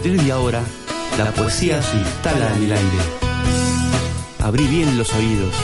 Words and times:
partir 0.00 0.22
de 0.22 0.32
ahora, 0.32 0.62
la 1.18 1.30
poesía 1.32 1.82
se 1.82 1.98
instala 1.98 2.56
en 2.56 2.62
el 2.62 2.72
aire. 2.72 2.98
Abrí 4.38 4.66
bien 4.66 4.96
los 4.96 5.12
oídos. 5.12 5.54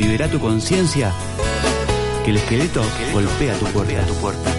Libera 0.00 0.26
tu 0.30 0.40
conciencia 0.40 1.12
que 2.24 2.30
el 2.30 2.38
esqueleto 2.38 2.82
golpea 3.12 3.52
tu 3.58 3.66
puerta. 4.14 4.53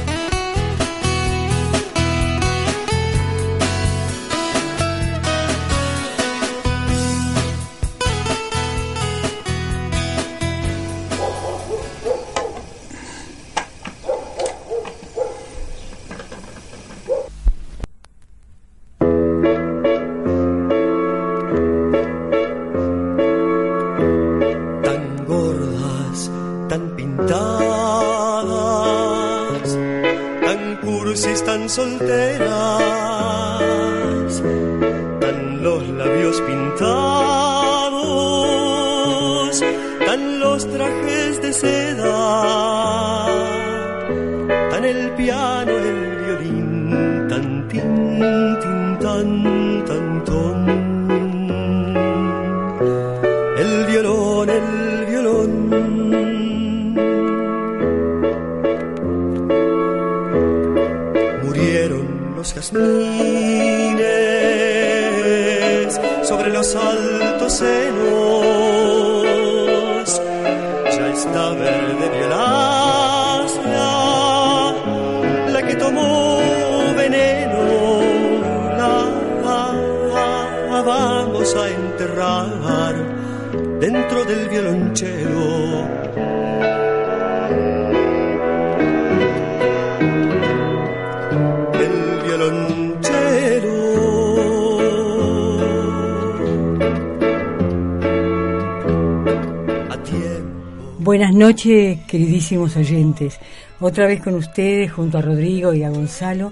Noches, 101.14 102.00
queridísimos 102.08 102.75
oyentes. 102.75 103.38
Otra 103.80 104.08
vez 104.08 104.23
con 104.23 104.34
ustedes, 104.34 104.92
junto 104.92 105.20
a 105.20 105.22
Rodrigo 105.22 105.72
y 105.72 105.84
a 105.84 105.92
Gonzalo, 105.92 106.52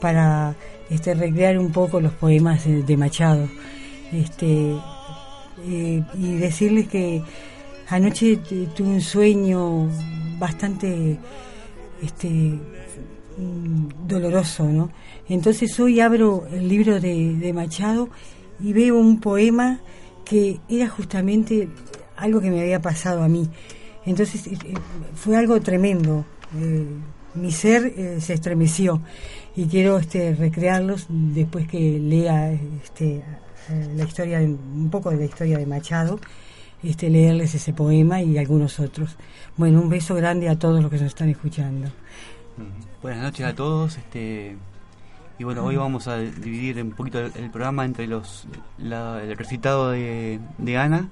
para 0.00 0.56
este, 0.90 1.14
recrear 1.14 1.56
un 1.56 1.70
poco 1.70 2.00
los 2.00 2.12
poemas 2.12 2.64
de, 2.64 2.96
Machado. 2.96 3.48
Este, 4.12 4.74
eh, 5.68 6.02
y 6.14 6.34
decirles 6.34 6.88
que 6.88 7.22
anoche 7.88 8.38
tuve 8.74 8.88
un 8.88 9.00
sueño 9.00 9.88
bastante 10.36 11.16
este, 12.02 12.28
mm, 12.28 14.08
doloroso, 14.08 14.64
¿no? 14.64 14.90
Entonces 15.28 15.78
hoy 15.78 16.00
abro 16.00 16.44
el 16.50 16.68
libro 16.68 16.98
de 16.98 17.52
Machado 17.54 18.08
y 18.60 18.72
veo 18.72 18.98
un 18.98 19.20
poema 19.20 19.78
que 20.24 20.58
era 20.68 20.88
justamente 20.88 21.68
algo 22.16 22.40
que 22.40 22.50
me 22.50 22.60
había 22.60 22.82
pasado 22.82 23.22
a 23.22 23.28
mí. 23.28 23.48
Entonces 24.06 24.46
eh, 24.46 24.58
eh, 24.64 24.74
fue 25.14 25.36
algo 25.36 25.60
tremendo. 25.60 26.24
Eh, 26.56 26.86
mi 27.34 27.50
ser 27.50 28.20
se 28.20 28.34
estremeció 28.34 29.00
y 29.56 29.64
quiero 29.64 29.96
este, 29.98 30.34
recrearlos 30.34 31.06
después 31.08 31.66
que 31.66 31.98
lea 31.98 32.52
este, 32.52 33.24
la 33.96 34.04
historia 34.04 34.40
un 34.40 34.90
poco 34.90 35.10
de 35.10 35.16
la 35.16 35.24
historia 35.24 35.56
de 35.56 35.64
Machado, 35.64 36.20
este, 36.82 37.08
leerles 37.08 37.54
ese 37.54 37.72
poema 37.72 38.20
y 38.20 38.36
algunos 38.36 38.78
otros. 38.80 39.16
Bueno, 39.56 39.80
un 39.80 39.88
beso 39.88 40.14
grande 40.14 40.50
a 40.50 40.58
todos 40.58 40.82
los 40.82 40.90
que 40.90 40.98
nos 40.98 41.06
están 41.06 41.30
escuchando. 41.30 41.88
Buenas 43.00 43.22
noches 43.22 43.46
a 43.46 43.54
todos. 43.54 43.96
Este, 43.96 44.58
y 45.38 45.44
bueno, 45.44 45.64
hoy 45.64 45.76
vamos 45.76 46.06
a 46.06 46.18
dividir 46.18 46.82
un 46.82 46.90
poquito 46.90 47.18
el, 47.18 47.50
programa 47.50 47.86
entre 47.86 48.06
los 48.06 48.46
el 48.78 49.38
recitado 49.38 49.92
de, 49.92 50.38
de 50.58 50.76
Ana 50.76 51.08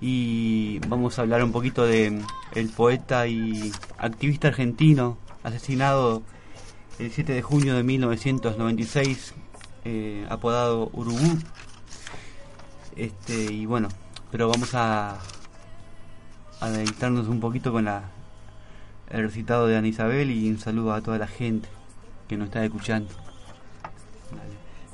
y 0.00 0.78
vamos 0.80 1.18
a 1.18 1.22
hablar 1.22 1.42
un 1.42 1.52
poquito 1.52 1.84
de 1.84 2.22
el 2.54 2.68
poeta 2.70 3.26
y 3.26 3.72
activista 3.98 4.48
argentino 4.48 5.18
asesinado 5.42 6.22
el 6.98 7.10
7 7.10 7.32
de 7.32 7.42
junio 7.42 7.74
de 7.74 7.82
1996 7.82 9.34
eh, 9.84 10.26
apodado 10.28 10.90
Urubú. 10.92 11.38
Este 12.96 13.52
y 13.52 13.66
bueno 13.66 13.88
pero 14.30 14.48
vamos 14.48 14.74
a 14.74 15.18
a 16.60 16.68
un 16.68 17.40
poquito 17.40 17.72
con 17.72 17.84
la 17.84 18.10
el 19.10 19.22
recitado 19.22 19.66
de 19.66 19.76
Ana 19.76 19.88
Isabel 19.88 20.30
y 20.30 20.50
un 20.50 20.58
saludo 20.58 20.92
a 20.92 21.00
toda 21.00 21.18
la 21.18 21.26
gente 21.28 21.68
que 22.28 22.36
nos 22.36 22.46
está 22.46 22.64
escuchando 22.64 23.08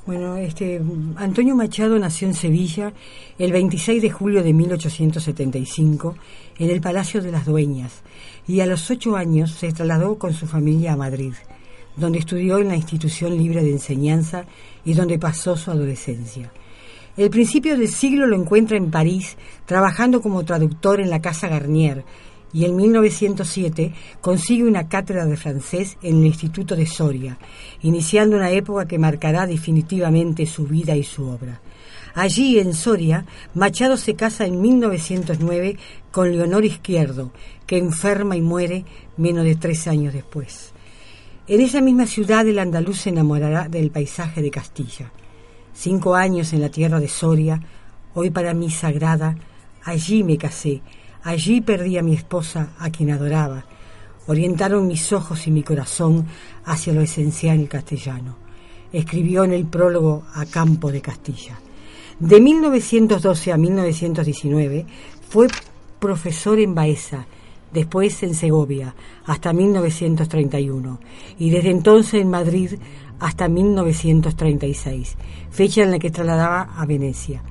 bueno, 0.07 0.37
este 0.37 0.83
Antonio 1.17 1.57
Machado 1.57 1.99
nació 1.99 2.29
en 2.29 2.35
Sevilla 2.35 2.93
el 3.39 3.53
26 3.53 4.03
de 4.03 4.11
julio 4.11 4.43
de 4.43 4.53
1875 4.53 6.17
en 6.59 6.71
el 6.71 6.81
Palacio 6.83 7.23
de 7.23 7.33
las 7.33 7.47
Dueñas 7.47 8.03
y 8.47 8.61
a 8.61 8.67
los 8.67 8.91
ocho 8.91 9.17
años 9.17 9.53
se 9.53 9.73
trasladó 9.73 10.19
con 10.19 10.35
su 10.35 10.47
familia 10.47 10.93
a 10.93 10.97
Madrid, 10.97 11.33
donde 11.97 12.19
estudió 12.19 12.59
en 12.59 12.69
la 12.69 12.77
Institución 12.77 13.37
Libre 13.39 13.63
de 13.63 13.71
Enseñanza 13.71 14.45
y 14.85 14.93
donde 14.93 15.19
pasó 15.19 15.57
su 15.57 15.71
adolescencia. 15.71 16.53
El 17.17 17.31
principio 17.31 17.79
del 17.79 17.89
siglo 17.89 18.27
lo 18.27 18.37
encuentra 18.37 18.77
en 18.77 18.91
París, 18.91 19.37
trabajando 19.65 20.21
como 20.21 20.45
traductor 20.45 21.01
en 21.01 21.09
la 21.09 21.23
Casa 21.23 21.49
Garnier, 21.49 22.05
y 22.55 22.65
en 22.65 22.77
1907 22.77 23.93
consigue 24.21 24.63
una 24.63 24.89
cátedra 24.89 25.27
de 25.27 25.37
francés 25.37 25.99
en 26.03 26.21
el 26.21 26.27
Instituto 26.27 26.77
de 26.77 26.87
Soria, 26.87 27.37
iniciando 27.83 28.37
una 28.37 28.53
época 28.53 28.87
que 28.87 28.99
marcará 28.99 29.45
definitivamente 29.47 30.47
su 30.47 30.65
vida 30.65 30.95
y 30.95 31.03
su 31.03 31.27
obra. 31.27 31.61
Allí, 32.15 32.61
en 32.61 32.73
Soria, 32.73 33.27
Machado 33.55 33.97
se 33.97 34.15
casa 34.15 34.47
en 34.47 34.61
1909 34.61 35.77
con 36.13 36.31
Leonor 36.31 36.65
Izquierdo, 36.65 37.33
que 37.67 37.77
enferma 37.77 38.37
y 38.37 38.41
muere 38.41 38.85
menos 39.17 39.45
de 39.45 39.57
tres 39.57 39.89
años 39.89 40.15
después. 40.15 40.73
En 41.49 41.61
esa 41.61 41.81
misma 41.81 42.07
ciudad 42.07 42.47
el 42.47 42.61
andaluz 42.61 43.01
se 43.01 43.11
enamorará 43.11 43.69
del 43.69 43.91
paisaje 43.91 44.43
de 44.43 44.53
Castilla. 44.53 45.11
Cinco 45.75 46.15
años 46.15 46.53
en 46.53 46.61
la 46.61 46.69
tierra 46.69 47.01
de 47.01 47.09
Soria, 47.09 47.61
hoy 48.15 48.31
para 48.31 48.55
mí 48.55 48.71
sagrada, 48.71 49.37
allí 49.83 50.23
me 50.23 50.39
casé, 50.39 50.83
Allí 51.25 51.63
perdí 51.63 51.97
a 51.97 52.03
mi 52.03 52.15
esposa, 52.15 52.75
a 52.79 52.91
quien 52.91 53.11
adoraba. 53.11 53.65
Orientaron 54.27 54.87
mis 54.87 55.11
ojos 55.11 55.47
y 55.47 55.51
mi 55.51 55.63
corazón 55.63 56.27
hacia 56.67 56.93
lo 56.93 57.01
esencial 57.01 57.67
castellano. 57.67 58.37
Escribió 58.93 59.45
en 59.45 59.55
el 59.55 59.65
prólogo 59.65 60.25
a 60.35 60.45
Campo 60.45 60.93
de 60.93 61.01
Castilla. 61.01 61.59
De 62.21 62.41
1912 62.41 63.53
a 63.53 63.57
1919 63.57 64.87
fue 65.31 65.49
profesor 65.99 66.61
en 66.61 66.75
Baeza, 66.75 67.27
después 67.73 68.23
en 68.23 68.35
Segovia, 68.35 68.95
hasta 69.25 69.55
1931, 69.55 71.01
y 71.39 71.49
desde 71.49 71.71
entonces 71.71 72.21
en 72.21 72.29
Madrid 72.29 72.73
hasta 73.19 73.49
1936, 73.49 75.17
fecha 75.51 75.83
en 75.83 75.91
la 75.91 75.99
que 75.99 76.11
trasladaba 76.11 76.75
a 76.77 76.85
Venecia. 76.85 77.43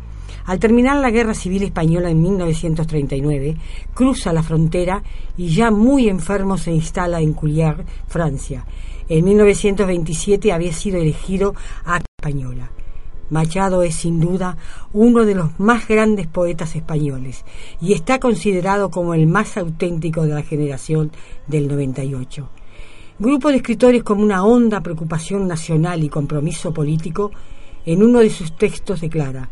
Al 0.46 0.60
terminar 0.60 0.98
la 0.98 1.10
Guerra 1.10 1.34
Civil 1.34 1.64
Española 1.64 2.10
en 2.10 2.22
1939, 2.22 3.56
cruza 3.94 4.34
la 4.34 4.44
frontera 4.44 5.02
y 5.38 5.50
ya 5.50 5.72
muy 5.72 6.10
enfermo 6.10 6.58
se 6.58 6.72
instala 6.72 7.22
en 7.22 7.34
Couliard, 7.34 7.86
Francia. 8.08 8.66
En 9.08 9.24
1927 9.24 10.52
había 10.52 10.74
sido 10.74 11.00
elegido 11.00 11.56
a 11.86 12.02
española. 12.18 12.72
Machado 13.30 13.84
es 13.84 13.96
sin 13.96 14.20
duda 14.20 14.58
uno 14.92 15.24
de 15.24 15.34
los 15.34 15.60
más 15.60 15.88
grandes 15.88 16.28
poetas 16.28 16.76
españoles 16.76 17.46
y 17.82 17.94
está 17.94 18.20
considerado 18.20 18.92
como 18.92 19.14
el 19.14 19.28
más 19.28 19.56
auténtico 19.58 20.24
de 20.24 20.34
la 20.34 20.44
generación 20.44 21.12
del 21.48 21.70
98. 21.70 22.50
Grupo 23.18 23.50
de 23.50 23.58
escritores 23.58 24.04
con 24.04 24.22
una 24.22 24.44
honda 24.44 24.82
preocupación 24.82 25.48
nacional 25.48 26.04
y 26.04 26.10
compromiso 26.10 26.74
político, 26.74 27.32
en 27.86 28.04
uno 28.04 28.20
de 28.20 28.30
sus 28.30 28.56
textos 28.58 29.02
declara, 29.02 29.50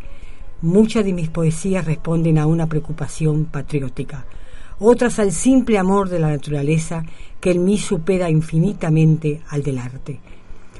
muchas 0.61 1.05
de 1.05 1.13
mis 1.13 1.29
poesías 1.29 1.85
responden 1.85 2.37
a 2.37 2.45
una 2.45 2.67
preocupación 2.67 3.45
patriótica, 3.45 4.25
otras 4.79 5.19
al 5.19 5.31
simple 5.31 5.77
amor 5.77 6.09
de 6.09 6.19
la 6.19 6.29
naturaleza 6.29 7.03
que 7.39 7.51
en 7.51 7.63
mí 7.65 7.77
supera 7.77 8.29
infinitamente 8.29 9.41
al 9.49 9.63
del 9.63 9.77
arte. 9.77 10.19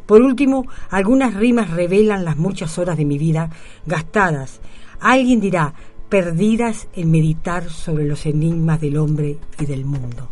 Por 0.06 0.22
último, 0.22 0.66
algunas 0.90 1.36
rimas 1.36 1.70
revelan 1.70 2.26
las 2.26 2.38
muchas 2.38 2.78
horas 2.78 2.98
de 2.98 3.06
mi 3.06 3.18
vida 3.18 3.50
gastadas. 3.86 4.60
Alguien 5.00 5.40
dirá, 5.40 5.74
perdidas 6.10 6.88
en 6.94 7.10
meditar 7.10 7.70
sobre 7.70 8.06
los 8.06 8.26
enigmas 8.26 8.82
del 8.82 8.98
hombre 8.98 9.38
y 9.60 9.66
del 9.66 9.86
mundo. 9.86 10.30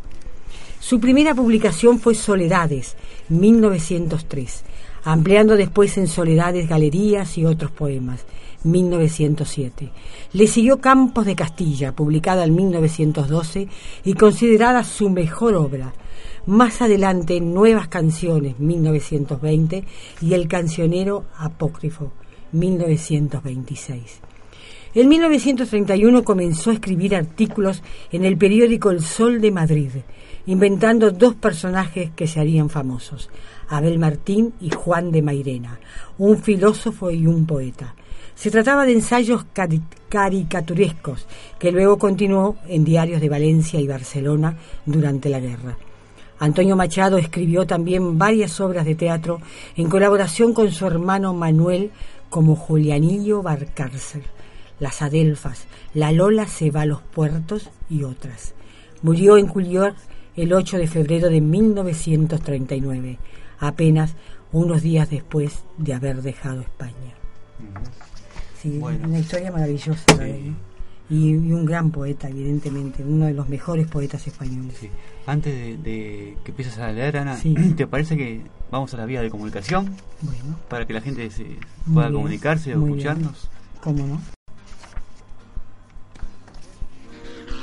Su 0.79 0.99
primera 0.99 1.33
publicación 1.35 1.99
fue 1.99 2.15
Soledades, 2.15 2.97
1903, 3.29 4.63
ampliando 5.03 5.55
después 5.55 5.97
en 5.97 6.07
Soledades 6.07 6.67
Galerías 6.67 7.37
y 7.37 7.45
otros 7.45 7.71
poemas, 7.71 8.25
1907. 8.63 9.91
Le 10.33 10.47
siguió 10.47 10.79
Campos 10.79 11.25
de 11.25 11.35
Castilla, 11.35 11.95
publicada 11.95 12.43
en 12.43 12.55
1912 12.55 13.67
y 14.03 14.13
considerada 14.13 14.83
su 14.83 15.09
mejor 15.09 15.55
obra. 15.55 15.93
Más 16.45 16.81
adelante, 16.81 17.39
Nuevas 17.41 17.87
Canciones, 17.87 18.59
1920, 18.59 19.83
y 20.21 20.33
El 20.33 20.47
Cancionero 20.47 21.25
Apócrifo, 21.37 22.11
1926. 22.51 24.21
En 24.95 25.07
1931 25.07 26.23
comenzó 26.23 26.71
a 26.71 26.73
escribir 26.73 27.15
artículos 27.15 27.83
en 28.11 28.25
el 28.25 28.37
periódico 28.37 28.89
El 28.89 29.01
Sol 29.01 29.39
de 29.39 29.51
Madrid, 29.51 29.91
inventando 30.47 31.11
dos 31.11 31.35
personajes 31.35 32.09
que 32.15 32.25
se 32.25 32.39
harían 32.39 32.71
famosos, 32.71 33.29
Abel 33.69 33.99
Martín 33.99 34.53
y 34.59 34.69
Juan 34.69 35.11
de 35.11 35.21
Mairena, 35.21 35.79
un 36.17 36.37
filósofo 36.37 37.11
y 37.11 37.27
un 37.27 37.45
poeta. 37.45 37.95
Se 38.35 38.51
trataba 38.51 38.85
de 38.85 38.93
ensayos 38.93 39.45
caricaturescos 40.09 41.27
que 41.57 41.71
luego 41.71 41.97
continuó 41.97 42.57
en 42.67 42.83
diarios 42.83 43.21
de 43.21 43.29
Valencia 43.29 43.79
y 43.79 43.87
Barcelona 43.87 44.57
durante 44.85 45.29
la 45.29 45.39
guerra. 45.39 45.77
Antonio 46.39 46.75
Machado 46.75 47.17
escribió 47.17 47.67
también 47.67 48.17
varias 48.17 48.59
obras 48.59 48.85
de 48.85 48.95
teatro 48.95 49.41
en 49.75 49.89
colaboración 49.89 50.53
con 50.53 50.71
su 50.71 50.85
hermano 50.85 51.33
Manuel 51.33 51.91
como 52.29 52.55
Julianillo 52.55 53.41
Barcárcel 53.41 54.23
las 54.79 55.01
Adelfas, 55.01 55.67
La 55.93 56.11
Lola 56.11 56.47
se 56.47 56.71
va 56.71 56.81
a 56.81 56.85
los 56.85 57.01
puertos 57.01 57.69
y 57.89 58.03
otras. 58.03 58.53
Murió 59.01 59.37
en 59.37 59.47
Cullior 59.47 59.93
el 60.35 60.53
8 60.53 60.77
de 60.77 60.87
febrero 60.87 61.29
de 61.29 61.41
1939, 61.41 63.19
apenas 63.59 64.15
unos 64.51 64.81
días 64.81 65.09
después 65.09 65.63
de 65.77 65.93
haber 65.93 66.21
dejado 66.21 66.61
España. 66.61 66.93
Sí, 68.61 68.79
una 68.79 69.19
historia 69.19 69.51
maravillosa 69.51 70.03
y, 71.09 71.33
un 71.33 71.65
gran 71.65 71.91
poeta, 71.91 72.29
evidentemente, 72.29 73.03
uno 73.03 73.25
de 73.25 73.33
los 73.33 73.49
mejores 73.49 73.87
poetas 73.87 74.27
españoles. 74.27 74.75
Antes 75.25 75.81
de, 75.83 76.37
que 76.43 76.51
empieces 76.51 76.77
a 76.77 76.91
leer, 76.91 77.17
Ana, 77.17 77.37
¿te 77.77 77.87
parece 77.87 78.15
que 78.17 78.41
vamos 78.69 78.93
a 78.93 78.97
la 78.97 79.05
vía 79.05 79.21
de 79.21 79.29
comunicación? 79.29 79.95
Bueno. 80.21 80.59
Para 80.67 80.85
que 80.85 80.93
la 80.93 81.01
gente 81.01 81.29
se 81.31 81.45
pueda 81.91 82.11
comunicarse 82.11 82.75
o 82.75 82.85
escucharnos. 82.85 83.49
¿Cómo 83.81 84.05
no? 84.05 84.38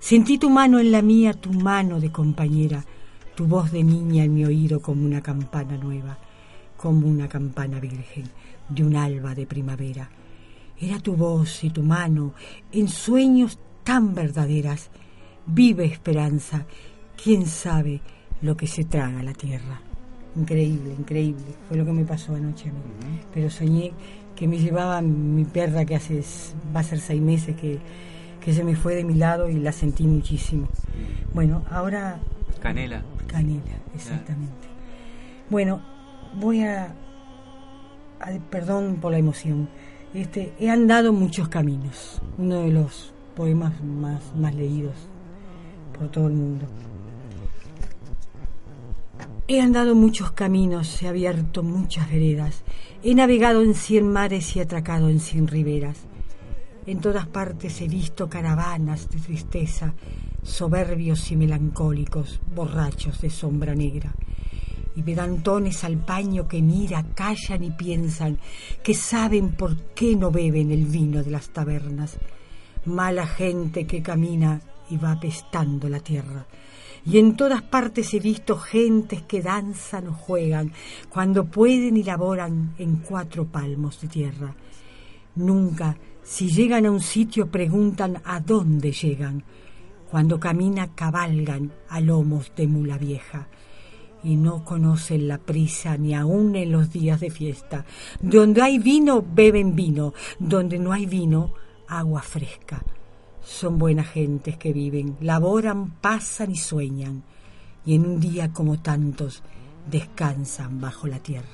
Sentí 0.00 0.38
tu 0.38 0.50
mano 0.50 0.80
en 0.80 0.90
la 0.90 1.02
mía, 1.02 1.34
tu 1.34 1.52
mano 1.52 2.00
de 2.00 2.10
compañera, 2.10 2.84
tu 3.36 3.46
voz 3.46 3.70
de 3.70 3.84
niña 3.84 4.24
en 4.24 4.34
mi 4.34 4.44
oído 4.44 4.82
como 4.82 5.06
una 5.06 5.22
campana 5.22 5.76
nueva, 5.76 6.18
como 6.76 7.06
una 7.06 7.28
campana 7.28 7.78
virgen 7.78 8.24
de 8.68 8.82
un 8.82 8.96
alba 8.96 9.36
de 9.36 9.46
primavera. 9.46 10.10
Era 10.80 10.98
tu 11.00 11.16
voz 11.16 11.64
y 11.64 11.70
tu 11.70 11.82
mano 11.82 12.34
en 12.72 12.88
sueños 12.88 13.58
tan 13.84 14.14
verdaderas. 14.14 14.90
Vive 15.46 15.84
esperanza. 15.86 16.66
¿Quién 17.22 17.46
sabe 17.46 18.00
lo 18.42 18.56
que 18.56 18.66
se 18.66 18.84
traga 18.84 19.22
la 19.22 19.32
tierra? 19.32 19.80
Increíble, 20.36 20.94
increíble. 20.96 21.46
Fue 21.66 21.76
lo 21.76 21.84
que 21.84 21.92
me 21.92 22.04
pasó 22.04 22.34
anoche 22.34 22.68
a 22.68 22.72
mí. 22.72 22.80
Pero 23.34 23.50
soñé 23.50 23.92
que 24.36 24.46
me 24.46 24.58
llevaba 24.58 25.00
mi 25.00 25.44
perra 25.44 25.84
que 25.84 25.96
hace 25.96 26.22
va 26.74 26.80
a 26.80 26.84
ser 26.84 27.00
seis 27.00 27.20
meses 27.20 27.56
que, 27.56 27.78
que 28.44 28.52
se 28.52 28.62
me 28.62 28.76
fue 28.76 28.94
de 28.94 29.04
mi 29.04 29.14
lado 29.14 29.48
y 29.48 29.54
la 29.54 29.72
sentí 29.72 30.06
muchísimo. 30.06 30.68
Bueno, 31.34 31.64
ahora... 31.70 32.20
Canela. 32.60 33.02
Canela, 33.26 33.78
exactamente. 33.94 34.68
Bueno, 35.50 35.82
voy 36.34 36.62
a, 36.62 36.94
Perdón 38.50 38.98
por 39.00 39.12
la 39.12 39.18
emoción. 39.18 39.68
Este, 40.14 40.54
he 40.58 40.70
andado 40.70 41.12
muchos 41.12 41.48
caminos, 41.48 42.22
uno 42.38 42.62
de 42.62 42.70
los 42.70 43.12
poemas 43.36 43.82
más, 43.84 44.22
más 44.34 44.54
leídos 44.54 44.94
por 45.96 46.08
todo 46.08 46.28
el 46.28 46.32
mundo. 46.32 46.64
He 49.48 49.60
andado 49.60 49.94
muchos 49.94 50.32
caminos, 50.32 51.02
he 51.02 51.08
abierto 51.08 51.62
muchas 51.62 52.10
veredas, 52.10 52.62
he 53.02 53.14
navegado 53.14 53.62
en 53.62 53.74
cien 53.74 54.10
mares 54.10 54.56
y 54.56 54.60
atracado 54.60 55.10
en 55.10 55.20
cien 55.20 55.46
riberas. 55.46 55.98
En 56.86 57.00
todas 57.00 57.26
partes 57.26 57.82
he 57.82 57.88
visto 57.88 58.30
caravanas 58.30 59.10
de 59.10 59.20
tristeza, 59.20 59.92
soberbios 60.42 61.30
y 61.30 61.36
melancólicos, 61.36 62.40
borrachos 62.54 63.20
de 63.20 63.28
sombra 63.28 63.74
negra 63.74 64.14
y 64.98 65.02
pedantones 65.04 65.84
al 65.84 65.98
paño 65.98 66.48
que 66.48 66.60
mira, 66.60 67.04
callan 67.14 67.62
y 67.62 67.70
piensan, 67.70 68.36
que 68.82 68.94
saben 68.94 69.52
por 69.52 69.76
qué 69.94 70.16
no 70.16 70.32
beben 70.32 70.72
el 70.72 70.86
vino 70.86 71.22
de 71.22 71.30
las 71.30 71.50
tabernas. 71.50 72.18
Mala 72.84 73.24
gente 73.24 73.86
que 73.86 74.02
camina 74.02 74.60
y 74.90 74.96
va 74.96 75.12
apestando 75.12 75.88
la 75.88 76.00
tierra. 76.00 76.44
Y 77.06 77.18
en 77.18 77.36
todas 77.36 77.62
partes 77.62 78.12
he 78.12 78.18
visto 78.18 78.58
gentes 78.58 79.22
que 79.22 79.40
danzan 79.40 80.08
o 80.08 80.14
juegan, 80.14 80.72
cuando 81.08 81.44
pueden 81.44 81.96
y 81.96 82.02
laboran 82.02 82.74
en 82.76 82.96
cuatro 82.96 83.46
palmos 83.46 84.00
de 84.00 84.08
tierra. 84.08 84.52
Nunca, 85.36 85.96
si 86.24 86.50
llegan 86.50 86.86
a 86.86 86.90
un 86.90 87.00
sitio, 87.00 87.48
preguntan 87.48 88.20
a 88.24 88.40
dónde 88.40 88.90
llegan. 88.90 89.44
Cuando 90.10 90.40
camina, 90.40 90.92
cabalgan 90.92 91.70
a 91.88 92.00
lomos 92.00 92.50
de 92.56 92.66
mula 92.66 92.98
vieja 92.98 93.46
y 94.24 94.36
no 94.36 94.64
conocen 94.64 95.28
la 95.28 95.38
prisa 95.38 95.96
ni 95.96 96.14
aun 96.14 96.56
en 96.56 96.72
los 96.72 96.92
días 96.92 97.20
de 97.20 97.30
fiesta. 97.30 97.84
Donde 98.20 98.62
hay 98.62 98.78
vino, 98.78 99.22
beben 99.22 99.74
vino, 99.76 100.12
donde 100.38 100.78
no 100.78 100.92
hay 100.92 101.06
vino, 101.06 101.52
agua 101.86 102.22
fresca. 102.22 102.82
Son 103.44 103.78
buenas 103.78 104.08
gentes 104.08 104.56
que 104.58 104.72
viven, 104.72 105.16
laboran, 105.20 105.92
pasan 106.00 106.50
y 106.50 106.56
sueñan, 106.56 107.22
y 107.86 107.94
en 107.94 108.04
un 108.06 108.20
día 108.20 108.52
como 108.52 108.78
tantos 108.80 109.42
descansan 109.90 110.80
bajo 110.80 111.06
la 111.06 111.18
tierra. 111.20 111.46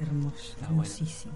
Hermoso, 0.00 0.56
hermosísimo. 0.62 1.32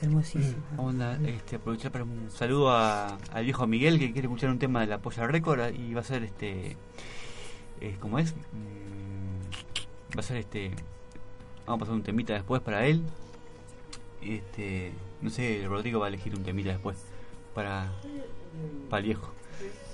Hermosísimo. 0.00 0.62
Vamos 0.76 1.00
a 1.00 1.14
este, 1.26 1.56
aprovechar 1.56 1.90
para 1.90 2.04
un 2.04 2.30
saludo 2.30 2.70
a- 2.70 3.16
al 3.32 3.44
viejo 3.44 3.66
Miguel 3.66 3.98
que 3.98 4.12
quiere 4.12 4.28
escuchar 4.28 4.50
un 4.50 4.58
tema 4.58 4.80
de 4.80 4.86
la 4.88 4.98
Polla 4.98 5.26
Record 5.26 5.74
y 5.74 5.94
va 5.94 6.00
a 6.02 6.04
ser 6.04 6.22
este. 6.22 6.76
eh, 7.80 7.96
¿Cómo 7.98 8.18
es? 8.18 8.34
Mm, 8.34 9.15
va 10.14 10.20
a 10.20 10.22
ser 10.22 10.38
este. 10.38 10.70
Vamos 11.66 11.78
a 11.78 11.80
pasar 11.80 11.94
un 11.94 12.02
temita 12.02 12.34
después 12.34 12.62
para 12.62 12.86
él. 12.86 13.02
Este. 14.22 14.92
No 15.20 15.30
sé, 15.30 15.64
Rodrigo 15.66 16.00
va 16.00 16.06
a 16.06 16.08
elegir 16.08 16.34
un 16.34 16.42
temita 16.42 16.70
después 16.70 16.96
para, 17.54 17.90
para 18.90 19.00
el 19.00 19.06
viejo. 19.06 19.32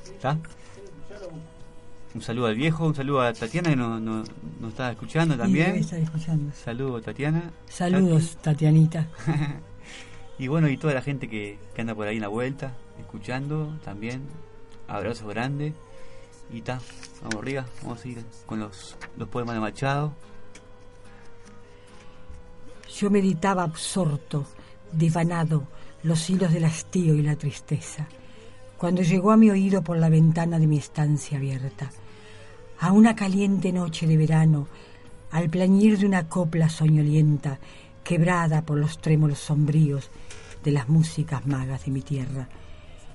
¿Está? 0.05 0.39
Un 2.15 2.21
saludo 2.21 2.47
al 2.47 2.57
viejo, 2.57 2.87
un 2.87 2.95
saludo 2.95 3.23
a 3.23 3.33
Tatiana 3.33 3.71
que 3.71 3.77
nos 3.77 4.01
no, 4.01 4.25
nos 4.61 4.71
está 4.71 4.91
escuchando 4.91 5.37
también. 5.37 5.77
escuchando. 5.77 6.53
Saludos 6.55 7.03
Tatiana. 7.05 7.51
Saludos, 7.69 8.37
Tatianita. 8.43 9.09
Y 10.39 10.49
bueno, 10.49 10.69
y 10.69 10.77
toda 10.77 10.95
la 10.95 11.03
gente 11.03 11.29
que, 11.29 11.57
que 11.73 11.83
anda 11.83 11.95
por 11.95 12.09
ahí 12.09 12.17
en 12.17 12.23
la 12.23 12.29
vuelta, 12.29 12.73
escuchando 12.99 13.79
también. 13.85 14.23
Abrazo 14.89 15.29
grande. 15.29 15.73
Y 16.53 16.61
ta, 16.61 16.81
vamos 17.23 17.43
arriba, 17.43 17.65
vamos 17.83 17.99
a 17.99 18.03
seguir 18.03 18.25
con 18.47 18.61
los, 18.61 18.97
los 19.17 19.29
poemas 19.29 19.55
de 19.55 19.61
Machado. 19.61 20.13
Yo 22.95 23.11
meditaba 23.11 23.63
absorto, 23.63 24.45
divanado, 24.93 25.67
los 26.03 26.29
hilos 26.29 26.53
del 26.53 26.65
hastío 26.65 27.15
y 27.15 27.23
la 27.23 27.37
tristeza, 27.37 28.07
cuando 28.77 29.03
llegó 29.03 29.31
a 29.31 29.37
mi 29.37 29.51
oído 29.51 29.83
por 29.83 29.97
la 29.97 30.11
ventana 30.11 30.59
de 30.59 30.67
mi 30.67 30.77
estancia 30.77 31.39
abierta, 31.39 31.91
a 32.81 32.93
una 32.93 33.15
caliente 33.15 33.73
noche 33.73 34.07
de 34.07 34.17
verano, 34.17 34.69
al 35.31 35.49
plañir 35.49 35.99
de 35.99 36.07
una 36.07 36.29
copla 36.29 36.69
soñolienta, 36.69 37.61
quebrada 38.05 38.63
por 38.63 38.77
los 38.79 38.99
trémolos 38.99 39.39
sombríos 39.39 40.11
de 40.63 40.73
las 40.73 40.89
músicas 40.89 41.47
magas 41.47 41.87
de 41.87 41.93
mi 41.93 42.03
tierra. 42.03 42.49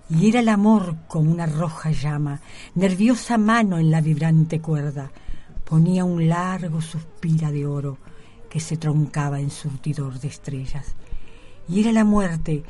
Y 0.09 0.29
era 0.29 0.39
el 0.39 0.49
amor 0.49 0.95
como 1.07 1.31
una 1.31 1.45
roja 1.45 1.91
llama, 1.91 2.39
nerviosa 2.75 3.37
mano 3.37 3.77
en 3.77 3.91
la 3.91 3.99
vibrante 3.99 4.61
cuerda, 4.61 5.11
ponía 5.65 6.05
un 6.05 6.29
largo 6.29 6.81
suspira 6.81 7.51
de 7.51 7.65
oro 7.65 7.97
que 8.49 8.61
se 8.61 8.77
troncaba 8.77 9.41
en 9.41 9.51
surtidor 9.51 10.19
de 10.19 10.29
estrellas. 10.29 10.95
Y 11.67 11.81
era 11.81 11.91
la 11.91 12.05
muerte, 12.05 12.63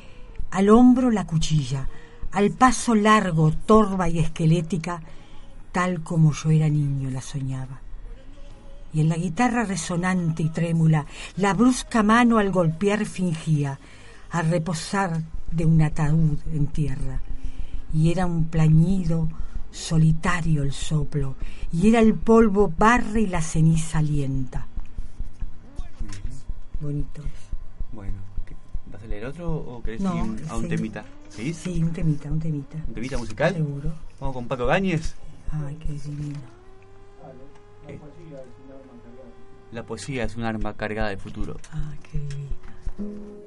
al 0.49 0.69
hombro 0.69 1.11
la 1.11 1.27
cuchilla, 1.27 1.87
al 2.31 2.51
paso 2.51 2.95
largo, 2.95 3.51
torva 3.51 4.09
y 4.09 4.19
esquelética, 4.19 5.01
tal 5.71 6.01
como 6.01 6.33
yo 6.33 6.49
era 6.49 6.69
niño 6.69 7.11
la 7.11 7.21
soñaba. 7.21 7.81
Y 8.93 9.01
en 9.01 9.09
la 9.09 9.15
guitarra 9.15 9.63
resonante 9.63 10.41
y 10.41 10.49
trémula, 10.49 11.05
la 11.35 11.53
brusca 11.53 12.01
mano 12.01 12.39
al 12.39 12.51
golpear 12.51 13.05
fingía, 13.05 13.79
a 14.31 14.41
reposar 14.41 15.21
de 15.51 15.65
un 15.65 15.81
ataúd 15.81 16.39
en 16.51 16.67
tierra. 16.67 17.21
Y 17.93 18.11
era 18.11 18.25
un 18.25 18.45
plañido 18.45 19.27
solitario 19.71 20.63
el 20.63 20.71
soplo, 20.73 21.35
y 21.71 21.89
era 21.89 21.99
el 21.99 22.15
polvo 22.15 22.71
barre 22.77 23.21
y 23.21 23.27
la 23.27 23.41
ceniza 23.41 23.99
alienta. 23.99 24.65
Bonito 26.79 27.21
es. 27.21 27.93
Bueno, 27.93 28.13
¿qué- 28.45 28.55
¿vas 28.91 29.01
a 29.03 29.07
leer 29.07 29.25
otro 29.25 29.51
o 29.55 29.81
querés 29.83 30.01
No, 30.01 30.15
ir 30.15 30.21
un- 30.21 30.39
a 30.49 30.55
un 30.57 30.63
sí. 30.63 30.69
temita? 30.69 31.05
¿Sí? 31.29 31.53
Sí, 31.53 31.83
un 31.83 31.91
temita, 31.91 32.29
un 32.31 32.39
temita. 32.39 32.77
¿Un 32.87 32.93
temita 32.93 33.17
musical? 33.17 33.53
Seguro. 33.55 33.93
Vamos 34.19 34.33
con 34.35 34.47
Paco 34.47 34.65
Gáñez. 34.65 35.15
Ay, 35.51 35.75
qué 35.75 35.93
divino. 35.93 36.39
Eh, 37.87 37.99
La 39.71 39.83
poesía 39.83 40.23
es 40.23 40.35
un 40.37 40.43
arma 40.43 40.73
cargada 40.75 41.09
de 41.09 41.17
futuro. 41.17 41.57
Ay, 41.71 41.97
qué 42.11 42.19
divino. 42.19 43.46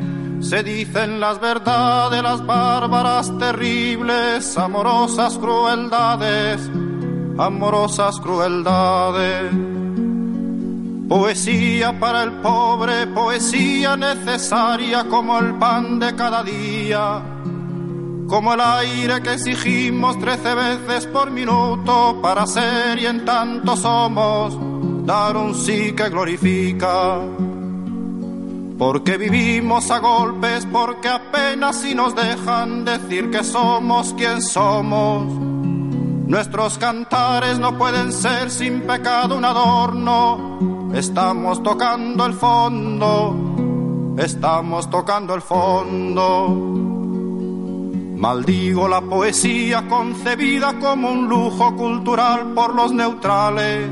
se 0.41 0.63
dicen 0.63 1.19
las 1.19 1.39
verdades, 1.39 2.21
las 2.21 2.45
bárbaras, 2.45 3.37
terribles, 3.37 4.57
amorosas 4.57 5.37
crueldades, 5.37 6.69
amorosas 7.37 8.19
crueldades. 8.19 9.51
Poesía 11.07 11.99
para 11.99 12.23
el 12.23 12.31
pobre, 12.41 13.07
poesía 13.07 13.95
necesaria 13.95 15.05
como 15.07 15.37
el 15.39 15.53
pan 15.55 15.99
de 15.99 16.15
cada 16.15 16.41
día, 16.41 17.21
como 18.27 18.53
el 18.53 18.61
aire 18.61 19.21
que 19.21 19.33
exigimos 19.33 20.17
trece 20.19 20.55
veces 20.55 21.05
por 21.07 21.29
minuto 21.29 22.19
para 22.21 22.47
ser 22.47 22.97
y 22.97 23.05
en 23.05 23.25
tanto 23.25 23.75
somos, 23.75 24.57
dar 25.05 25.35
un 25.37 25.53
sí 25.53 25.91
que 25.91 26.09
glorifica. 26.09 27.19
Porque 28.81 29.15
vivimos 29.15 29.91
a 29.91 29.99
golpes, 29.99 30.65
porque 30.65 31.07
apenas 31.07 31.81
si 31.81 31.93
nos 31.93 32.15
dejan 32.15 32.83
decir 32.83 33.29
que 33.29 33.43
somos 33.43 34.11
quien 34.15 34.41
somos. 34.41 35.31
Nuestros 36.27 36.79
cantares 36.79 37.59
no 37.59 37.77
pueden 37.77 38.11
ser 38.11 38.49
sin 38.49 38.81
pecado 38.81 39.37
un 39.37 39.45
adorno. 39.45 40.89
Estamos 40.95 41.61
tocando 41.61 42.25
el 42.25 42.33
fondo, 42.33 44.15
estamos 44.17 44.89
tocando 44.89 45.35
el 45.35 45.43
fondo. 45.43 46.47
Maldigo 48.17 48.87
la 48.87 49.01
poesía 49.01 49.87
concebida 49.87 50.79
como 50.79 51.11
un 51.11 51.29
lujo 51.29 51.75
cultural 51.75 52.47
por 52.55 52.73
los 52.73 52.91
neutrales, 52.91 53.91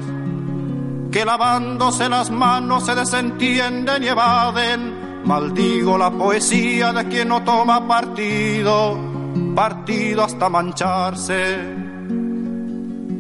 que 1.11 1.25
lavándose 1.25 2.07
las 2.07 2.29
manos 2.29 2.85
se 2.85 2.95
desentienden 2.95 4.03
y 4.03 4.07
evaden. 4.07 5.23
Maldigo 5.25 5.97
la 5.97 6.11
poesía 6.11 6.93
de 6.93 7.07
quien 7.07 7.29
no 7.29 7.43
toma 7.43 7.87
partido, 7.87 8.97
partido 9.55 10.23
hasta 10.23 10.49
mancharse. 10.49 11.79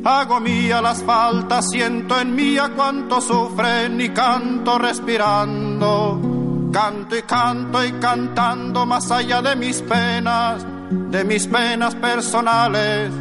Hago 0.03 0.39
mía 0.39 0.81
las 0.81 1.03
faltas, 1.03 1.69
siento 1.69 2.19
en 2.19 2.33
mía 2.33 2.71
cuánto 2.75 3.19
sufren 3.19 3.99
y 3.99 4.09
canto 4.09 4.77
respirando. 4.77 6.69
Canto 6.71 7.17
y 7.17 7.21
canto 7.23 7.83
y 7.83 7.91
cantando 7.93 8.85
más 8.85 9.11
allá 9.11 9.41
de 9.41 9.55
mis 9.55 9.81
penas, 9.81 10.65
de 10.89 11.23
mis 11.25 11.47
penas 11.47 11.95
personales. 11.95 13.11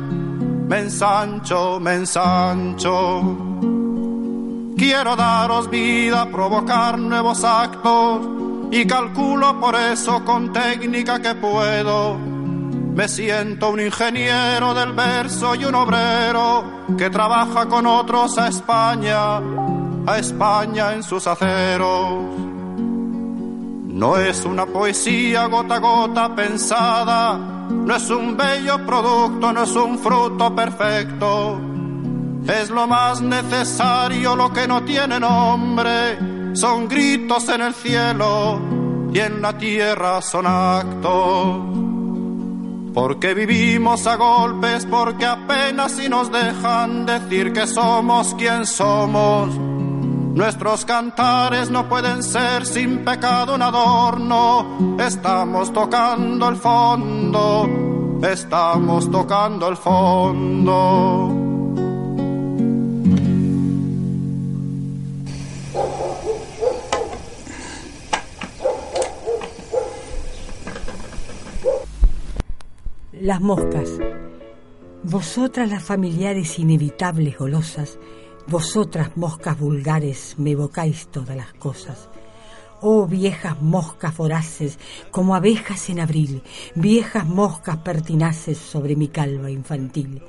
Me 0.68 0.80
ensancho, 0.80 1.80
me 1.80 1.94
ensancho. 1.94 3.77
Quiero 4.78 5.16
daros 5.16 5.68
vida, 5.68 6.30
provocar 6.30 6.96
nuevos 7.00 7.42
actos 7.42 8.20
y 8.70 8.86
calculo 8.86 9.58
por 9.58 9.74
eso 9.74 10.24
con 10.24 10.52
técnica 10.52 11.20
que 11.20 11.34
puedo. 11.34 12.16
Me 12.16 13.08
siento 13.08 13.70
un 13.70 13.80
ingeniero 13.80 14.74
del 14.74 14.92
verso 14.92 15.56
y 15.56 15.64
un 15.64 15.74
obrero 15.74 16.86
que 16.96 17.10
trabaja 17.10 17.66
con 17.66 17.86
otros 17.86 18.38
a 18.38 18.46
España, 18.46 19.38
a 20.06 20.16
España 20.16 20.94
en 20.94 21.02
sus 21.02 21.26
aceros. 21.26 22.36
No 23.88 24.16
es 24.16 24.44
una 24.44 24.64
poesía 24.64 25.46
gota 25.46 25.74
a 25.74 25.78
gota 25.80 26.36
pensada, 26.36 27.36
no 27.36 27.96
es 27.96 28.08
un 28.10 28.36
bello 28.36 28.86
producto, 28.86 29.52
no 29.52 29.64
es 29.64 29.74
un 29.74 29.98
fruto 29.98 30.54
perfecto. 30.54 31.77
Es 32.48 32.70
lo 32.70 32.86
más 32.86 33.20
necesario, 33.20 34.34
lo 34.34 34.50
que 34.50 34.66
no 34.66 34.82
tiene 34.82 35.20
nombre. 35.20 36.54
Son 36.54 36.88
gritos 36.88 37.46
en 37.50 37.60
el 37.60 37.74
cielo 37.74 38.58
y 39.12 39.18
en 39.18 39.42
la 39.42 39.58
tierra 39.58 40.22
son 40.22 40.46
actos. 40.46 41.56
Porque 42.94 43.34
vivimos 43.34 44.06
a 44.06 44.16
golpes, 44.16 44.86
porque 44.86 45.26
apenas 45.26 45.92
si 45.92 46.08
nos 46.08 46.32
dejan 46.32 47.04
decir 47.04 47.52
que 47.52 47.66
somos 47.66 48.34
quien 48.34 48.64
somos. 48.64 49.54
Nuestros 49.54 50.86
cantares 50.86 51.70
no 51.70 51.86
pueden 51.86 52.22
ser 52.22 52.64
sin 52.64 53.04
pecado 53.04 53.56
un 53.56 53.62
adorno. 53.62 54.96
Estamos 54.98 55.70
tocando 55.70 56.48
el 56.48 56.56
fondo, 56.56 57.68
estamos 58.22 59.10
tocando 59.10 59.68
el 59.68 59.76
fondo. 59.76 61.47
Las 73.28 73.42
moscas. 73.42 73.90
Vosotras 75.02 75.68
las 75.68 75.82
familiares 75.82 76.58
inevitables 76.58 77.36
golosas, 77.36 77.98
vosotras 78.46 79.18
moscas 79.18 79.60
vulgares 79.60 80.36
me 80.38 80.52
evocáis 80.52 81.08
todas 81.08 81.36
las 81.36 81.52
cosas. 81.52 82.08
Oh 82.80 83.06
viejas 83.06 83.60
moscas 83.60 84.16
voraces, 84.16 84.78
como 85.10 85.34
abejas 85.34 85.90
en 85.90 86.00
abril, 86.00 86.42
viejas 86.74 87.26
moscas 87.26 87.76
pertinaces 87.76 88.56
sobre 88.56 88.96
mi 88.96 89.08
calva 89.08 89.50
infantil. 89.50 90.22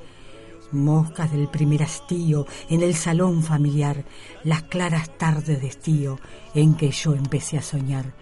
Moscas 0.70 1.32
del 1.32 1.48
primer 1.48 1.82
hastío 1.82 2.46
en 2.68 2.82
el 2.82 2.94
salón 2.94 3.42
familiar, 3.42 4.04
las 4.44 4.64
claras 4.64 5.16
tardes 5.16 5.62
de 5.62 5.68
estío 5.68 6.18
en 6.54 6.74
que 6.74 6.90
yo 6.90 7.14
empecé 7.14 7.56
a 7.56 7.62
soñar. 7.62 8.12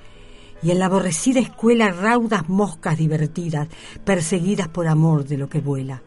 Y 0.63 0.71
en 0.71 0.79
la 0.79 0.87
aborrecida 0.87 1.41
escuela 1.41 1.91
raudas 1.91 2.49
moscas 2.49 2.99
divertidas, 2.99 3.69
perseguidas 4.05 4.69
por 4.69 4.89
amor 4.89 5.25
de 5.25 5.39
lo 5.39 5.49
que 5.49 5.61
vuela 5.61 6.03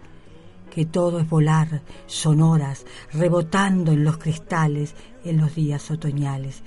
que 0.72 0.86
todo 0.86 1.20
es 1.20 1.30
volar, 1.30 1.84
sonoras, 2.08 2.86
rebotando 3.14 3.92
en 3.92 4.04
los 4.04 4.18
cristales 4.18 4.96
en 5.24 5.38
los 5.38 5.54
días 5.54 5.92
otoñales. 5.92 6.64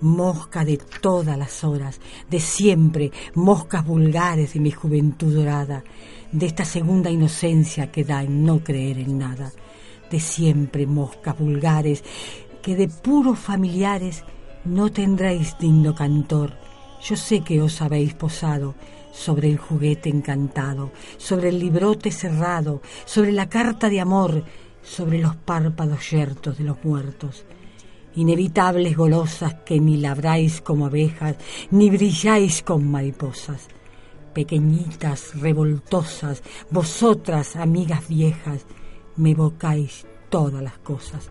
Mosca 0.00 0.64
de 0.64 0.76
todas 0.76 1.38
las 1.38 1.64
horas, 1.64 2.00
de 2.28 2.40
siempre, 2.40 3.12
moscas 3.34 3.86
vulgares 3.86 4.52
de 4.52 4.60
mi 4.60 4.70
juventud 4.70 5.32
dorada, 5.32 5.82
de 6.32 6.46
esta 6.46 6.64
segunda 6.64 7.10
inocencia 7.10 7.90
que 7.90 8.04
da 8.04 8.22
en 8.22 8.44
no 8.44 8.62
creer 8.62 8.98
en 8.98 9.18
nada, 9.18 9.52
de 10.10 10.20
siempre 10.20 10.86
moscas 10.86 11.38
vulgares, 11.38 12.04
que 12.60 12.74
de 12.74 12.88
puros 12.88 13.38
familiares 13.38 14.24
no 14.64 14.90
tendréis 14.90 15.56
digno 15.58 15.94
cantor. 15.94 16.63
Yo 17.04 17.16
sé 17.16 17.42
que 17.42 17.60
os 17.60 17.82
habéis 17.82 18.14
posado, 18.14 18.74
sobre 19.12 19.50
el 19.50 19.58
juguete 19.58 20.08
encantado, 20.08 20.90
sobre 21.18 21.50
el 21.50 21.58
librote 21.58 22.10
cerrado, 22.10 22.80
sobre 23.04 23.30
la 23.30 23.46
carta 23.50 23.90
de 23.90 24.00
amor, 24.00 24.42
sobre 24.82 25.18
los 25.18 25.36
párpados 25.36 26.10
yertos 26.10 26.56
de 26.56 26.64
los 26.64 26.82
muertos. 26.82 27.44
Inevitables 28.16 28.96
golosas 28.96 29.52
que 29.66 29.78
ni 29.78 29.98
labráis 29.98 30.62
como 30.62 30.86
abejas, 30.86 31.36
ni 31.70 31.90
brilláis 31.90 32.62
con 32.62 32.90
mariposas. 32.90 33.68
Pequeñitas, 34.32 35.38
revoltosas, 35.38 36.42
vosotras, 36.70 37.54
amigas 37.56 38.08
viejas, 38.08 38.64
me 39.16 39.32
evocáis 39.32 40.06
todas 40.34 40.62
las 40.64 40.78
cosas. 40.78 41.30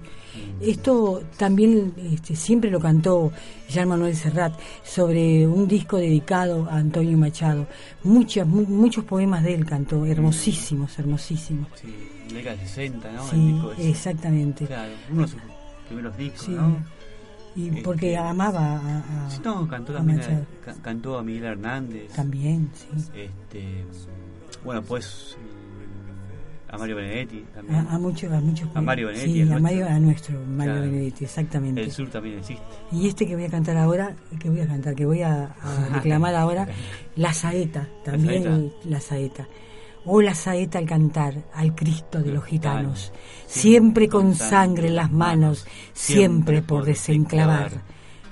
Esto 0.62 1.22
también 1.38 1.94
este, 2.12 2.36
siempre 2.38 2.72
lo 2.72 2.80
cantó 2.80 3.32
Jean 3.70 3.90
Manuel 3.90 4.16
Serrat 4.16 4.54
sobre 4.84 5.46
un 5.46 5.68
disco 5.68 5.98
dedicado 5.98 6.68
a 6.70 6.78
Antonio 6.78 7.18
Machado. 7.18 7.68
Muchos, 8.04 8.48
muchos 8.48 9.04
poemas 9.04 9.44
de 9.44 9.56
él 9.56 9.66
cantó, 9.66 10.06
hermosísimos, 10.06 10.98
hermosísimos. 10.98 11.68
Sí, 11.76 11.94
década 12.34 12.56
60, 12.58 13.12
¿no? 13.12 13.28
Sí, 13.30 13.60
exactamente. 13.90 14.66
Claro, 14.66 14.94
uno 15.12 15.22
de 15.24 15.28
sus 15.28 15.42
primeros 15.88 16.18
discos, 16.18 16.48
¿no? 16.50 16.78
Y 17.56 17.70
porque 17.82 18.14
Este, 18.14 18.18
amaba 18.18 18.78
a, 18.78 19.26
a- 19.26 19.30
Sí, 19.30 19.40
no, 19.44 19.68
cantó 19.68 19.92
a 19.92 19.98
también 19.98 20.22
a, 20.22 20.46
ca- 20.66 20.76
cantó 20.82 21.18
a 21.20 21.24
Miguel 21.24 21.44
Hernández. 21.44 22.12
También, 22.14 22.70
sí. 22.74 22.88
Este, 23.14 23.84
bueno, 24.64 24.82
pues 24.82 25.36
a 26.74 26.77
Mario 26.77 26.96
Benedetti 26.96 27.44
también. 27.53 27.75
A, 27.88 27.94
a 27.94 28.00
muchos, 28.00 28.32
a 28.32 28.39
muchos. 28.39 28.68
A 28.74 28.82
Mario 28.82 29.08
Benedetti, 29.08 29.32
Sí, 29.34 29.42
a 29.42 29.60
Mario, 29.60 29.60
nuestro. 29.80 29.96
a 29.96 30.00
nuestro, 30.00 30.39
Mario 30.48 30.74
Claro. 30.74 30.92
Benedetti, 30.92 31.24
exactamente. 31.25 31.82
El 31.82 31.92
sur 31.92 32.10
también 32.10 32.39
existe. 32.39 32.63
Y 32.92 33.08
este 33.08 33.27
que 33.27 33.36
voy 33.36 33.46
a 33.46 33.50
cantar 33.50 33.77
ahora, 33.77 34.13
que 34.39 34.50
voy 34.50 34.62
a 34.62 34.68
cantar, 34.68 34.96
que 34.96 35.06
voy 35.06 35.22
a, 35.22 35.56
a 35.62 35.89
declamar 35.94 36.34
ahora, 36.36 36.68
la 37.15 37.32
saeta, 37.34 37.88
también 38.03 38.74
la 38.86 39.00
saeta. 39.00 39.48
Oh 40.06 40.22
la 40.22 40.36
saeta 40.36 40.80
al 40.80 40.86
cantar, 40.86 41.36
al 41.53 41.74
Cristo 41.75 42.22
de 42.22 42.34
los 42.34 42.44
gitanos, 42.44 43.13
Siempre 43.48 44.06
siempre 44.06 44.10
con 44.10 44.36
sangre 44.36 44.88
en 44.88 44.95
las 44.98 45.12
manos, 45.12 45.65
siempre 45.93 46.62
por 46.62 46.84
desenclavar. 46.84 47.71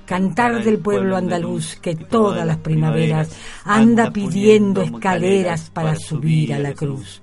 Cantar 0.05 0.61
del 0.65 0.79
pueblo 0.79 1.15
andaluz 1.15 1.77
que 1.77 1.95
todas 1.95 2.45
las 2.45 2.57
primaveras 2.57 3.29
anda 3.63 4.11
pidiendo 4.11 4.81
escaleras 4.81 5.69
para 5.69 5.95
subir 5.95 6.53
a 6.53 6.59
la 6.59 6.73
cruz. 6.73 7.21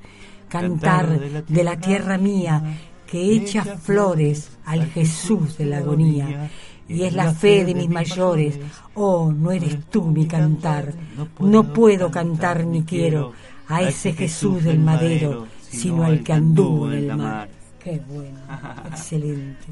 Cantar 0.48 1.44
de 1.46 1.64
la 1.64 1.78
tierra 1.78 2.18
mía 2.18 2.62
que 3.10 3.32
echa 3.32 3.64
flores 3.64 4.50
al 4.64 4.86
Jesús 4.86 5.56
de 5.58 5.66
la 5.66 5.78
agonía. 5.78 6.50
Y 6.88 7.02
es 7.02 7.12
la 7.12 7.32
fe 7.32 7.64
de 7.64 7.74
mis 7.74 7.88
mayores, 7.88 8.58
oh, 8.94 9.30
no 9.30 9.50
eres 9.50 9.84
tú 9.90 10.04
mi 10.04 10.26
cantar. 10.26 10.94
No 11.38 11.72
puedo 11.72 12.10
cantar 12.10 12.64
ni 12.64 12.82
quiero 12.82 13.32
a 13.68 13.82
ese 13.82 14.14
Jesús 14.14 14.64
del 14.64 14.78
madero, 14.78 15.46
sino 15.60 16.04
al 16.04 16.22
que 16.22 16.32
anduvo 16.32 16.90
en 16.90 17.10
el 17.10 17.16
mar. 17.16 17.48
Qué 17.82 18.00
bueno, 18.08 18.40
excelente. 18.90 19.66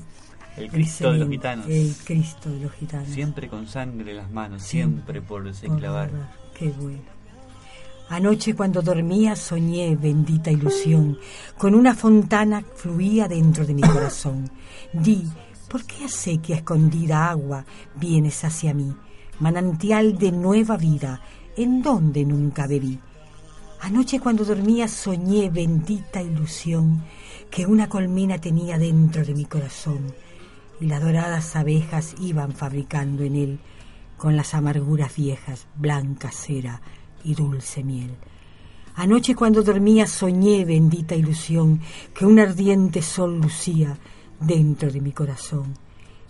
El 0.56 0.70
Cristo 0.70 1.12
de 1.12 1.18
los 1.18 1.28
gitanos. 1.28 1.66
El 1.68 1.94
Cristo 2.04 2.50
de 2.50 2.60
los 2.60 2.72
gitanos. 2.72 3.08
Siempre 3.08 3.48
con 3.48 3.66
sangre 3.66 4.12
en 4.12 4.16
las 4.18 4.30
manos, 4.30 4.62
siempre 4.62 5.20
por 5.20 5.44
desenclavar. 5.44 6.10
Qué 6.58 6.68
bueno. 6.68 7.15
Anoche 8.08 8.54
cuando 8.54 8.82
dormía 8.82 9.34
soñé, 9.34 9.96
bendita 9.96 10.52
ilusión, 10.52 11.18
con 11.58 11.74
una 11.74 11.92
fontana 11.92 12.64
fluía 12.76 13.26
dentro 13.26 13.66
de 13.66 13.74
mi 13.74 13.82
corazón. 13.82 14.48
Di, 14.92 15.24
¿por 15.68 15.84
qué 15.84 16.04
a 16.04 16.08
sequia 16.08 16.56
escondida 16.56 17.28
agua 17.28 17.64
vienes 17.96 18.44
hacia 18.44 18.72
mí? 18.74 18.94
Manantial 19.40 20.18
de 20.18 20.30
nueva 20.30 20.76
vida, 20.76 21.20
en 21.56 21.82
donde 21.82 22.24
nunca 22.24 22.68
bebí. 22.68 23.00
Anoche 23.80 24.20
cuando 24.20 24.44
dormía 24.44 24.86
soñé, 24.86 25.50
bendita 25.50 26.22
ilusión, 26.22 27.02
que 27.50 27.66
una 27.66 27.88
colmena 27.88 28.38
tenía 28.38 28.78
dentro 28.78 29.24
de 29.24 29.34
mi 29.34 29.46
corazón 29.46 30.14
y 30.80 30.86
las 30.86 31.02
doradas 31.02 31.56
abejas 31.56 32.14
iban 32.20 32.52
fabricando 32.52 33.24
en 33.24 33.34
él 33.34 33.58
con 34.16 34.36
las 34.36 34.54
amarguras 34.54 35.14
viejas, 35.16 35.66
blanca 35.76 36.30
cera 36.30 36.80
y 37.26 37.34
dulce 37.34 37.82
miel. 37.82 38.12
Anoche 38.94 39.34
cuando 39.34 39.62
dormía 39.62 40.06
soñé, 40.06 40.64
bendita 40.64 41.14
ilusión, 41.14 41.80
que 42.14 42.24
un 42.24 42.38
ardiente 42.38 43.02
sol 43.02 43.40
lucía 43.40 43.98
dentro 44.40 44.90
de 44.90 45.00
mi 45.00 45.12
corazón. 45.12 45.74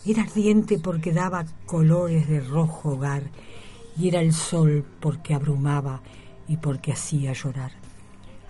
Era 0.04 0.22
ardiente 0.22 0.78
porque 0.78 1.12
daba 1.12 1.44
colores 1.66 2.28
de 2.28 2.40
rojo 2.40 2.94
hogar, 2.94 3.22
y 3.98 4.08
era 4.08 4.20
el 4.20 4.32
sol 4.32 4.84
porque 4.98 5.34
abrumaba 5.34 6.00
y 6.48 6.56
porque 6.56 6.92
hacía 6.92 7.32
llorar. 7.34 7.72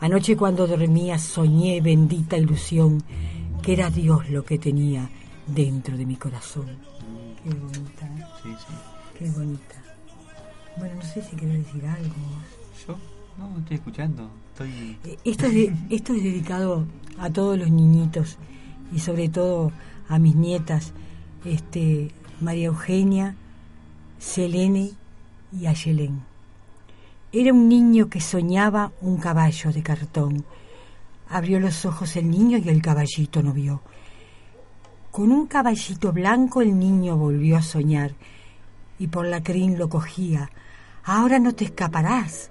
Anoche 0.01 0.37
cuando 0.37 0.67
dormía 0.67 1.19
soñé, 1.19 1.81
bendita 1.81 2.37
ilusión, 2.39 3.03
que 3.63 3.73
era 3.73 3.91
Dios 3.91 4.31
lo 4.31 4.45
que 4.45 4.59
tenía 4.59 5.11
dentro 5.47 5.97
de 5.97 6.07
mi 6.07 6.17
corazón. 6.17 6.79
Qué 7.43 7.51
bonita, 7.51 8.07
¿eh? 8.07 8.25
Sí, 8.43 8.51
sí. 8.67 8.75
qué 9.19 9.31
bonita. 9.31 9.96
Bueno, 10.79 10.95
no 10.97 11.03
sé 11.03 11.23
si 11.23 11.37
querés 11.37 11.65
decir 11.67 11.87
algo. 11.87 12.15
¿Yo? 12.87 12.97
No, 13.39 13.59
estoy 13.59 13.77
escuchando. 13.77 14.31
Estoy... 14.53 14.99
Eh, 15.05 15.19
Esto 15.25 15.47
es, 15.47 15.55
de- 15.55 15.75
esto 15.91 16.15
es 16.15 16.23
dedicado 16.23 16.85
a 17.19 17.31
todos 17.31 17.59
los 17.59 17.71
niñitos 17.71 18.37
y 18.93 18.99
sobre 18.99 19.29
todo 19.29 19.73
a 20.09 20.19
mis 20.19 20.35
nietas, 20.37 20.93
este, 21.45 22.11
María 22.41 22.67
Eugenia, 22.67 23.35
Selene 24.19 24.93
y 25.59 25.67
Ayelén. 25.67 26.23
Era 27.33 27.53
un 27.53 27.69
niño 27.69 28.09
que 28.09 28.21
soñaba 28.21 28.93
un 29.01 29.17
caballo 29.19 29.73
de 29.73 29.83
cartón. 29.83 30.45
Abrió 31.29 31.59
los 31.59 31.85
ojos 31.85 32.17
el 32.17 32.31
niño 32.31 32.59
y 32.59 32.69
el 32.69 32.81
caballito 32.81 33.43
no 33.43 33.53
vio. 33.53 33.83
Con 35.11 35.33
un 35.33 35.47
caballito 35.47 36.13
blanco 36.13 36.61
el 36.63 36.79
niño 36.79 37.17
volvió 37.17 37.57
a 37.57 37.63
soñar 37.63 38.13
y 38.99 39.09
por 39.09 39.27
la 39.27 39.43
crin 39.43 39.79
lo 39.79 39.89
cogía. 39.89 40.51
Ahora 41.09 41.39
no 41.39 41.55
te 41.55 41.67
escaparás. 41.67 42.51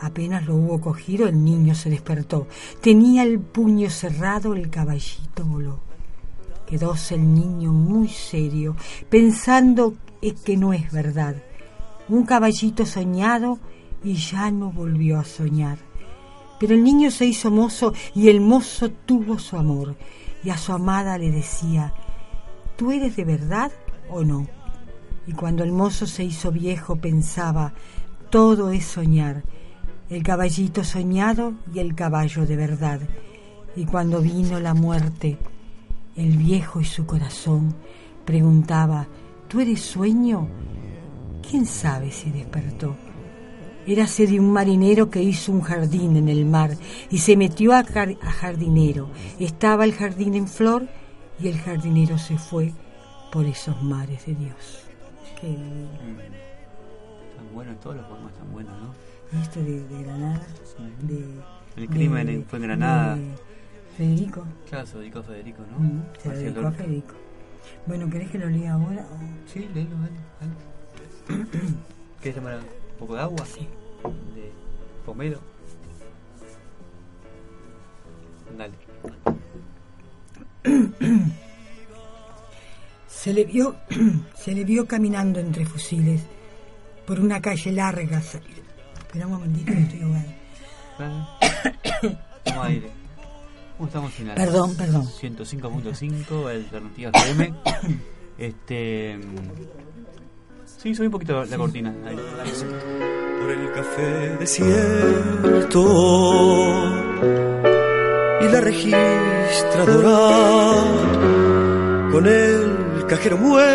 Apenas 0.00 0.46
lo 0.46 0.56
hubo 0.56 0.80
cogido, 0.80 1.28
el 1.28 1.44
niño 1.44 1.76
se 1.76 1.90
despertó. 1.90 2.48
Tenía 2.80 3.22
el 3.22 3.38
puño 3.38 3.88
cerrado, 3.88 4.54
el 4.54 4.68
caballito 4.68 5.44
voló. 5.44 5.78
Quedóse 6.66 7.14
el 7.14 7.32
niño 7.32 7.72
muy 7.72 8.08
serio, 8.08 8.76
pensando 9.08 9.94
es 10.20 10.34
que 10.40 10.56
no 10.56 10.72
es 10.72 10.90
verdad. 10.90 11.36
Un 12.08 12.26
caballito 12.26 12.84
soñado 12.84 13.60
y 14.02 14.14
ya 14.14 14.50
no 14.50 14.72
volvió 14.72 15.20
a 15.20 15.24
soñar. 15.24 15.78
Pero 16.58 16.74
el 16.74 16.82
niño 16.82 17.12
se 17.12 17.26
hizo 17.26 17.52
mozo 17.52 17.94
y 18.12 18.28
el 18.28 18.40
mozo 18.40 18.90
tuvo 18.90 19.38
su 19.38 19.56
amor. 19.56 19.94
Y 20.42 20.50
a 20.50 20.56
su 20.56 20.72
amada 20.72 21.16
le 21.16 21.30
decía, 21.30 21.94
¿tú 22.76 22.90
eres 22.90 23.14
de 23.14 23.24
verdad 23.24 23.70
o 24.10 24.24
no? 24.24 24.57
Y 25.28 25.34
cuando 25.34 25.62
el 25.62 25.72
mozo 25.72 26.06
se 26.06 26.24
hizo 26.24 26.50
viejo 26.50 26.96
pensaba, 26.96 27.74
todo 28.30 28.70
es 28.70 28.86
soñar, 28.86 29.44
el 30.08 30.22
caballito 30.22 30.82
soñado 30.82 31.52
y 31.74 31.80
el 31.80 31.94
caballo 31.94 32.46
de 32.46 32.56
verdad. 32.56 33.00
Y 33.76 33.84
cuando 33.84 34.22
vino 34.22 34.58
la 34.58 34.72
muerte, 34.72 35.36
el 36.16 36.38
viejo 36.38 36.80
y 36.80 36.86
su 36.86 37.04
corazón 37.04 37.74
preguntaba, 38.24 39.06
¿tú 39.48 39.60
eres 39.60 39.82
sueño? 39.82 40.48
¿Quién 41.46 41.66
sabe 41.66 42.10
si 42.10 42.30
despertó? 42.30 42.96
Érase 43.86 44.26
de 44.26 44.40
un 44.40 44.50
marinero 44.50 45.10
que 45.10 45.22
hizo 45.22 45.52
un 45.52 45.60
jardín 45.60 46.16
en 46.16 46.30
el 46.30 46.46
mar 46.46 46.74
y 47.10 47.18
se 47.18 47.36
metió 47.36 47.74
a, 47.74 47.80
a 47.80 48.32
jardinero. 48.32 49.10
Estaba 49.38 49.84
el 49.84 49.92
jardín 49.92 50.34
en 50.36 50.48
flor 50.48 50.88
y 51.38 51.48
el 51.48 51.58
jardinero 51.58 52.16
se 52.16 52.38
fue 52.38 52.72
por 53.30 53.44
esos 53.44 53.82
mares 53.82 54.24
de 54.24 54.34
Dios. 54.34 54.87
Qué 55.40 55.56
Tan 57.36 57.54
bueno, 57.54 57.74
todos 57.82 57.96
los 57.96 58.06
poemas 58.06 58.32
están 58.32 58.52
buenos, 58.52 58.74
¿no? 58.80 58.94
¿Y 59.32 59.42
este 59.42 59.62
de, 59.62 59.84
de 59.86 60.02
Granada? 60.02 60.40
De, 61.02 61.24
el 61.76 61.88
crimen 61.88 62.26
de- 62.26 62.42
fue 62.44 62.58
en 62.58 62.62
Granada. 62.64 63.16
de 63.16 63.34
Federico. 63.96 64.44
Claro, 64.68 64.86
se 64.86 64.98
dedicó 64.98 65.18
a 65.20 65.22
Federico, 65.22 65.62
¿no? 65.70 65.78
Mm, 65.78 66.02
se 66.22 66.30
dedicó 66.30 66.66
a. 66.66 66.72
Federico. 66.72 67.14
Bueno, 67.86 68.08
¿querés 68.10 68.30
que 68.30 68.38
lo 68.38 68.48
lea 68.48 68.72
ahora? 68.74 69.06
o- 69.12 69.48
Sí, 69.48 69.68
léelo, 69.74 69.96
dale, 69.96 70.18
dale. 70.40 71.46
¿Quieres 72.22 72.34
tomar 72.40 72.56
un 72.58 72.98
poco 72.98 73.14
de 73.14 73.20
agua? 73.20 73.44
Sí. 73.46 73.68
De 74.34 74.50
pomelo. 75.04 75.38
Dale. 78.56 78.74
Se 83.18 83.32
le 83.32 83.44
vio, 83.44 83.74
se 84.36 84.52
le 84.52 84.62
vio 84.62 84.86
caminando 84.86 85.40
entre 85.40 85.66
fusiles 85.66 86.22
por 87.04 87.18
una 87.18 87.40
calle 87.40 87.72
larga. 87.72 88.18
Espera 88.18 89.26
un 89.26 89.32
momentito, 89.32 89.72
estoy 89.72 90.02
ahogada. 90.02 90.36
Dale. 91.00 92.18
Toma 92.44 92.66
aire. 92.66 92.90
¿Cómo 93.76 93.88
estamos 93.88 94.20
en 94.20 94.28
la 94.28 94.36
Perdón, 94.36 94.76
perdón. 94.76 95.04
105.5, 95.04 96.48
Alternativa 96.48 97.10
FM. 97.12 97.54
Este. 98.38 99.18
Sí, 100.64 100.94
subí 100.94 101.06
un 101.06 101.12
poquito 101.12 101.44
la 101.44 101.56
cortina. 101.56 101.92
Ahí. 102.06 102.16
por 103.40 103.50
el 103.50 103.72
café 103.72 104.36
desierto 104.38 105.82
y 108.40 108.44
la 108.44 108.60
registradora 108.60 110.08
con 112.12 112.26
el 112.28 112.77
cajero 113.08 113.38
muerto. 113.38 113.66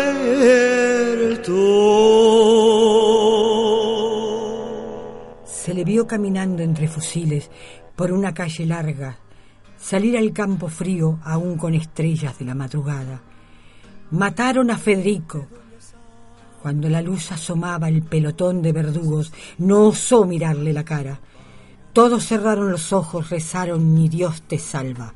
Se 5.44 5.74
le 5.74 5.84
vio 5.84 6.06
caminando 6.06 6.62
entre 6.62 6.86
fusiles 6.88 7.50
por 7.96 8.12
una 8.12 8.32
calle 8.32 8.64
larga, 8.64 9.18
salir 9.76 10.16
al 10.16 10.32
campo 10.32 10.68
frío 10.68 11.18
aún 11.24 11.58
con 11.58 11.74
estrellas 11.74 12.38
de 12.38 12.44
la 12.44 12.54
madrugada. 12.54 13.20
Mataron 14.12 14.70
a 14.70 14.78
Federico. 14.78 15.46
Cuando 16.62 16.88
la 16.88 17.02
luz 17.02 17.32
asomaba 17.32 17.88
el 17.88 18.02
pelotón 18.02 18.62
de 18.62 18.72
verdugos, 18.72 19.32
no 19.58 19.88
osó 19.88 20.24
mirarle 20.24 20.72
la 20.72 20.84
cara. 20.84 21.20
Todos 21.92 22.24
cerraron 22.26 22.70
los 22.70 22.92
ojos, 22.92 23.30
rezaron, 23.30 23.94
ni 23.94 24.08
Dios 24.08 24.42
te 24.42 24.58
salva. 24.58 25.14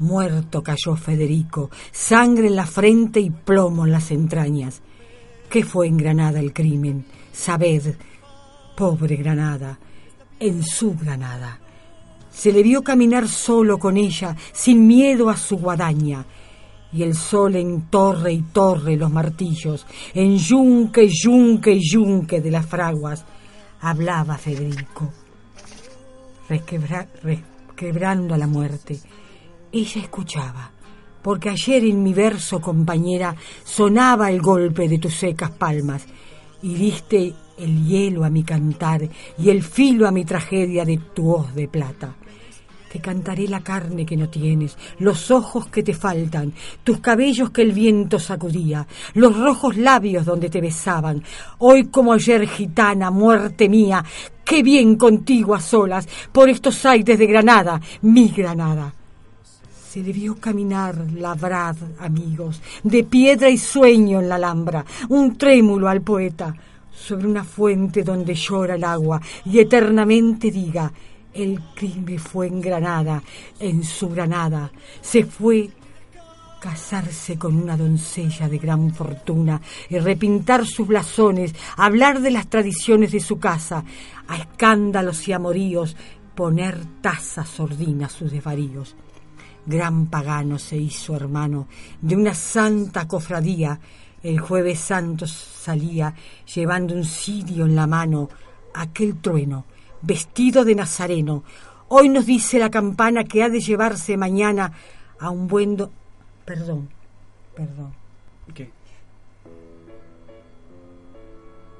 Muerto 0.00 0.62
cayó 0.62 0.96
Federico, 0.96 1.70
sangre 1.90 2.46
en 2.46 2.56
la 2.56 2.66
frente 2.66 3.20
y 3.20 3.30
plomo 3.30 3.84
en 3.86 3.92
las 3.92 4.10
entrañas. 4.10 4.80
¿Qué 5.50 5.64
fue 5.64 5.86
en 5.86 5.96
Granada 5.96 6.40
el 6.40 6.52
crimen? 6.52 7.04
Sabed, 7.32 7.94
pobre 8.76 9.16
Granada, 9.16 9.78
en 10.38 10.62
su 10.62 10.94
Granada. 10.94 11.58
Se 12.30 12.52
le 12.52 12.62
vio 12.62 12.84
caminar 12.84 13.26
solo 13.26 13.78
con 13.78 13.96
ella, 13.96 14.36
sin 14.52 14.86
miedo 14.86 15.28
a 15.30 15.36
su 15.36 15.56
guadaña. 15.56 16.24
Y 16.92 17.02
el 17.02 17.14
sol 17.14 17.56
en 17.56 17.82
torre 17.90 18.32
y 18.32 18.42
torre 18.42 18.96
los 18.96 19.10
martillos, 19.10 19.84
en 20.14 20.38
yunque, 20.38 21.08
yunque 21.08 21.72
y 21.72 21.80
yunque 21.80 22.40
de 22.40 22.50
las 22.50 22.64
fraguas, 22.66 23.24
hablaba 23.80 24.38
Federico, 24.38 25.12
resquebra- 26.48 27.08
resquebrando 27.22 28.34
a 28.34 28.38
la 28.38 28.46
muerte. 28.46 29.00
Ella 29.70 30.00
escuchaba, 30.00 30.70
porque 31.22 31.50
ayer 31.50 31.84
en 31.84 32.02
mi 32.02 32.14
verso, 32.14 32.58
compañera, 32.58 33.34
sonaba 33.64 34.30
el 34.30 34.40
golpe 34.40 34.88
de 34.88 34.98
tus 34.98 35.14
secas 35.14 35.50
palmas, 35.50 36.06
y 36.62 36.74
diste 36.74 37.34
el 37.58 37.86
hielo 37.86 38.24
a 38.24 38.30
mi 38.30 38.44
cantar 38.44 39.06
y 39.36 39.50
el 39.50 39.62
filo 39.62 40.08
a 40.08 40.10
mi 40.10 40.24
tragedia 40.24 40.84
de 40.84 40.98
tu 41.14 41.30
hoz 41.30 41.54
de 41.54 41.68
plata. 41.68 42.14
Te 42.90 43.00
cantaré 43.00 43.46
la 43.46 43.60
carne 43.60 44.06
que 44.06 44.16
no 44.16 44.30
tienes, 44.30 44.78
los 45.00 45.30
ojos 45.30 45.66
que 45.66 45.82
te 45.82 45.92
faltan, 45.92 46.54
tus 46.82 47.00
cabellos 47.00 47.50
que 47.50 47.60
el 47.60 47.72
viento 47.72 48.18
sacudía, 48.18 48.86
los 49.12 49.38
rojos 49.38 49.76
labios 49.76 50.24
donde 50.24 50.48
te 50.48 50.62
besaban. 50.62 51.22
Hoy 51.58 51.88
como 51.88 52.14
ayer, 52.14 52.48
gitana, 52.48 53.10
muerte 53.10 53.68
mía, 53.68 54.02
qué 54.42 54.62
bien 54.62 54.96
contigo 54.96 55.54
a 55.54 55.60
solas, 55.60 56.08
por 56.32 56.48
estos 56.48 56.86
aires 56.86 57.18
de 57.18 57.26
Granada, 57.26 57.78
mi 58.00 58.28
Granada. 58.28 58.94
Se 59.88 60.02
vio 60.02 60.36
caminar, 60.36 60.94
labrad, 61.12 61.74
amigos, 62.00 62.60
de 62.82 63.04
piedra 63.04 63.48
y 63.48 63.56
sueño 63.56 64.20
en 64.20 64.28
la 64.28 64.34
alhambra, 64.34 64.84
un 65.08 65.38
trémulo 65.38 65.88
al 65.88 66.02
poeta, 66.02 66.54
sobre 66.92 67.26
una 67.26 67.42
fuente 67.42 68.02
donde 68.02 68.34
llora 68.34 68.74
el 68.74 68.84
agua 68.84 69.18
y 69.46 69.58
eternamente 69.58 70.50
diga, 70.50 70.92
el 71.32 71.58
crimen 71.74 72.18
fue 72.18 72.48
en 72.48 72.60
Granada, 72.60 73.22
en 73.58 73.82
su 73.82 74.10
Granada, 74.10 74.70
se 75.00 75.24
fue 75.24 75.70
casarse 76.60 77.38
con 77.38 77.56
una 77.56 77.74
doncella 77.74 78.46
de 78.46 78.58
gran 78.58 78.92
fortuna 78.92 79.58
y 79.88 79.98
repintar 80.00 80.66
sus 80.66 80.86
blasones, 80.86 81.54
hablar 81.78 82.20
de 82.20 82.32
las 82.32 82.48
tradiciones 82.48 83.10
de 83.12 83.20
su 83.20 83.38
casa, 83.38 83.82
a 84.26 84.36
escándalos 84.36 85.26
y 85.28 85.32
amoríos, 85.32 85.96
poner 86.34 86.78
tazas 87.00 87.48
sordinas 87.48 88.12
sus 88.12 88.30
desvaríos. 88.30 88.94
Gran 89.68 90.06
pagano 90.06 90.58
se 90.58 90.76
hizo 90.78 91.14
hermano 91.14 91.68
de 92.00 92.16
una 92.16 92.34
santa 92.34 93.06
cofradía. 93.06 93.78
El 94.22 94.40
jueves 94.40 94.78
santo 94.80 95.26
salía 95.26 96.14
llevando 96.54 96.94
un 96.94 97.04
cirio 97.04 97.66
en 97.66 97.76
la 97.76 97.86
mano, 97.86 98.30
aquel 98.74 99.16
trueno, 99.20 99.66
vestido 100.00 100.64
de 100.64 100.74
nazareno. 100.74 101.44
Hoy 101.88 102.08
nos 102.08 102.24
dice 102.24 102.58
la 102.58 102.70
campana 102.70 103.24
que 103.24 103.42
ha 103.42 103.48
de 103.50 103.60
llevarse 103.60 104.16
mañana 104.16 104.72
a 105.20 105.28
un 105.30 105.46
buen... 105.46 105.76
do- 105.76 105.90
Perdón, 106.46 106.88
perdón. 107.54 107.92
¿Qué? 108.54 108.70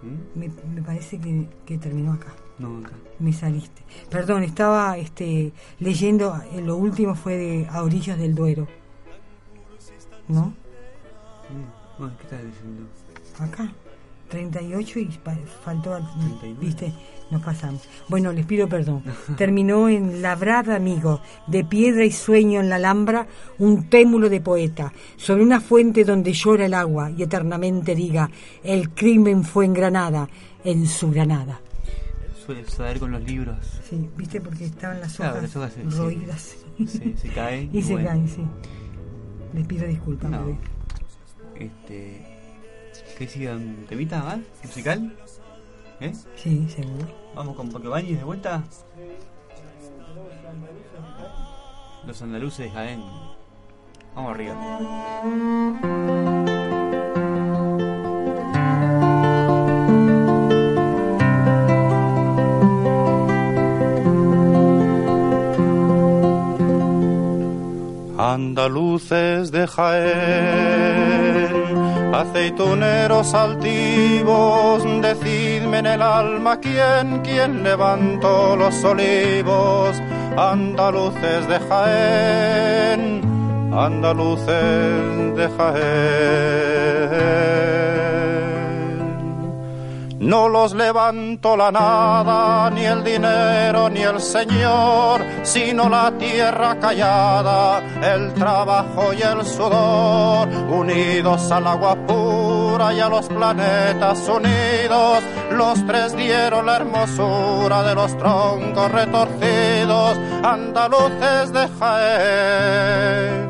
¿Mm? 0.03 0.39
Me, 0.39 0.49
me 0.75 0.83
parece 0.83 1.19
que, 1.19 1.49
que 1.65 1.79
terminó 1.79 2.13
acá. 2.13 2.35
No, 2.59 2.79
acá. 2.79 2.93
Me 3.19 3.33
saliste. 3.33 3.83
Perdón, 4.11 4.43
estaba 4.43 4.97
este, 4.99 5.53
leyendo, 5.81 6.41
eh, 6.53 6.61
lo 6.61 6.77
último 6.77 7.15
fue 7.15 7.37
de 7.37 7.67
A 7.71 7.83
Orillas 7.83 8.19
del 8.19 8.35
Duero. 8.35 8.67
¿No? 10.29 10.53
¿qué 11.99 12.23
estás 12.25 12.41
diciendo? 12.45 12.87
Acá. 13.41 13.73
38 14.29 14.99
y 15.01 15.09
faltó, 15.65 15.95
al- 15.95 16.07
39. 16.13 16.57
viste, 16.61 16.93
nos 17.31 17.43
pasamos. 17.43 17.81
Bueno, 18.09 18.31
les 18.31 18.45
pido 18.45 18.69
perdón. 18.69 19.03
Terminó 19.39 19.89
en 19.89 20.21
Labrada 20.21 20.77
Amigo, 20.77 21.23
de 21.47 21.65
piedra 21.65 22.05
y 22.05 22.13
sueño 22.13 22.61
en 22.61 22.69
la 22.69 22.77
Alhambra, 22.77 23.27
un 23.59 23.89
témulo 23.89 24.29
de 24.29 24.41
poeta, 24.43 24.93
sobre 25.17 25.43
una 25.43 25.61
fuente 25.61 26.05
donde 26.05 26.33
llora 26.35 26.67
el 26.67 26.75
agua 26.75 27.11
y 27.11 27.23
eternamente 27.23 27.95
diga, 27.95 28.31
el 28.63 28.91
crimen 28.91 29.45
fue 29.45 29.65
en 29.65 29.73
Granada, 29.73 30.29
en 30.63 30.87
su 30.87 31.11
Granada. 31.11 31.61
Suele 32.49 32.65
suceder 32.65 32.99
con 32.99 33.13
los 33.13 33.23
libros. 33.25 33.59
Sí, 33.87 34.09
viste, 34.17 34.41
porque 34.41 34.65
estaban 34.65 35.01
las 35.01 35.15
Claro, 35.17 35.33
hojas 35.33 35.43
las 35.43 35.57
hojas 35.57 35.73
se- 35.75 35.83
roídas. 35.99 36.57
Se, 36.87 37.15
se 37.19 37.29
caen. 37.35 37.69
Y 37.77 37.83
se 37.83 37.93
bueno. 37.93 38.09
caen, 38.09 38.27
sí. 38.27 38.43
Les 39.53 39.67
pido 39.67 39.87
disculpas. 39.87 40.31
No. 40.31 40.47
bebé. 40.47 40.59
Este. 41.57 42.27
¿Qué 43.19 43.29
sigan? 43.29 43.85
¿Temita 43.87 44.23
más? 44.23 44.39
¿Musical? 44.65 45.15
¿Eh? 46.01 46.13
Sí, 46.37 46.67
seguro. 46.75 47.07
Vamos 47.35 47.55
con 47.55 47.71
Paquebañez 47.71 48.17
de 48.17 48.25
vuelta. 48.25 48.65
Los 52.07 52.23
andaluces 52.23 52.65
de 52.65 52.71
Jaén. 52.71 53.03
Vamos 54.15 54.33
arriba. 54.33 54.57
Andaluces 68.35 69.51
de 69.51 69.67
Jaén, 69.67 70.05
aceituneros 72.15 73.33
altivos, 73.33 74.85
decidme 75.01 75.79
en 75.79 75.87
el 75.87 76.03
alma 76.03 76.61
quién, 76.61 77.23
quién 77.25 77.63
levantó 77.63 78.55
los 78.55 78.85
olivos. 78.85 79.97
Andaluces 80.37 81.49
de 81.49 81.59
Jaén, 81.71 83.23
andaluces 83.73 85.35
de 85.35 85.49
Jaén. 85.57 86.99
No 90.21 90.49
los 90.51 90.75
levanto 90.75 91.57
la 91.57 91.71
nada, 91.71 92.69
ni 92.71 92.85
el 92.85 93.03
dinero, 93.03 93.89
ni 93.89 94.03
el 94.03 94.21
Señor, 94.21 95.23
sino 95.49 95.89
la 95.89 96.13
tierra 96.19 96.79
callada, 96.79 97.83
el 98.03 98.35
trabajo 98.35 99.15
y 99.15 99.23
el 99.23 99.45
sudor, 99.47 100.47
unidos 100.69 101.51
al 101.51 101.67
agua 101.67 101.97
pura 102.07 102.93
y 102.93 103.01
a 103.01 103.09
los 103.09 103.27
planetas 103.29 104.29
unidos, 104.29 105.23
los 105.53 105.87
tres 105.87 106.15
dieron 106.15 106.67
la 106.67 106.77
hermosura 106.77 107.83
de 107.83 107.95
los 107.95 108.17
troncos 108.19 108.93
retorcidos, 108.93 110.19
andaluces 110.43 111.53
de 111.53 111.69
Jaén. 111.79 113.49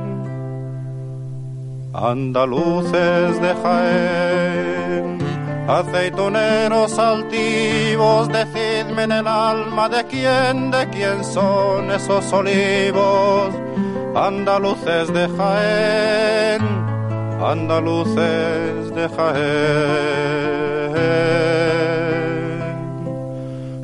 Andaluces 1.94 3.40
de 3.40 3.54
Jaén 3.60 5.18
Aceituneros 5.68 6.98
altivos, 6.98 8.26
en 8.98 9.12
el 9.12 9.26
alma 9.26 9.88
de 9.88 10.04
quién, 10.06 10.70
de 10.70 10.88
quién 10.90 11.24
son 11.24 11.90
esos 11.90 12.32
olivos. 12.32 13.54
Andaluces 14.14 15.12
de 15.12 15.28
Jaén, 15.36 16.62
andaluces 17.40 18.94
de 18.94 19.08
Jaén. 19.16 20.18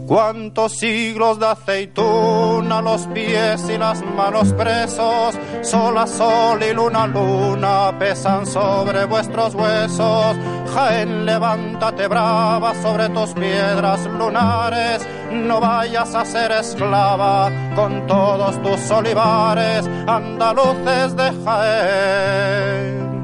Cuántos 0.06 0.72
siglos 0.72 1.38
de 1.38 1.46
aceituna, 1.46 2.82
los 2.82 3.06
pies 3.06 3.70
y 3.70 3.78
las 3.78 4.04
manos 4.04 4.52
presos, 4.52 5.34
sol 5.62 5.96
a 5.96 6.06
sol 6.06 6.62
y 6.62 6.74
luna 6.74 7.04
a 7.04 7.06
luna 7.06 7.98
pesan 7.98 8.44
sobre 8.46 9.06
vuestros 9.06 9.54
huesos. 9.54 10.36
Jaén, 10.74 11.24
levántate 11.24 12.06
brava 12.06 12.74
sobre 12.82 13.08
tus 13.08 13.32
piedras 13.32 14.04
lunares, 14.04 15.08
no 15.32 15.58
vayas 15.58 16.14
a 16.14 16.24
ser 16.26 16.52
esclava 16.52 17.50
con 17.74 18.06
todos 18.06 18.62
tus 18.62 18.90
olivares, 18.90 19.88
andaluces 20.06 21.16
de 21.16 21.32
Jaén. 21.44 23.14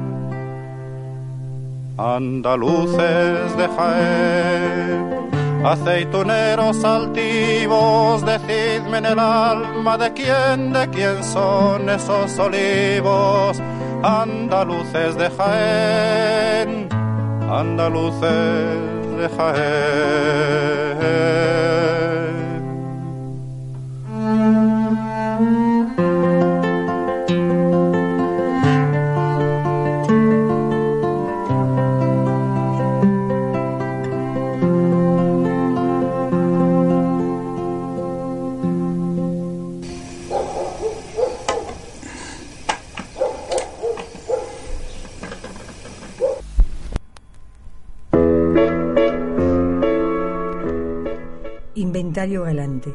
Andaluces 1.99 3.55
de 3.55 3.67
Jaén 3.67 5.20
Aceituneros 5.63 6.83
altivos, 6.83 8.25
decidme 8.25 8.97
en 8.97 9.05
el 9.05 9.19
alma 9.19 9.95
de 9.95 10.11
quién, 10.13 10.73
de 10.73 10.89
quién 10.89 11.23
son 11.23 11.87
esos 11.87 12.39
olivos, 12.39 13.61
andaluces 14.01 15.15
de 15.17 15.29
Jaén, 15.29 16.89
andaluces 17.47 18.21
de 19.17 19.29
Jaén. 19.37 20.61
Inventario 52.11 52.43
galante. 52.43 52.93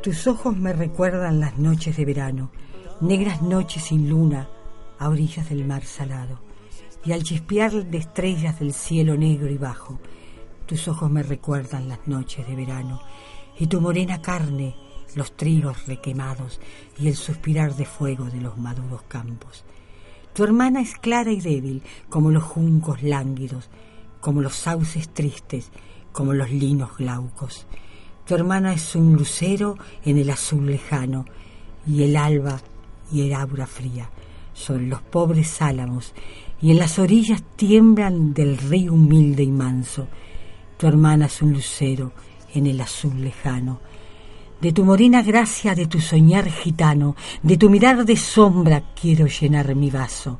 Tus 0.00 0.28
ojos 0.28 0.56
me 0.56 0.72
recuerdan 0.72 1.40
las 1.40 1.58
noches 1.58 1.96
de 1.96 2.04
verano, 2.04 2.52
negras 3.00 3.42
noches 3.42 3.82
sin 3.82 4.08
luna, 4.08 4.48
a 4.96 5.08
orillas 5.08 5.48
del 5.48 5.64
mar 5.64 5.82
salado. 5.82 6.38
Y 7.04 7.10
al 7.10 7.24
chispear 7.24 7.72
de 7.72 7.98
estrellas 7.98 8.60
del 8.60 8.72
cielo 8.72 9.16
negro 9.16 9.50
y 9.50 9.58
bajo, 9.58 9.98
tus 10.66 10.86
ojos 10.86 11.10
me 11.10 11.24
recuerdan 11.24 11.88
las 11.88 12.06
noches 12.06 12.46
de 12.46 12.54
verano, 12.54 13.00
y 13.58 13.66
tu 13.66 13.80
morena 13.80 14.22
carne, 14.22 14.76
los 15.16 15.32
trigos 15.32 15.88
requemados 15.88 16.60
y 16.96 17.08
el 17.08 17.16
suspirar 17.16 17.74
de 17.74 17.86
fuego 17.86 18.26
de 18.26 18.40
los 18.40 18.56
maduros 18.56 19.02
campos. 19.08 19.64
Tu 20.32 20.44
hermana 20.44 20.80
es 20.80 20.94
clara 20.94 21.32
y 21.32 21.40
débil, 21.40 21.82
como 22.08 22.30
los 22.30 22.44
juncos 22.44 23.02
lánguidos, 23.02 23.68
como 24.20 24.40
los 24.40 24.54
sauces 24.54 25.08
tristes, 25.08 25.72
como 26.12 26.34
los 26.34 26.52
linos 26.52 26.96
glaucos. 26.96 27.66
Tu 28.26 28.34
hermana 28.34 28.72
es 28.72 28.94
un 28.94 29.14
lucero 29.16 29.76
en 30.02 30.16
el 30.16 30.30
azul 30.30 30.64
lejano, 30.64 31.26
y 31.86 32.04
el 32.04 32.16
alba 32.16 32.58
y 33.12 33.20
el 33.20 33.34
aura 33.34 33.66
fría 33.66 34.08
sobre 34.54 34.86
los 34.86 35.02
pobres 35.02 35.60
álamos, 35.60 36.14
y 36.62 36.70
en 36.70 36.78
las 36.78 36.98
orillas 36.98 37.42
tiemblan 37.56 38.32
del 38.32 38.56
río 38.56 38.94
humilde 38.94 39.42
y 39.42 39.50
manso. 39.50 40.08
Tu 40.78 40.86
hermana 40.86 41.26
es 41.26 41.42
un 41.42 41.52
lucero 41.52 42.12
en 42.54 42.66
el 42.66 42.80
azul 42.80 43.22
lejano. 43.22 43.80
De 44.58 44.72
tu 44.72 44.86
morena 44.86 45.22
gracia, 45.22 45.74
de 45.74 45.86
tu 45.86 46.00
soñar 46.00 46.50
gitano, 46.50 47.16
de 47.42 47.58
tu 47.58 47.68
mirar 47.68 48.06
de 48.06 48.16
sombra 48.16 48.94
quiero 48.98 49.26
llenar 49.26 49.74
mi 49.74 49.90
vaso. 49.90 50.38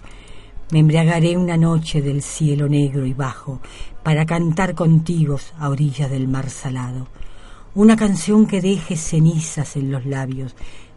Me 0.71 0.79
embriagaré 0.79 1.37
una 1.37 1.59
noche 1.59 2.01
del 2.01 2.23
cielo 2.23 2.67
negro 2.67 3.05
y 3.05 3.13
bajo 3.13 3.61
para 4.03 4.25
cantar 4.25 4.75
contigo 4.75 5.39
a 5.59 5.69
orillas 5.69 6.11
del 6.11 6.29
mar 6.29 6.49
salado 6.49 7.09
una 7.75 7.97
canción 7.97 8.47
que 8.47 8.61
deje 8.61 8.97
cenizas 8.97 9.77
en 9.77 9.91
los 9.91 10.07
labios, 10.07 10.55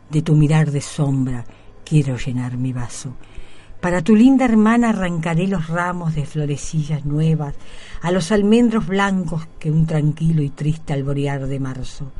de 0.09 0.21
tu 0.21 0.35
mirar 0.35 0.71
de 0.71 0.81
sombra 0.81 1.43
quiero 1.83 2.17
llenar 2.17 2.57
mi 2.57 2.71
vaso. 2.71 3.15
Para 3.81 4.01
tu 4.01 4.15
linda 4.15 4.45
hermana 4.45 4.89
arrancaré 4.89 5.47
los 5.47 5.67
ramos 5.67 6.15
de 6.15 6.25
florecillas 6.25 7.05
nuevas, 7.05 7.55
a 8.01 8.11
los 8.11 8.31
almendros 8.31 8.87
blancos 8.87 9.47
que 9.59 9.71
un 9.71 9.85
tranquilo 9.85 10.41
y 10.41 10.49
triste 10.49 10.93
alborear 10.93 11.47
de 11.47 11.59
marzo. 11.59 12.11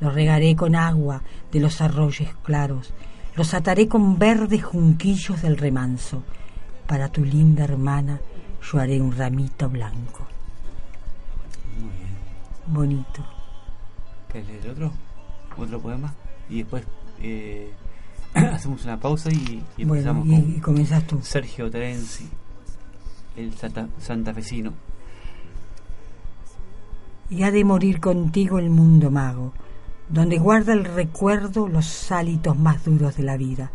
Los 0.00 0.14
regaré 0.14 0.54
con 0.56 0.74
agua 0.74 1.22
de 1.52 1.60
los 1.60 1.80
arroyos 1.80 2.30
claros, 2.42 2.92
los 3.36 3.54
ataré 3.54 3.88
con 3.88 4.18
verdes 4.18 4.64
junquillos 4.64 5.42
del 5.42 5.56
remanso. 5.56 6.22
Para 6.86 7.08
tu 7.08 7.24
linda 7.24 7.64
hermana 7.64 8.20
yo 8.60 8.78
haré 8.78 9.00
un 9.00 9.12
ramito 9.12 9.68
blanco. 9.68 10.26
Muy 11.78 11.90
bien. 11.90 12.16
Bonito. 12.66 13.37
¿Qué 14.32 14.40
es 14.40 14.64
el 14.64 14.70
otro? 14.70 14.92
Otro 15.56 15.80
poema. 15.80 16.14
Y 16.48 16.58
después 16.58 16.84
eh, 17.20 17.72
hacemos 18.34 18.84
una 18.84 18.98
pausa 18.98 19.30
y, 19.30 19.62
y 19.76 19.84
Bueno, 19.84 20.10
empezamos 20.10 20.26
y, 20.26 20.30
con 20.30 20.56
y 20.56 20.60
comenzás 20.60 21.06
tú. 21.06 21.20
Sergio 21.22 21.70
Terenzi, 21.70 22.28
el 23.36 23.54
santa, 23.54 23.88
santafesino. 23.98 24.72
y 27.30 27.42
ha 27.42 27.50
de 27.50 27.64
morir 27.64 28.00
contigo 28.00 28.58
el 28.58 28.70
mundo 28.70 29.10
mago, 29.10 29.52
donde 30.08 30.38
guarda 30.38 30.72
el 30.72 30.84
recuerdo 30.84 31.68
los 31.68 32.10
hálitos 32.10 32.58
más 32.58 32.84
duros 32.84 33.16
de 33.16 33.22
la 33.22 33.36
vida, 33.36 33.70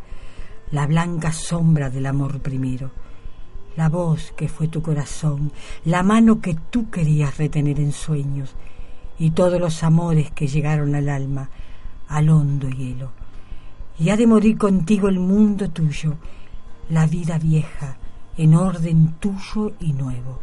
la 0.71 0.87
blanca 0.87 1.31
sombra 1.31 1.89
del 1.89 2.07
amor 2.07 2.39
primero, 2.39 2.91
la 3.75 3.89
voz 3.89 4.33
que 4.35 4.47
fue 4.47 4.67
tu 4.67 4.81
corazón, 4.81 5.51
la 5.85 6.01
mano 6.01 6.41
que 6.41 6.55
tú 6.71 6.89
querías 6.89 7.37
retener 7.37 7.79
en 7.79 7.91
sueños, 7.91 8.55
y 9.23 9.31
todos 9.31 9.57
los 9.57 9.83
amores 9.83 10.31
que 10.31 10.47
llegaron 10.47 10.95
al 10.95 11.07
alma, 11.07 11.49
al 12.09 12.27
hondo 12.27 12.67
hielo. 12.67 13.11
Y 13.97 14.09
ha 14.09 14.17
de 14.17 14.27
morir 14.27 14.57
contigo 14.57 15.07
el 15.07 15.17
mundo 15.17 15.69
tuyo, 15.69 16.17
la 16.89 17.05
vida 17.07 17.37
vieja, 17.37 17.95
en 18.35 18.53
orden 18.53 19.13
tuyo 19.21 19.75
y 19.79 19.93
nuevo. 19.93 20.41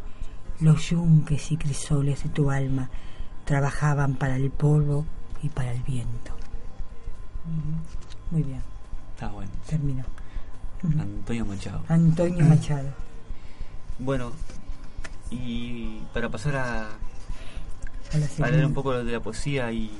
Los 0.61 0.89
yunques 0.89 1.53
y 1.53 1.59
crisoles 1.59 2.23
de 2.23 2.31
tu 2.31 2.51
alma 2.51 2.89
trabajaban 3.45 4.15
para 4.15 4.37
el 4.37 4.51
polvo 4.51 5.05
y 5.43 5.51
para 5.51 5.73
el 5.73 5.83
viento. 5.83 6.33
Muy 8.31 8.43
bien, 8.45 8.63
Está 9.13 9.29
bueno. 9.29 9.51
terminó. 9.69 10.05
Antonio 10.99 11.45
Machado. 11.45 11.83
Antonio 11.87 12.47
Machado. 12.47 12.89
Bueno, 13.99 14.33
y 15.31 15.99
para 16.15 16.31
pasar 16.31 16.57
a, 16.57 16.89
A 18.43 18.49
leer 18.49 18.67
un 18.67 18.75
poco 18.75 18.93
de 19.05 19.13
la 19.13 19.21
poesía 19.21 19.71
y 19.73 19.91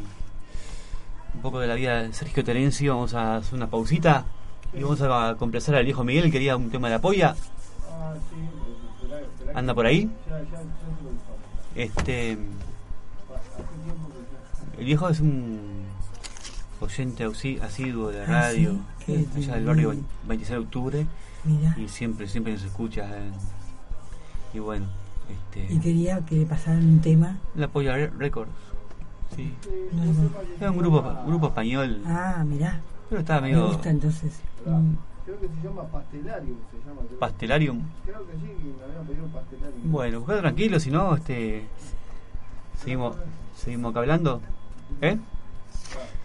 un 1.35 1.41
poco 1.43 1.61
de 1.61 1.67
la 1.69 1.75
vida 1.75 2.03
de 2.03 2.13
Sergio 2.13 2.43
Terenzi, 2.45 2.89
vamos 2.89 3.15
a 3.15 3.37
hacer 3.37 3.55
una 3.55 3.69
pausita 3.71 4.25
y 4.73 4.83
vamos 4.83 5.01
a 5.03 5.37
complacer 5.39 5.75
al 5.77 5.85
viejo 5.85 6.03
Miguel, 6.05 6.31
quería 6.31 6.57
un 6.57 6.71
tema 6.71 6.89
de 6.89 6.95
la 6.95 7.01
polla. 7.01 7.37
¿Anda 9.55 9.75
por 9.75 9.87
ahí? 9.87 10.11
Este. 11.75 12.33
El 14.79 14.85
viejo 14.87 15.09
es 15.09 15.21
un 15.21 15.85
oyente 16.81 17.25
asiduo 17.63 18.09
de 18.11 18.23
Ah, 18.23 18.27
radio, 18.27 18.77
sí, 19.05 19.27
allá 19.37 19.55
del 19.55 19.65
barrio 19.67 19.91
bien. 19.91 20.07
26 20.27 20.59
de 20.59 20.65
octubre, 20.65 21.07
Mira, 21.45 21.77
y 21.79 21.89
siempre, 21.89 22.27
siempre 22.27 22.55
nos 22.55 22.63
escucha. 22.63 23.03
eh. 23.07 23.31
Y 24.55 24.59
bueno, 24.59 24.87
Este, 25.33 25.73
Y 25.75 25.79
quería 25.81 26.21
que 26.27 26.45
pasaran 26.47 26.85
un 26.85 27.01
tema. 27.01 27.39
la 27.55 27.69
Polla 27.69 27.95
Re- 27.95 28.11
Records. 28.19 28.51
Sí. 29.37 29.53
No, 29.93 30.05
no. 30.05 30.31
Era 30.61 30.71
un 30.71 30.79
grupo, 30.79 31.03
grupo 31.27 31.47
español, 31.49 32.03
Ah, 32.07 32.45
mirá. 32.47 32.81
pero 33.09 33.21
estaba 33.21 33.41
Me 33.43 33.49
medio 33.53 33.69
gusta 33.69 33.91
entonces. 33.91 34.41
Mm. 34.67 34.95
Creo 35.25 35.41
que 35.41 35.47
se 35.49 35.69
llama 35.69 35.85
Pastelarium, 35.85 36.57
se 36.73 36.89
llama. 36.89 37.01
Creo, 37.07 37.19
pastelarium. 37.21 37.81
creo 38.05 38.27
que 38.27 38.33
sí, 38.33 38.75
me 38.79 38.85
habían 38.85 39.07
pedido 39.07 39.27
Pastelarium. 39.29 39.93
Bueno, 39.93 40.19
buscad 40.21 40.39
tranquilo, 40.41 40.81
si 40.81 40.91
no, 40.91 41.15
este. 41.15 41.65
Seguimos, 42.83 43.17
seguimos 43.57 43.91
acá 43.91 44.01
hablando. 44.01 44.41
¿Eh? 45.01 45.17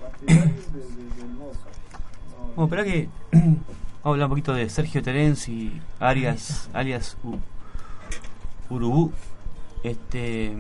Pa- 0.02 0.08
Pastelarium 0.10 0.56
de, 0.74 0.80
de. 0.80 1.34
No, 1.38 2.56
Bueno, 2.56 2.64
espera 2.64 2.84
que. 2.84 3.10
Vamos 4.06 4.18
a 4.18 4.24
hablar 4.24 4.26
un 4.28 4.30
poquito 4.30 4.54
de 4.54 4.70
Sergio 4.70 5.02
Terence 5.02 5.52
y 5.52 5.82
Arias, 6.00 6.70
alias 6.74 7.18
U- 7.24 7.38
Urubú. 8.70 9.12
Este. 9.84 10.54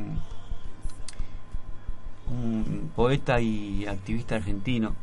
Un 2.27 2.91
poeta 2.95 3.39
y 3.39 3.85
activista 3.85 4.35
argentino. 4.35 4.95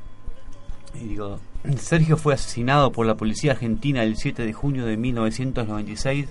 Y 0.95 1.09
digo, 1.09 1.38
Sergio 1.79 2.17
fue 2.17 2.35
asesinado 2.35 2.93
por 2.93 3.07
la 3.07 3.15
policía 3.15 3.53
argentina 3.53 4.03
el 4.03 4.17
7 4.17 4.45
de 4.45 4.53
junio 4.53 4.85
de 4.85 4.97
1996, 4.97 6.29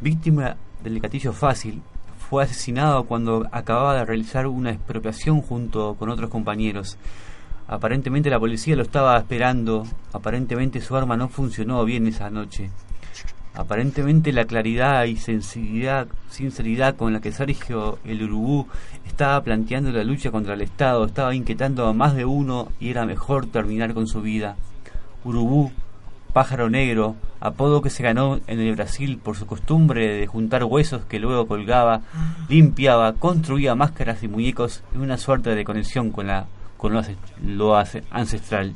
víctima 0.00 0.56
del 0.82 1.00
gatillo 1.00 1.32
fácil. 1.32 1.82
Fue 2.28 2.42
asesinado 2.42 3.04
cuando 3.04 3.46
acababa 3.52 3.94
de 3.94 4.04
realizar 4.04 4.46
una 4.46 4.70
expropiación 4.70 5.42
junto 5.42 5.94
con 5.94 6.08
otros 6.08 6.30
compañeros. 6.30 6.96
Aparentemente 7.68 8.30
la 8.30 8.40
policía 8.40 8.76
lo 8.76 8.82
estaba 8.82 9.16
esperando, 9.18 9.86
aparentemente 10.12 10.80
su 10.80 10.96
arma 10.96 11.16
no 11.16 11.28
funcionó 11.28 11.84
bien 11.84 12.06
esa 12.06 12.30
noche. 12.30 12.70
Aparentemente 13.56 14.32
la 14.32 14.44
claridad 14.44 15.04
y 15.04 15.16
sinceridad, 15.16 16.96
con 16.96 17.14
la 17.14 17.20
que 17.20 17.32
Sergio 17.32 17.98
el 18.04 18.22
Urubú 18.22 18.66
estaba 19.06 19.42
planteando 19.42 19.90
la 19.90 20.04
lucha 20.04 20.30
contra 20.30 20.52
el 20.52 20.60
Estado 20.60 21.06
estaba 21.06 21.34
inquietando 21.34 21.86
a 21.86 21.94
más 21.94 22.14
de 22.14 22.26
uno 22.26 22.68
y 22.78 22.90
era 22.90 23.06
mejor 23.06 23.46
terminar 23.46 23.94
con 23.94 24.06
su 24.06 24.20
vida. 24.20 24.56
Urubú, 25.24 25.72
pájaro 26.34 26.68
negro, 26.68 27.16
apodo 27.40 27.80
que 27.80 27.88
se 27.88 28.02
ganó 28.02 28.40
en 28.46 28.60
el 28.60 28.74
Brasil 28.74 29.18
por 29.22 29.38
su 29.38 29.46
costumbre 29.46 30.06
de 30.14 30.26
juntar 30.26 30.64
huesos 30.64 31.06
que 31.06 31.18
luego 31.18 31.46
colgaba, 31.46 32.02
limpiaba, 32.50 33.14
construía 33.14 33.74
máscaras 33.74 34.22
y 34.22 34.28
muñecos 34.28 34.82
en 34.94 35.00
una 35.00 35.16
suerte 35.16 35.54
de 35.54 35.64
conexión 35.64 36.10
con, 36.10 36.26
la, 36.26 36.44
con 36.76 36.92
lo, 36.92 37.74
ancestral. 38.10 38.74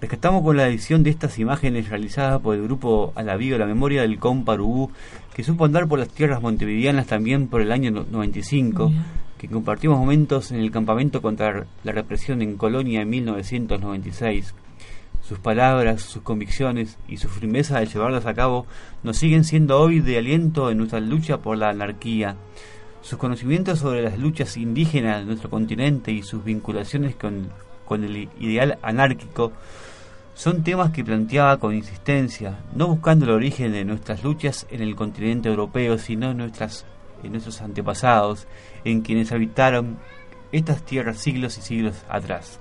Rescatamos 0.00 0.42
con 0.42 0.56
la 0.56 0.66
edición 0.66 1.02
de 1.02 1.10
estas 1.10 1.38
imágenes 1.38 1.90
realizadas 1.90 2.40
por 2.40 2.54
el 2.56 2.62
grupo 2.62 3.12
A 3.16 3.22
la 3.22 3.36
Viva 3.36 3.58
la 3.58 3.66
Memoria 3.66 4.00
del 4.02 4.18
Compa 4.18 4.54
Urubú, 4.54 4.90
que 5.34 5.44
supo 5.44 5.66
andar 5.66 5.86
por 5.88 5.98
las 5.98 6.08
tierras 6.08 6.40
montevideanas 6.40 7.06
también 7.06 7.48
por 7.48 7.60
el 7.60 7.70
año 7.70 7.90
no- 7.90 8.06
95, 8.10 8.88
Mirá. 8.88 9.02
que 9.38 9.48
compartimos 9.48 9.98
momentos 9.98 10.52
en 10.52 10.60
el 10.60 10.70
campamento 10.70 11.20
contra 11.20 11.66
la 11.84 11.92
represión 11.92 12.40
en 12.40 12.56
Colonia 12.56 13.02
en 13.02 13.10
1996. 13.10 14.54
Sus 15.22 15.38
palabras, 15.38 16.00
sus 16.00 16.22
convicciones 16.22 16.96
y 17.06 17.18
su 17.18 17.28
firmeza 17.28 17.78
de 17.78 17.86
llevarlas 17.86 18.24
a 18.24 18.32
cabo 18.34 18.66
nos 19.02 19.18
siguen 19.18 19.44
siendo 19.44 19.78
hoy 19.78 20.00
de 20.00 20.16
aliento 20.16 20.70
en 20.70 20.78
nuestra 20.78 21.00
lucha 21.00 21.38
por 21.38 21.58
la 21.58 21.68
anarquía. 21.68 22.36
Sus 23.02 23.18
conocimientos 23.18 23.78
sobre 23.80 24.02
las 24.02 24.18
luchas 24.18 24.56
indígenas 24.56 25.20
de 25.20 25.26
nuestro 25.26 25.50
continente 25.50 26.10
y 26.10 26.22
sus 26.22 26.42
vinculaciones 26.42 27.14
con, 27.16 27.48
con 27.84 28.02
el 28.02 28.28
ideal 28.40 28.78
anárquico 28.82 29.52
son 30.40 30.62
temas 30.62 30.90
que 30.90 31.04
planteaba 31.04 31.58
con 31.58 31.74
insistencia, 31.74 32.60
no 32.74 32.86
buscando 32.88 33.26
el 33.26 33.32
origen 33.32 33.72
de 33.72 33.84
nuestras 33.84 34.24
luchas 34.24 34.66
en 34.70 34.80
el 34.80 34.96
continente 34.96 35.50
europeo, 35.50 35.98
sino 35.98 36.30
en, 36.30 36.38
nuestras, 36.38 36.86
nuestros 37.22 37.60
antepasados, 37.60 38.46
en 38.86 39.02
quienes 39.02 39.32
habitaron 39.32 39.98
estas 40.50 40.82
tierras 40.82 41.18
siglos 41.18 41.58
y 41.58 41.60
siglos 41.60 42.06
atrás. 42.08 42.58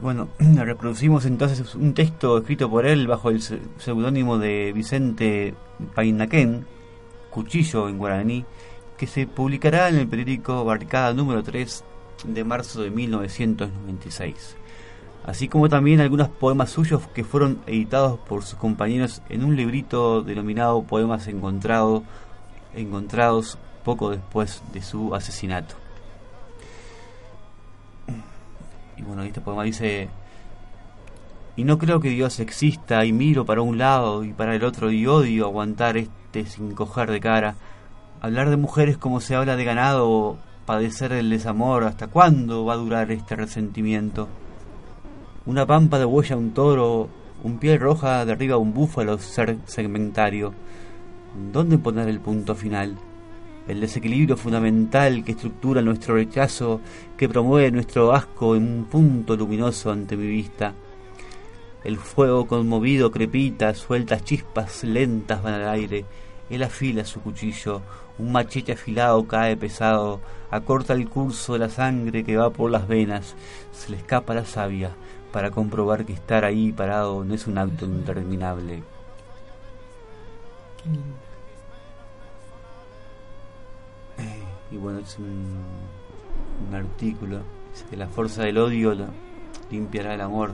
Bueno, 0.00 0.30
reproducimos 0.38 1.26
entonces 1.26 1.74
un 1.74 1.92
texto 1.92 2.38
escrito 2.38 2.70
por 2.70 2.86
él 2.86 3.06
bajo 3.06 3.28
el 3.28 3.42
se- 3.42 3.60
seudónimo 3.76 4.38
de 4.38 4.72
Vicente 4.72 5.52
Painaquén, 5.94 6.64
Cuchillo 7.28 7.90
en 7.90 7.98
guaraní, 7.98 8.46
que 8.96 9.06
se 9.06 9.26
publicará 9.26 9.90
en 9.90 9.96
el 9.96 10.08
periódico 10.08 10.64
Barricada 10.64 11.12
número 11.12 11.42
3 11.42 11.84
de 12.24 12.42
marzo 12.44 12.80
de 12.80 12.88
1996 12.90 14.56
así 15.24 15.48
como 15.48 15.68
también 15.68 16.00
algunos 16.00 16.28
poemas 16.28 16.70
suyos 16.70 17.06
que 17.08 17.24
fueron 17.24 17.60
editados 17.66 18.18
por 18.20 18.42
sus 18.42 18.58
compañeros 18.58 19.22
en 19.28 19.44
un 19.44 19.56
librito 19.56 20.22
denominado 20.22 20.82
Poemas 20.82 21.26
Encontrado, 21.28 22.02
Encontrados 22.74 23.58
poco 23.84 24.10
después 24.10 24.62
de 24.72 24.82
su 24.82 25.14
asesinato. 25.14 25.74
Y 28.96 29.02
bueno, 29.02 29.22
este 29.22 29.40
poema 29.40 29.64
dice, 29.64 30.08
y 31.56 31.64
no 31.64 31.78
creo 31.78 32.00
que 32.00 32.10
Dios 32.10 32.38
exista 32.40 33.04
y 33.04 33.12
miro 33.12 33.44
para 33.44 33.62
un 33.62 33.78
lado 33.78 34.24
y 34.24 34.32
para 34.32 34.54
el 34.54 34.64
otro 34.64 34.90
y 34.90 35.06
odio 35.06 35.46
aguantar 35.46 35.96
este 35.96 36.46
sin 36.46 36.74
coger 36.74 37.10
de 37.10 37.20
cara, 37.20 37.56
hablar 38.20 38.50
de 38.50 38.56
mujeres 38.56 38.98
como 38.98 39.20
se 39.20 39.34
habla 39.34 39.56
de 39.56 39.64
ganado, 39.64 40.38
padecer 40.66 41.12
el 41.12 41.30
desamor, 41.30 41.84
¿hasta 41.84 42.08
cuándo 42.08 42.64
va 42.64 42.74
a 42.74 42.78
durar 42.78 43.10
este 43.10 43.36
resentimiento? 43.36 44.28
Una 45.46 45.64
pampa 45.64 45.98
de 45.98 46.04
huella 46.04 46.36
un 46.36 46.50
toro, 46.50 47.08
un 47.42 47.58
piel 47.58 47.80
roja 47.80 48.26
derriba 48.26 48.58
un 48.58 48.74
búfalo 48.74 49.16
ser 49.16 49.56
segmentario. 49.64 50.52
¿Dónde 51.50 51.78
poner 51.78 52.10
el 52.10 52.20
punto 52.20 52.54
final? 52.54 52.98
El 53.66 53.80
desequilibrio 53.80 54.36
fundamental 54.36 55.24
que 55.24 55.32
estructura 55.32 55.80
nuestro 55.80 56.16
rechazo, 56.16 56.82
que 57.16 57.26
promueve 57.26 57.70
nuestro 57.70 58.12
asco 58.12 58.54
en 58.54 58.64
un 58.64 58.84
punto 58.84 59.34
luminoso 59.34 59.90
ante 59.90 60.14
mi 60.14 60.26
vista. 60.26 60.74
El 61.84 61.96
fuego 61.96 62.46
conmovido 62.46 63.10
crepita, 63.10 63.72
sueltas 63.72 64.22
chispas 64.22 64.84
lentas 64.84 65.42
van 65.42 65.54
al 65.54 65.70
aire. 65.70 66.04
Él 66.50 66.62
afila 66.62 67.06
su 67.06 67.22
cuchillo, 67.22 67.80
un 68.18 68.30
machete 68.30 68.72
afilado 68.72 69.26
cae 69.26 69.56
pesado, 69.56 70.20
acorta 70.50 70.92
el 70.92 71.08
curso 71.08 71.54
de 71.54 71.60
la 71.60 71.70
sangre 71.70 72.24
que 72.24 72.36
va 72.36 72.50
por 72.50 72.70
las 72.70 72.86
venas, 72.86 73.34
se 73.72 73.90
le 73.90 73.96
escapa 73.96 74.34
la 74.34 74.44
savia 74.44 74.90
para 75.32 75.50
comprobar 75.50 76.04
que 76.04 76.12
estar 76.12 76.44
ahí 76.44 76.72
parado 76.72 77.24
no 77.24 77.34
es 77.34 77.46
un 77.46 77.58
acto 77.58 77.84
interminable. 77.84 78.82
Qué 80.82 80.88
lindo. 80.90 81.16
Y 84.70 84.76
bueno, 84.76 85.00
es 85.00 85.18
un, 85.18 85.56
un 86.68 86.74
artículo. 86.74 87.38
Dice 87.72 87.84
que 87.90 87.96
la 87.96 88.06
fuerza 88.08 88.42
del 88.44 88.58
odio 88.58 88.94
la- 88.94 89.08
limpiará 89.70 90.14
el 90.14 90.20
amor, 90.20 90.52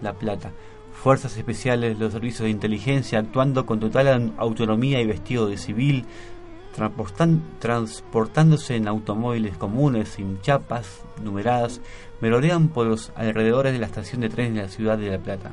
la 0.00 0.14
plata. 0.14 0.50
Fuerzas 0.92 1.36
especiales, 1.36 1.98
los 1.98 2.12
servicios 2.12 2.44
de 2.44 2.50
inteligencia 2.50 3.18
actuando 3.18 3.64
con 3.66 3.80
total 3.80 4.32
autonomía 4.36 5.00
y 5.00 5.06
vestido 5.06 5.46
de 5.48 5.56
civil, 5.58 6.04
transportándose 6.74 8.76
en 8.76 8.88
automóviles 8.88 9.56
comunes, 9.56 10.08
sin 10.10 10.40
chapas, 10.40 11.02
numeradas, 11.22 11.80
merodean 12.20 12.68
por 12.68 12.86
los 12.86 13.12
alrededores 13.16 13.72
de 13.72 13.78
la 13.78 13.86
estación 13.86 14.20
de 14.20 14.28
trenes 14.28 14.54
de 14.54 14.62
la 14.62 14.68
ciudad 14.68 14.98
de 14.98 15.10
La 15.10 15.18
Plata. 15.18 15.50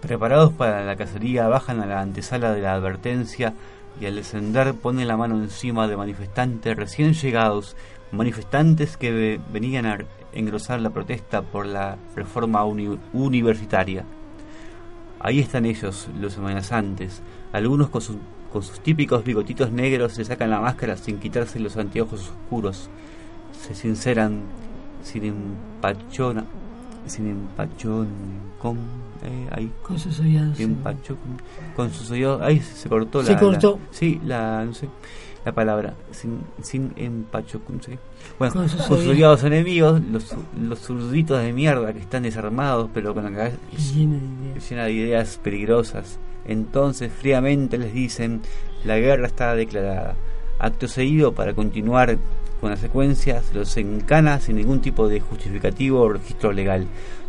Preparados 0.00 0.52
para 0.52 0.84
la 0.84 0.96
cacería, 0.96 1.48
bajan 1.48 1.80
a 1.80 1.86
la 1.86 2.00
antesala 2.00 2.52
de 2.52 2.60
la 2.62 2.74
advertencia 2.74 3.54
y 4.00 4.06
al 4.06 4.16
descender 4.16 4.74
ponen 4.74 5.08
la 5.08 5.16
mano 5.16 5.36
encima 5.36 5.86
de 5.88 5.96
manifestantes 5.96 6.76
recién 6.76 7.14
llegados, 7.14 7.76
manifestantes 8.12 8.96
que 8.96 9.12
ve- 9.12 9.40
venían 9.52 9.86
a 9.86 9.98
engrosar 10.32 10.80
la 10.80 10.90
protesta 10.90 11.42
por 11.42 11.66
la 11.66 11.96
reforma 12.16 12.64
uni- 12.64 12.98
universitaria. 13.12 14.04
Ahí 15.20 15.40
están 15.40 15.64
ellos, 15.64 16.08
los 16.20 16.36
amenazantes, 16.36 17.22
algunos 17.52 17.88
con, 17.88 18.02
sus- 18.02 18.16
con 18.54 18.62
sus 18.62 18.78
típicos 18.78 19.24
bigotitos 19.24 19.72
negros 19.72 20.12
se 20.12 20.24
sacan 20.24 20.48
la 20.48 20.60
máscara 20.60 20.96
sin 20.96 21.18
quitarse 21.18 21.58
los 21.58 21.76
anteojos 21.76 22.20
oscuros, 22.30 22.88
se 23.66 23.74
sinceran 23.74 24.42
sin 25.02 25.24
empachona, 25.24 26.44
sin 27.04 27.26
empachón, 27.30 28.06
con, 28.62 28.76
eh, 29.24 29.48
ahí, 29.50 29.72
Con 29.82 29.98
sus 29.98 30.20
oídos. 30.20 30.60
empacho, 30.60 31.16
con, 31.74 31.90
sus 31.90 32.12
oídos, 32.12 32.40
ahí 32.42 32.60
se, 32.60 32.76
se 32.76 32.88
cortó 32.88 33.22
la, 33.22 33.26
Se 33.28 33.36
cortó. 33.36 33.72
la- 33.82 33.88
sí, 33.98 34.20
la, 34.24 34.64
no 34.64 34.72
sé, 34.72 34.88
la 35.44 35.50
palabra, 35.52 35.94
sin, 36.12 36.38
sin 36.62 36.92
empacho, 36.94 37.60
qué. 37.84 37.98
Bueno, 38.38 38.54
Con 38.54 38.68
sus 38.68 38.82
sus, 38.82 38.98
oídos. 39.04 39.42
enemigos, 39.42 40.00
los, 40.12 40.32
los 40.62 40.78
zurditos 40.78 41.42
de 41.42 41.52
mierda 41.52 41.92
que 41.92 41.98
están 41.98 42.22
desarmados, 42.22 42.88
pero 42.94 43.12
con 43.14 43.24
la 43.24 43.32
cabeza 43.32 43.56
Lleno 43.92 44.14
de 44.14 44.46
ideas. 44.48 44.70
llena 44.70 44.84
de 44.84 44.92
ideas 44.92 45.40
peligrosas. 45.42 46.20
Entonces 46.46 47.12
fríamente 47.12 47.78
les 47.78 47.92
dicen, 47.92 48.42
la 48.84 48.98
guerra 48.98 49.26
está 49.26 49.54
declarada. 49.54 50.16
Acto 50.58 50.88
seguido, 50.88 51.32
para 51.32 51.54
continuar 51.54 52.18
con 52.60 52.70
la 52.70 52.76
secuencia, 52.76 53.42
se 53.42 53.54
los 53.54 53.76
encana 53.76 54.40
sin 54.40 54.56
ningún 54.56 54.80
tipo 54.80 55.08
de 55.08 55.20
justificativo 55.20 56.00
o 56.00 56.12
registro 56.12 56.52
legal. 56.52 56.86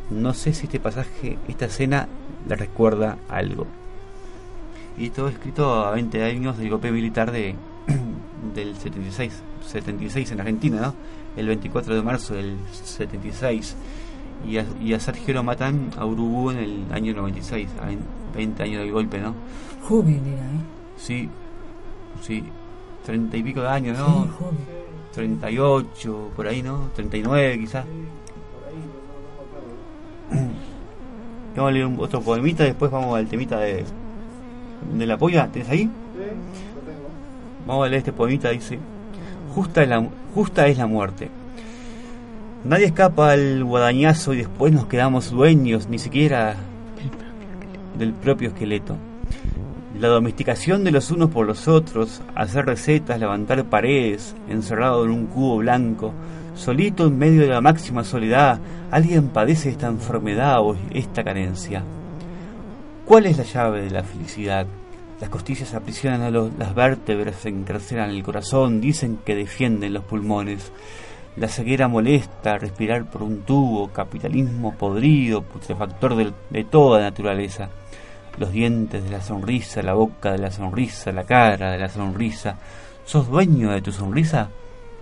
No 0.09 0.33
sé 0.33 0.53
si 0.53 0.65
este 0.65 0.79
pasaje, 0.79 1.37
esta 1.47 1.65
escena, 1.65 2.07
le 2.47 2.55
recuerda 2.55 3.17
algo. 3.27 3.67
Y 4.97 5.09
todo 5.09 5.27
escrito 5.27 5.85
a 5.85 5.91
20 5.91 6.23
años 6.23 6.57
del 6.57 6.69
golpe 6.69 6.91
militar 6.91 7.31
de 7.31 7.55
del 8.55 8.75
76, 8.75 9.33
76 9.67 10.31
en 10.31 10.39
Argentina, 10.39 10.81
¿no? 10.81 10.95
El 11.35 11.47
24 11.47 11.95
de 11.95 12.01
marzo 12.01 12.35
del 12.35 12.57
76. 12.71 13.75
Y 14.47 14.57
a, 14.59 14.65
y 14.81 14.93
a 14.93 14.99
Sergio 14.99 15.33
lo 15.33 15.43
matan 15.43 15.89
a 15.97 16.05
Urubú 16.05 16.51
en 16.51 16.57
el 16.57 16.85
año 16.91 17.13
96, 17.13 17.67
a 17.81 18.35
20 18.37 18.63
años 18.63 18.81
del 18.81 18.91
golpe, 18.91 19.19
¿no? 19.19 19.33
Joven 19.87 20.21
era, 20.27 20.45
¿eh? 20.45 20.61
Sí, 20.97 21.29
sí, 22.21 22.43
30 23.05 23.37
y 23.37 23.43
pico 23.43 23.61
de 23.61 23.67
años, 23.69 23.97
Sí, 23.97 24.03
¿no? 24.03 24.09
joven. 24.37 24.57
38, 25.13 26.31
por 26.35 26.47
ahí, 26.47 26.61
¿no? 26.61 26.89
39 26.95 27.59
quizás. 27.59 27.85
Vamos 31.55 31.69
a 31.69 31.71
leer 31.71 31.85
un- 31.85 31.99
otro 31.99 32.21
poemita, 32.21 32.63
después 32.65 32.91
vamos 32.91 33.17
al 33.17 33.27
temita 33.27 33.59
de, 33.59 33.85
de 34.97 35.05
la 35.05 35.17
polla. 35.17 35.47
¿Tenés 35.51 35.69
ahí? 35.69 35.89
Vamos 37.65 37.85
a 37.85 37.89
leer 37.89 37.99
este 37.99 38.11
poemita, 38.11 38.49
dice. 38.49 38.77
Justa 39.53 39.83
es 39.83 39.89
la, 39.89 40.05
justa 40.33 40.67
es 40.67 40.77
la 40.77 40.85
muerte. 40.87 41.29
Nadie 42.65 42.87
escapa 42.87 43.29
al 43.29 43.63
guadañazo 43.63 44.33
y 44.33 44.37
después 44.37 44.73
nos 44.73 44.87
quedamos 44.87 45.29
dueños, 45.29 45.87
ni 45.87 45.99
siquiera 45.99 46.55
del 47.95 48.11
propio 48.11 48.49
esqueleto. 48.49 48.97
La 49.99 50.07
domesticación 50.07 50.83
de 50.83 50.89
los 50.89 51.11
unos 51.11 51.29
por 51.29 51.45
los 51.45 51.67
otros, 51.67 52.23
hacer 52.33 52.65
recetas, 52.65 53.19
levantar 53.19 53.63
paredes, 53.65 54.35
encerrado 54.49 55.05
en 55.05 55.11
un 55.11 55.27
cubo 55.27 55.57
blanco, 55.57 56.11
solito 56.55 57.05
en 57.05 57.19
medio 57.19 57.41
de 57.41 57.49
la 57.49 57.61
máxima 57.61 58.03
soledad, 58.03 58.59
alguien 58.89 59.27
padece 59.27 59.69
esta 59.69 59.85
enfermedad 59.85 60.59
o 60.61 60.75
esta 60.89 61.23
carencia. 61.23 61.83
¿Cuál 63.05 63.27
es 63.27 63.37
la 63.37 63.43
llave 63.43 63.83
de 63.83 63.91
la 63.91 64.03
felicidad? 64.03 64.65
Las 65.21 65.29
costillas 65.29 65.75
aprisionan 65.75 66.23
a 66.23 66.31
los, 66.31 66.51
las 66.57 66.73
vértebras, 66.73 67.45
encarcelan 67.45 68.09
el 68.09 68.23
corazón, 68.23 68.81
dicen 68.81 69.19
que 69.23 69.35
defienden 69.35 69.93
los 69.93 70.03
pulmones. 70.03 70.71
La 71.37 71.47
ceguera 71.49 71.87
molesta, 71.89 72.57
respirar 72.57 73.05
por 73.05 73.21
un 73.23 73.41
tubo, 73.41 73.89
capitalismo 73.89 74.73
podrido, 74.75 75.41
putrefactor 75.41 76.15
del- 76.15 76.33
de 76.49 76.63
toda 76.63 77.01
naturaleza 77.01 77.69
los 78.37 78.51
dientes 78.51 79.03
de 79.03 79.09
la 79.09 79.21
sonrisa, 79.21 79.81
la 79.81 79.93
boca 79.93 80.31
de 80.31 80.37
la 80.39 80.51
sonrisa, 80.51 81.11
la 81.11 81.23
cara 81.23 81.71
de 81.71 81.77
la 81.77 81.87
sonrisa. 81.89 82.57
¿Sos 83.05 83.27
dueño 83.29 83.71
de 83.71 83.81
tu 83.81 83.91
sonrisa? 83.91 84.49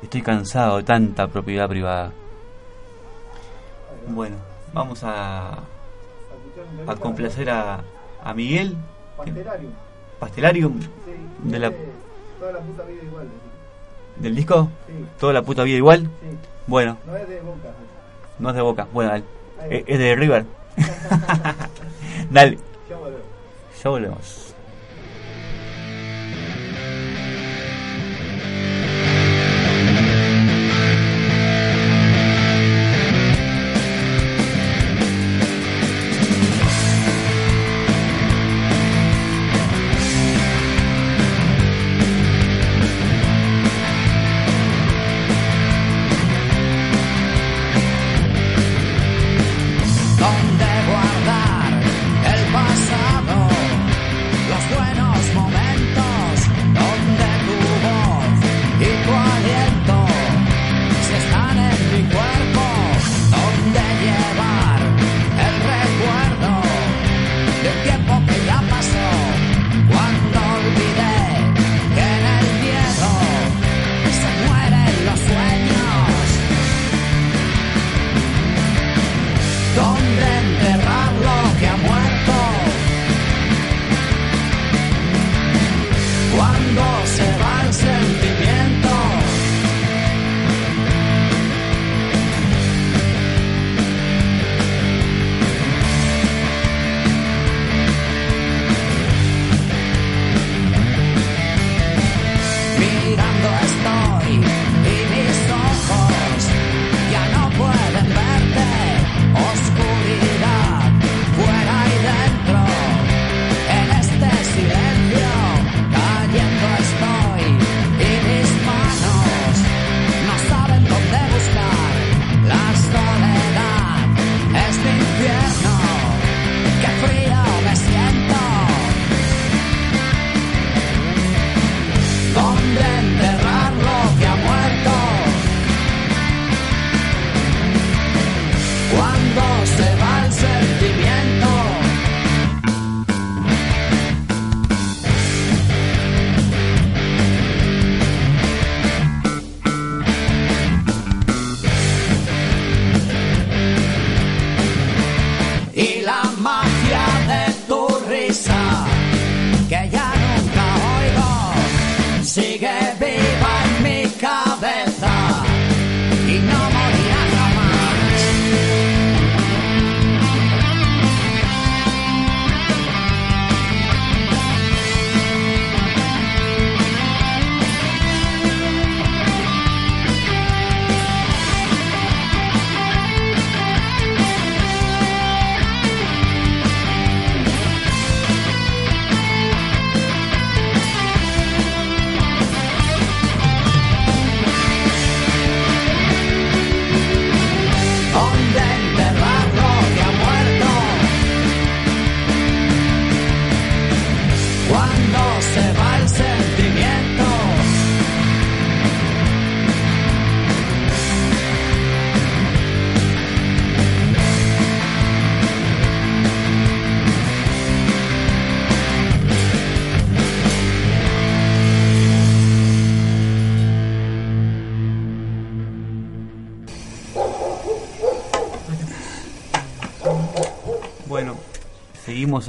Estoy 0.02 0.22
cansado 0.22 0.78
de 0.78 0.84
tanta 0.84 1.28
propiedad 1.28 1.68
privada. 1.68 2.12
Bueno, 4.08 4.36
vamos 4.74 5.04
a, 5.04 5.54
a 6.88 6.96
complacer 7.00 7.50
a, 7.50 7.82
a 8.24 8.34
Miguel, 8.34 8.76
Pastelario. 9.18 9.70
Pastelarium, 10.20 10.80
Sí. 10.80 10.88
De 11.50 11.60
la- 11.60 11.72
Toda 12.40 12.52
la 12.54 12.60
puta 12.60 12.84
vida 12.84 13.04
igual. 13.04 13.28
Del 14.18 14.36
disco. 14.36 14.70
Sí, 14.88 14.94
Toda 15.20 15.34
la 15.34 15.42
puta 15.42 15.64
vida 15.64 15.78
igual. 15.78 16.02
sí. 16.04 16.38
Bueno, 16.68 16.98
No 17.06 17.16
es 17.18 17.28
de 17.28 17.42
boca. 17.42 17.70
no 18.40 18.50
es 18.50 18.56
de 18.56 18.62
boca. 18.62 18.88
Bueno, 18.94 19.12
dale. 19.12 19.24
Eh, 19.70 19.84
es 19.88 20.00
de 20.00 20.16
River. 20.16 20.46
dale, 22.30 22.58
Ya 22.90 22.96
volvemos. 22.98 23.22
ya 23.84 23.90
volvemos. 23.90 24.53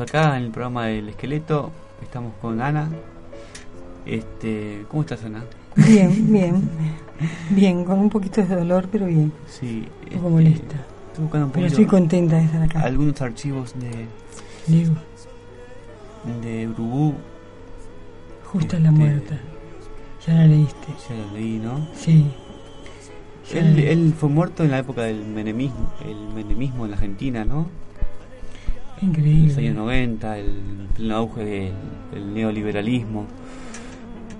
Acá 0.01 0.37
en 0.37 0.45
el 0.45 0.51
programa 0.51 0.87
del 0.87 1.09
esqueleto. 1.09 1.71
Estamos 2.03 2.33
con 2.41 2.61
Ana. 2.61 2.89
Este, 4.07 4.85
¿cómo 4.91 5.03
estás, 5.03 5.25
Ana? 5.25 5.45
Bien, 5.77 6.33
bien. 6.33 6.69
Bien, 7.51 7.85
con 7.85 7.99
un 7.99 8.11
poquito 8.11 8.43
de 8.43 8.55
dolor, 8.55 8.89
pero 8.91 9.07
bien. 9.07 9.33
Sí. 9.47 9.87
Un 9.89 10.05
este, 10.05 10.17
poco 10.17 10.31
molesta. 10.31 10.77
estoy 11.09 11.23
buscando 11.25 11.47
un 11.47 11.53
Pero 11.53 11.65
poquito 11.67 11.67
estoy 11.67 11.87
contenta 11.87 12.37
de 12.37 12.45
estar 12.45 12.63
acá. 12.63 12.81
algunos 12.81 13.21
archivos 13.23 13.75
de, 13.79 14.07
Digo, 14.67 14.95
de 16.43 16.69
Urubú. 16.69 17.15
justo 18.53 18.79
la 18.79 18.89
Este, 18.89 19.01
muerta. 19.01 19.39
Ya 20.27 20.35
la 20.35 20.47
leíste. 20.47 20.87
Ya 21.09 21.17
lo 21.17 21.33
leí, 21.39 21.59
¿no? 21.59 21.87
Sí. 21.95 22.31
La 23.53 23.61
Él, 23.61 23.79
él 23.79 24.15
fue 24.19 24.29
muerto 24.31 24.65
en 24.65 24.71
la 24.71 24.79
época 24.79 25.03
del 25.03 25.23
menemismo, 25.25 25.93
el 26.05 26.17
menemismo 26.35 26.85
en 26.87 26.91
la 26.93 26.97
Argentina, 26.97 27.45
¿no? 27.45 27.67
En 29.05 29.11
los 29.11 29.59
años 29.59 29.71
Increíble. 29.71 29.75
90, 29.75 30.39
el 30.39 30.89
pleno 30.95 31.17
auge 31.17 31.45
del, 32.13 32.35
neoliberalismo. 32.35 33.27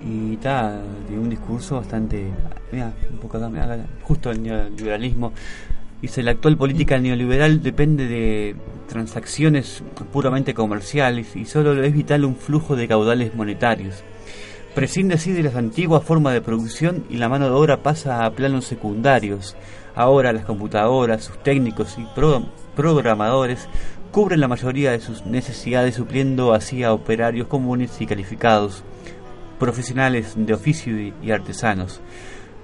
Y 0.03 0.33
está, 0.33 0.81
de 1.09 1.19
un 1.19 1.29
discurso 1.29 1.75
bastante. 1.75 2.31
Mira, 2.71 2.91
un 3.11 3.17
poco 3.17 3.37
acá, 3.37 3.85
justo 4.01 4.31
el 4.31 4.41
neoliberalismo. 4.41 5.33
Dice: 6.01 6.23
la 6.23 6.31
actual 6.31 6.57
política 6.57 6.97
neoliberal 6.97 7.61
depende 7.61 8.07
de 8.07 8.55
transacciones 8.87 9.83
puramente 10.11 10.53
comerciales 10.53 11.35
y 11.35 11.45
solo 11.45 11.83
es 11.83 11.93
vital 11.93 12.25
un 12.25 12.35
flujo 12.35 12.75
de 12.75 12.87
caudales 12.87 13.35
monetarios. 13.35 14.03
Prescinde 14.73 15.15
así 15.15 15.31
de 15.31 15.43
las 15.43 15.55
antiguas 15.55 16.03
formas 16.03 16.33
de 16.33 16.41
producción 16.41 17.05
y 17.09 17.17
la 17.17 17.29
mano 17.29 17.45
de 17.45 17.51
obra 17.51 17.81
pasa 17.81 18.25
a 18.25 18.31
planos 18.31 18.65
secundarios. 18.65 19.55
Ahora 19.95 20.33
las 20.33 20.45
computadoras, 20.45 21.23
sus 21.23 21.41
técnicos 21.41 21.97
y 21.97 22.05
pro- 22.15 22.43
programadores 22.75 23.67
cubren 24.11 24.39
la 24.41 24.47
mayoría 24.47 24.91
de 24.91 24.99
sus 24.99 25.25
necesidades 25.25 25.95
supliendo 25.95 26.53
así 26.53 26.83
a 26.83 26.93
operarios 26.93 27.47
comunes 27.47 27.99
y 28.01 28.05
calificados, 28.05 28.83
profesionales 29.59 30.33
de 30.35 30.53
oficio 30.53 30.97
y, 30.99 31.31
artesanos. 31.31 32.01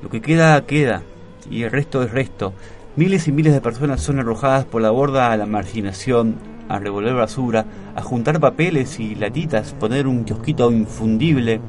Lo 0.04 0.10
que 0.10 0.22
queda, 0.22 0.66
queda, 0.66 1.04
y 1.50 1.64
el 1.64 1.72
resto 1.72 2.04
es 2.04 2.12
resto. 2.12 2.54
Miles 2.96 3.28
y 3.28 3.32
miles 3.32 3.54
de 3.54 3.62
personas 3.62 4.02
son 4.02 4.20
arrojadas 4.20 4.66
por 4.66 4.82
la 4.82 4.92
borda 4.92 5.32
a 5.32 5.38
la 5.38 5.46
marginación, 5.46 6.36
a 6.68 6.80
revolver 6.80 7.14
basura, 7.16 7.66
a 7.96 8.02
juntar 8.02 8.40
papeles 8.40 9.00
y 9.00 9.16
latitas, 9.16 9.74
poner 9.74 10.08
un 10.08 10.24
kiosquito 10.26 10.72
infundible, 10.72 11.62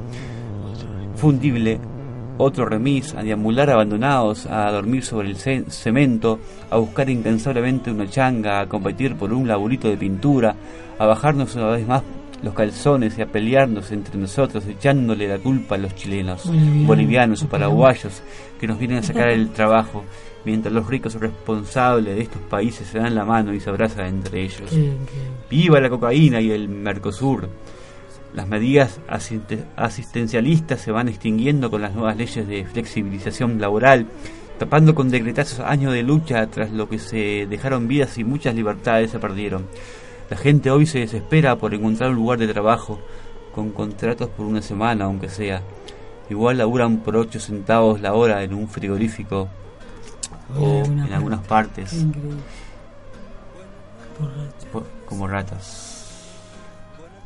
fundible, 1.17 1.79
otro 2.43 2.67
remis, 2.67 3.15
a 3.15 3.23
deambular 3.23 3.71
abandonados, 3.71 4.47
a 4.47 4.71
dormir 4.71 5.05
sobre 5.05 5.29
el 5.29 5.37
ce- 5.37 5.65
cemento, 5.69 6.39
a 6.71 6.77
buscar 6.77 7.09
incansablemente 7.11 7.91
una 7.91 8.09
changa, 8.09 8.61
a 8.61 8.69
competir 8.69 9.17
por 9.17 9.33
un 9.33 9.47
laburito 9.49 9.89
de 9.89 9.97
pintura, 9.97 10.55
a 10.99 11.07
bajarnos 11.07 11.55
una 11.57 11.69
vez 11.69 11.87
más 11.87 12.03
los 12.43 12.55
calzones 12.55 13.17
y 13.19 13.23
a 13.23 13.27
pelearnos 13.27 13.93
entre 13.93 14.19
nosotros, 14.19 14.67
echándole 14.67 15.29
la 15.29 15.39
culpa 15.39 15.77
a 15.77 15.79
los 15.79 15.95
chilenos, 15.95 16.45
Bolivianos. 16.47 16.87
bolivianos 16.87 17.43
o 17.45 17.49
paraguayos 17.49 18.23
que 18.61 18.67
nos 18.67 18.79
vienen 18.81 18.99
a 18.99 19.03
sacar 19.05 19.29
el 19.29 19.51
trabajo, 19.51 20.03
mientras 20.45 20.75
los 20.75 20.87
ricos 20.89 21.15
responsables 21.15 22.17
de 22.17 22.23
estos 22.23 22.43
países 22.43 22.89
se 22.89 22.99
dan 22.99 23.15
la 23.15 23.25
mano 23.25 23.55
y 23.55 23.61
se 23.61 23.71
abrazan 23.71 24.07
entre 24.07 24.43
ellos. 24.43 24.73
Viva 25.49 25.81
la 25.81 25.89
cocaína 25.89 26.41
y 26.41 26.51
el 26.51 26.69
Mercosur. 26.69 27.49
Las 28.35 28.49
medidas 28.49 29.01
asiste- 29.09 29.65
asistencialistas 29.77 30.81
se 30.81 30.91
van 30.91 31.09
extinguiendo 31.09 31.71
con 31.71 31.83
las 31.83 31.95
nuevas 31.95 32.17
leyes 32.17 32.47
de 32.49 32.65
flexibilización 32.65 33.61
laboral, 33.61 34.07
tapando 34.59 34.95
con 34.95 35.11
decretazos 35.11 35.61
años 35.61 35.93
de 35.93 36.03
lucha 36.03 36.47
tras 36.47 36.71
lo 36.71 36.89
que 36.89 36.99
se 36.99 37.47
dejaron 37.49 37.89
vidas 37.89 38.17
y 38.19 38.25
muchas 38.25 38.55
libertades 38.55 39.11
se 39.11 39.19
perdieron. 39.19 39.67
La 40.31 40.37
gente 40.39 40.71
hoy 40.71 40.87
se 40.87 41.01
desespera 41.01 41.57
por 41.57 41.75
encontrar 41.75 42.11
un 42.11 42.17
lugar 42.17 42.39
de 42.39 42.49
trabajo, 42.49 42.99
con 43.55 43.71
contratos 43.71 44.31
por 44.31 44.47
una 44.47 44.63
semana, 44.63 45.05
aunque 45.05 45.29
sea. 45.29 45.61
Igual 46.31 46.57
laburan 46.57 46.99
por 46.99 47.17
8 47.17 47.39
centavos 47.39 48.01
la 48.01 48.15
hora 48.15 48.43
en 48.43 48.55
un 48.55 48.67
frigorífico 48.67 49.49
En 50.57 50.63
o 50.63 50.79
alguna 50.81 51.07
en 51.07 51.13
algunas 51.13 51.41
partes. 51.47 52.07
Por 54.19 54.31
por- 54.73 54.91
como 55.05 55.27
ratas. 55.27 55.99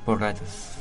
Por 0.04 0.20
ratas. 0.20 0.75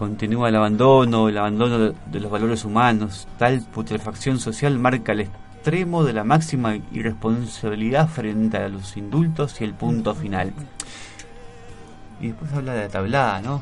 Continúa 0.00 0.48
el 0.48 0.56
abandono, 0.56 1.28
el 1.28 1.36
abandono 1.36 1.92
de, 1.92 2.20
los 2.20 2.30
valores 2.30 2.64
humanos. 2.64 3.28
Tal 3.36 3.60
putrefacción 3.60 4.38
social 4.38 4.78
marca 4.78 5.12
el 5.12 5.20
extremo 5.20 6.04
de 6.04 6.14
la 6.14 6.24
máxima 6.24 6.74
irresponsabilidad 6.90 8.08
frente 8.08 8.56
a 8.56 8.70
los 8.70 8.96
indultos 8.96 9.60
y 9.60 9.64
el 9.64 9.74
punto 9.74 10.14
final. 10.14 10.54
Y 12.18 12.28
después 12.28 12.50
habla 12.54 12.72
de 12.72 12.80
la 12.80 12.88
tablada, 12.88 13.42
¿no? 13.42 13.60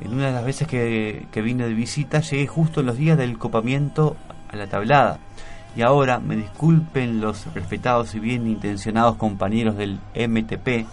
En 0.00 0.14
una 0.14 0.26
de 0.26 0.32
las 0.32 0.44
veces 0.44 0.68
que, 0.68 1.26
que 1.32 1.42
vine 1.42 1.66
de 1.66 1.74
visita 1.74 2.20
llegué 2.20 2.46
justo 2.46 2.78
en 2.78 2.86
los 2.86 2.96
días 2.96 3.18
del 3.18 3.36
copamiento 3.36 4.16
a 4.52 4.54
la 4.54 4.68
tablada. 4.68 5.18
Y 5.74 5.82
ahora 5.82 6.20
me 6.20 6.36
disculpen 6.36 7.20
los 7.20 7.52
respetados 7.52 8.14
y 8.14 8.20
bien 8.20 8.46
intencionados 8.46 9.16
compañeros 9.16 9.76
del 9.76 9.98
MTP, 10.14 10.86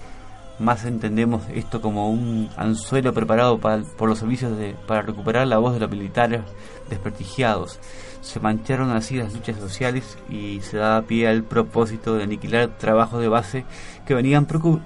más 0.59 0.85
entendemos 0.85 1.43
esto 1.53 1.81
como 1.81 2.09
un 2.09 2.49
anzuelo 2.57 3.13
preparado 3.13 3.59
para- 3.59 3.83
por 3.83 4.07
los 4.09 4.19
servicios 4.19 4.53
para 4.87 5.01
recuperar 5.01 5.47
la 5.47 5.57
voz 5.57 5.73
de 5.73 5.79
los 5.81 5.89
militares 5.91 6.41
desprestigiados. 6.89 7.79
Se 8.21 8.39
mancharon 8.39 8.91
así 8.91 9.17
las 9.17 9.33
luchas 9.33 9.57
sociales 9.57 10.17
y 10.29 10.61
se 10.61 10.77
da 10.77 11.01
pie 11.01 11.27
al 11.27 11.43
propósito 11.43 12.15
de 12.15 12.23
aniquilar 12.23 12.69
trabajos 12.77 13.21
de 13.21 13.27
base 13.27 13.65
que 14.05 14.13
venían 14.15 14.47
preocu- 14.47 14.81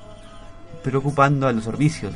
preocupando 0.83 1.47
a 1.47 1.53
los 1.53 1.63
servicios. 1.63 2.13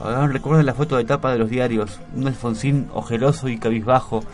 Ahora 0.00 0.26
recuerda 0.26 0.62
la 0.64 0.74
foto 0.74 0.96
de 0.96 1.04
tapa 1.04 1.30
de 1.30 1.38
los 1.38 1.48
diarios, 1.48 2.00
un 2.16 2.26
Alfonsín 2.26 2.88
ojeroso 2.92 3.48
y 3.48 3.58
cabizbajo, 3.58 4.24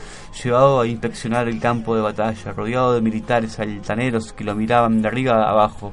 llevado 0.43 0.81
a 0.81 0.87
inspeccionar 0.87 1.47
el 1.47 1.61
campo 1.61 1.95
de 1.95 2.01
batalla, 2.01 2.53
rodeado 2.53 2.95
de 2.95 3.03
militares 3.03 3.59
altaneros 3.59 4.33
que 4.33 4.45
lo 4.45 4.55
miraban 4.55 5.03
de 5.03 5.09
arriba 5.09 5.45
a 5.45 5.51
abajo, 5.51 5.93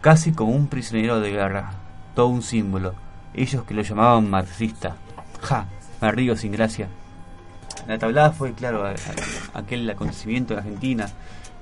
casi 0.00 0.32
como 0.32 0.52
un 0.52 0.66
prisionero 0.68 1.20
de 1.20 1.30
guerra, 1.32 1.72
todo 2.14 2.28
un 2.28 2.42
símbolo, 2.42 2.94
ellos 3.34 3.64
que 3.64 3.74
lo 3.74 3.82
llamaban 3.82 4.28
marxista. 4.30 4.96
Ja, 5.42 5.66
me 6.00 6.10
río 6.12 6.36
sin 6.36 6.52
gracia. 6.52 6.88
La 7.86 7.98
tablada 7.98 8.32
fue, 8.32 8.52
claro, 8.52 8.84
aquel 9.54 9.88
acontecimiento 9.88 10.52
en 10.54 10.58
Argentina, 10.60 11.08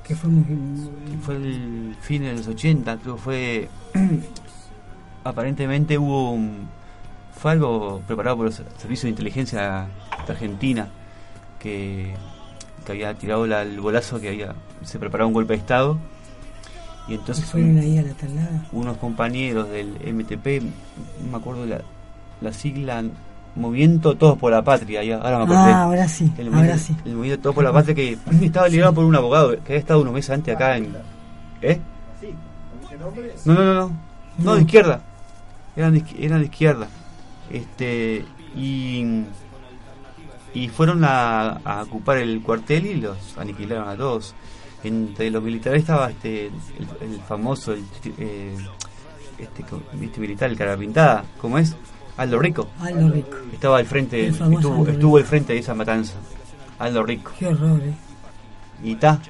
Que 0.03 0.15
fue 0.15 0.31
que 1.27 1.33
el 1.37 1.97
fin 2.01 2.23
de 2.23 2.33
los 2.35 2.47
80, 2.47 2.97
creo 2.99 3.17
que 3.17 3.23
fue. 3.23 3.69
aparentemente 5.25 5.99
hubo 5.99 6.31
un. 6.33 6.69
Fue 7.39 7.53
algo 7.53 8.01
preparado 8.07 8.37
por 8.39 8.47
los 8.47 8.55
servicios 8.55 9.03
de 9.03 9.09
inteligencia 9.11 9.87
de 10.27 10.33
Argentina 10.33 10.89
que, 11.59 12.15
que 12.85 12.93
había 12.93 13.13
tirado 13.15 13.47
la- 13.47 13.63
el 13.63 13.79
bolazo 13.81 14.21
que 14.21 14.29
había. 14.29 14.55
Se 14.83 14.99
preparaba 14.99 15.27
un 15.29 15.35
golpe 15.35 15.53
de 15.53 15.59
Estado 15.59 15.99
y 17.09 17.15
entonces 17.15 17.45
fueron 17.45 17.79
ahí 17.79 17.99
a 17.99 18.03
la 18.03 18.13
talada. 18.15 18.65
unos 18.73 18.97
compañeros 18.99 19.69
del 19.71 19.89
MTP, 20.15 20.63
no 21.25 21.31
me 21.31 21.37
acuerdo 21.37 21.67
la, 21.67 21.81
la 22.41 22.53
sigla, 22.53 23.05
Movimiento 23.55 24.17
Todos 24.17 24.37
por 24.37 24.53
la 24.53 24.63
Patria, 24.63 25.03
ya, 25.03 25.17
ahora 25.17 25.39
me 25.39 25.45
acordé. 25.45 25.59
Ah, 25.61 25.83
ahora 25.85 26.09
sí, 26.09 26.31
El 26.37 26.49
ahora 26.49 26.59
movimiento, 26.59 26.85
sí. 26.85 26.97
el 27.07 27.17
movimiento 27.17 27.43
Todos 27.43 27.55
por 27.55 27.65
la 27.65 27.73
Patria 27.73 27.95
que 27.95 28.19
estaba 28.43 28.69
liderado 28.69 28.95
por 28.95 29.05
un 29.05 29.17
abogado 29.17 29.53
que 29.53 29.73
había 29.73 29.79
estado 29.79 30.01
unos 30.03 30.13
meses 30.13 30.31
antes 30.31 30.55
acá 30.55 30.77
en. 30.77 30.95
¿Eh? 31.63 31.81
Sí. 32.21 32.35
No, 33.47 33.55
no, 33.55 33.65
no, 33.65 33.75
no. 33.75 33.93
No, 34.39 34.55
de 34.57 34.61
izquierda. 34.61 35.01
Eran 35.75 35.95
de, 35.95 36.05
eran 36.19 36.41
de 36.41 36.45
izquierda. 36.47 36.87
Este. 37.51 38.25
Y. 38.55 39.23
Y 40.53 40.69
fueron 40.69 41.05
a, 41.05 41.53
a 41.65 41.83
ocupar 41.83 42.19
el 42.19 42.43
cuartel 42.43 42.87
y 42.87 42.95
los 42.97 43.17
aniquilaron 43.39 43.89
a 43.89 43.97
todos. 43.97 44.35
Entre 44.85 45.31
los 45.31 45.43
militares 45.43 45.81
estaba 45.83 46.11
este. 46.11 46.47
El, 46.47 46.53
el 47.13 47.21
famoso. 47.27 47.73
El, 47.73 47.85
eh, 48.19 48.55
este, 49.39 49.65
este 50.03 50.21
militar, 50.21 50.51
el 50.51 50.57
cara 50.57 50.77
pintada. 50.77 51.25
¿Cómo 51.41 51.59
es? 51.59 51.75
Aldo 52.17 52.39
Rico. 52.39 52.69
Aldo 52.81 53.11
Rico. 53.11 53.37
Estaba 53.53 53.79
al 53.79 53.87
frente. 53.87 54.27
El 54.27 54.33
Estuvo, 54.35 54.87
estuvo 54.87 55.17
al 55.19 55.25
frente 55.25 55.53
de 55.53 55.59
esa 55.59 55.75
matanza. 55.75 56.15
Aldo 56.79 57.03
Rico. 57.03 57.33
Qué 57.39 57.47
horror, 57.47 57.81
¿eh? 57.83 57.95
Y 58.83 58.93
está. 58.93 59.21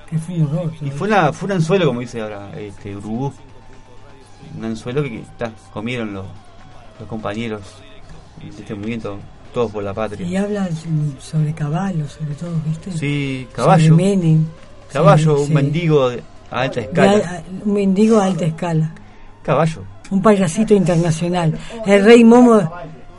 Y 0.83 0.91
fue, 0.91 1.09
una, 1.09 1.33
fue 1.33 1.47
un 1.47 1.53
anzuelo, 1.53 1.87
como 1.87 2.01
dice 2.01 2.21
ahora 2.21 2.51
este 2.59 2.97
Urubú. 2.97 3.33
Un 4.57 4.65
anzuelo 4.65 5.03
que, 5.03 5.23
ta, 5.39 5.53
comieron 5.73 6.13
los, 6.13 6.27
los 6.99 7.09
compañeros 7.09 7.63
de 8.41 8.49
este 8.49 8.75
movimiento, 8.75 9.19
todos 9.55 9.71
por 9.73 9.83
la 9.85 9.91
Y 9.93 9.95
patria. 9.95 10.43
habla 10.43 10.69
sobre 11.21 11.53
caballos, 11.55 12.13
sobre 12.13 12.35
todo, 12.35 12.53
¿viste? 12.67 12.93
Sí, 12.93 13.49
caballo. 13.55 13.89
Sobre 13.91 14.17
Menem. 14.17 14.45
Caballo, 14.97 15.37
Sí, 15.37 15.41
un 15.43 15.47
sí. 15.49 15.55
mendigo 15.55 16.09
a 16.51 16.61
alta 16.63 16.81
escala. 16.81 17.13
al- 17.13 17.45
un 17.65 17.73
mendigo 17.75 18.19
a 18.19 18.25
alta 18.25 18.45
escala. 18.47 18.95
Caballo. 19.43 19.83
Un 20.11 20.23
payasito 20.23 20.75
internacional. 20.75 21.59
El 21.85 22.05
rey 22.05 22.25
momo, 22.25 22.71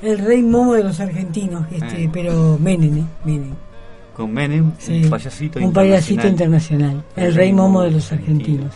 el 0.01 0.17
rey 0.19 0.41
momo 0.41 0.73
de 0.73 0.83
los 0.85 0.99
argentinos, 0.99 1.65
este, 1.71 2.03
Eh. 2.05 2.09
pero 2.11 2.57
Menem, 2.59 2.97
¿eh? 2.99 3.03
Menem. 3.25 3.53
Con 4.15 4.33
Menem, 4.33 4.71
Sí. 4.79 5.03
un 5.03 5.09
payasito 5.11 5.59
Un 5.59 5.71
payasito 5.73 6.27
internacional. 6.27 7.03
El 7.15 7.35
rey 7.35 7.53
momo 7.53 7.81
de 7.83 7.91
los 7.91 8.11
argentinos. 8.11 8.73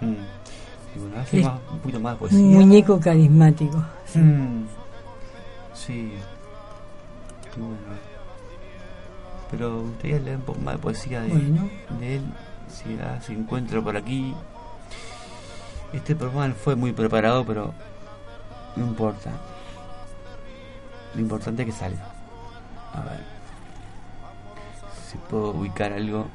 Mm. 0.00 0.12
Y 0.94 0.98
bueno, 1.00 1.16
hace 1.20 1.38
Es- 1.40 1.44
más, 1.44 1.54
un 1.72 1.78
poquito 1.80 2.00
más 2.00 2.16
Un 2.32 2.52
muñeco 2.54 2.98
carismático. 3.00 3.84
Mm, 4.14 4.64
sí. 5.74 6.12
Bueno. 7.56 7.76
Pero 9.52 9.70
me 9.70 9.82
gustaría 9.90 10.18
leer 10.18 10.36
un 10.38 10.42
poco 10.42 10.60
más 10.60 10.74
de 10.74 10.80
poesía 10.80 11.20
de, 11.20 11.28
Bueno. 11.28 11.70
de 12.00 12.16
él. 12.16 12.22
Si 12.68 12.98
ah, 13.00 13.20
se 13.20 13.34
encuentra 13.34 13.80
por 13.80 13.96
aquí. 13.96 14.34
Este 15.92 16.16
programa 16.16 16.54
fue 16.54 16.74
muy 16.74 16.92
preparado, 16.92 17.44
pero 17.44 17.74
no 18.76 18.86
importa. 18.86 19.30
Lo 21.14 21.20
importante 21.20 21.62
es 21.62 21.66
que 21.66 21.72
salga. 21.72 22.06
A 22.94 23.02
ver. 23.02 23.20
Si 25.06 25.18
puedo 25.28 25.50
ubicar 25.50 25.92
algo. 25.92 26.26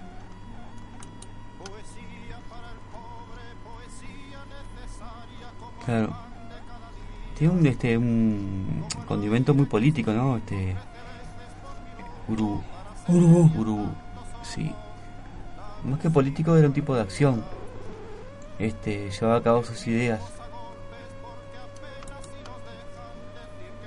Claro. 5.85 6.13
Tiene 7.35 7.53
un 7.53 7.65
este 7.65 7.97
un 7.97 8.85
condimento 9.07 9.53
muy 9.55 9.65
político, 9.65 10.11
¿no? 10.11 10.37
Este 10.37 10.75
Uru, 12.27 12.61
Urubú. 13.07 13.51
Uru, 13.59 13.89
sí. 14.43 14.73
Más 15.83 15.99
que 15.99 16.09
político 16.09 16.55
era 16.55 16.67
un 16.67 16.73
tipo 16.73 16.95
de 16.95 17.01
acción. 17.01 17.43
Este 18.59 19.09
llevaba 19.09 19.37
a 19.37 19.43
cabo 19.43 19.63
sus 19.63 19.85
ideas. 19.87 20.21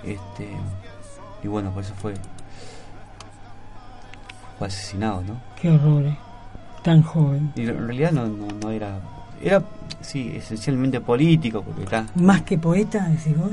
Este 0.05 0.49
y 1.43 1.49
bueno, 1.49 1.71
por 1.73 1.83
eso 1.83 1.95
fue 1.95 2.15
fue 4.59 4.69
asesinado, 4.69 5.23
¿no? 5.23 5.41
Qué 5.61 5.71
horror, 5.71 6.05
eh. 6.05 6.19
Tan 6.83 7.03
joven. 7.03 7.53
Y 7.57 7.63
en 7.63 7.87
realidad 7.87 8.13
no, 8.13 8.27
no, 8.27 8.47
no 8.63 8.71
era 8.71 9.01
era 9.43 9.63
sí, 10.01 10.33
esencialmente 10.37 11.01
político 11.01 11.63
porque 11.63 11.85
está 11.85 12.07
Más 12.15 12.43
que 12.43 12.59
poeta, 12.59 13.09
decís 13.09 13.37
vos. 13.37 13.51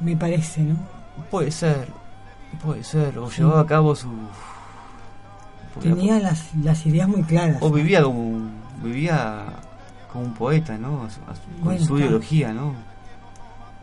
Me 0.00 0.16
parece, 0.16 0.62
¿no? 0.62 0.76
Puede 1.30 1.50
ser, 1.50 1.88
puede 2.64 2.84
ser, 2.84 3.18
o 3.18 3.28
llevaba 3.28 3.60
a 3.60 3.66
cabo 3.66 3.96
su... 3.96 4.08
Tenía 5.80 6.18
las, 6.18 6.54
las 6.56 6.84
ideas 6.86 7.08
muy 7.08 7.22
claras. 7.22 7.58
O 7.60 7.70
vivía 7.70 8.02
como, 8.02 8.48
vivía 8.82 9.44
como 10.12 10.24
un 10.24 10.34
poeta, 10.34 10.76
¿no? 10.78 11.02
A 11.04 11.10
su- 11.10 11.20
a 11.30 11.34
su- 11.34 11.62
con 11.64 11.78
su 11.78 11.86
claro. 11.86 11.98
ideología, 12.00 12.52
¿no? 12.52 12.74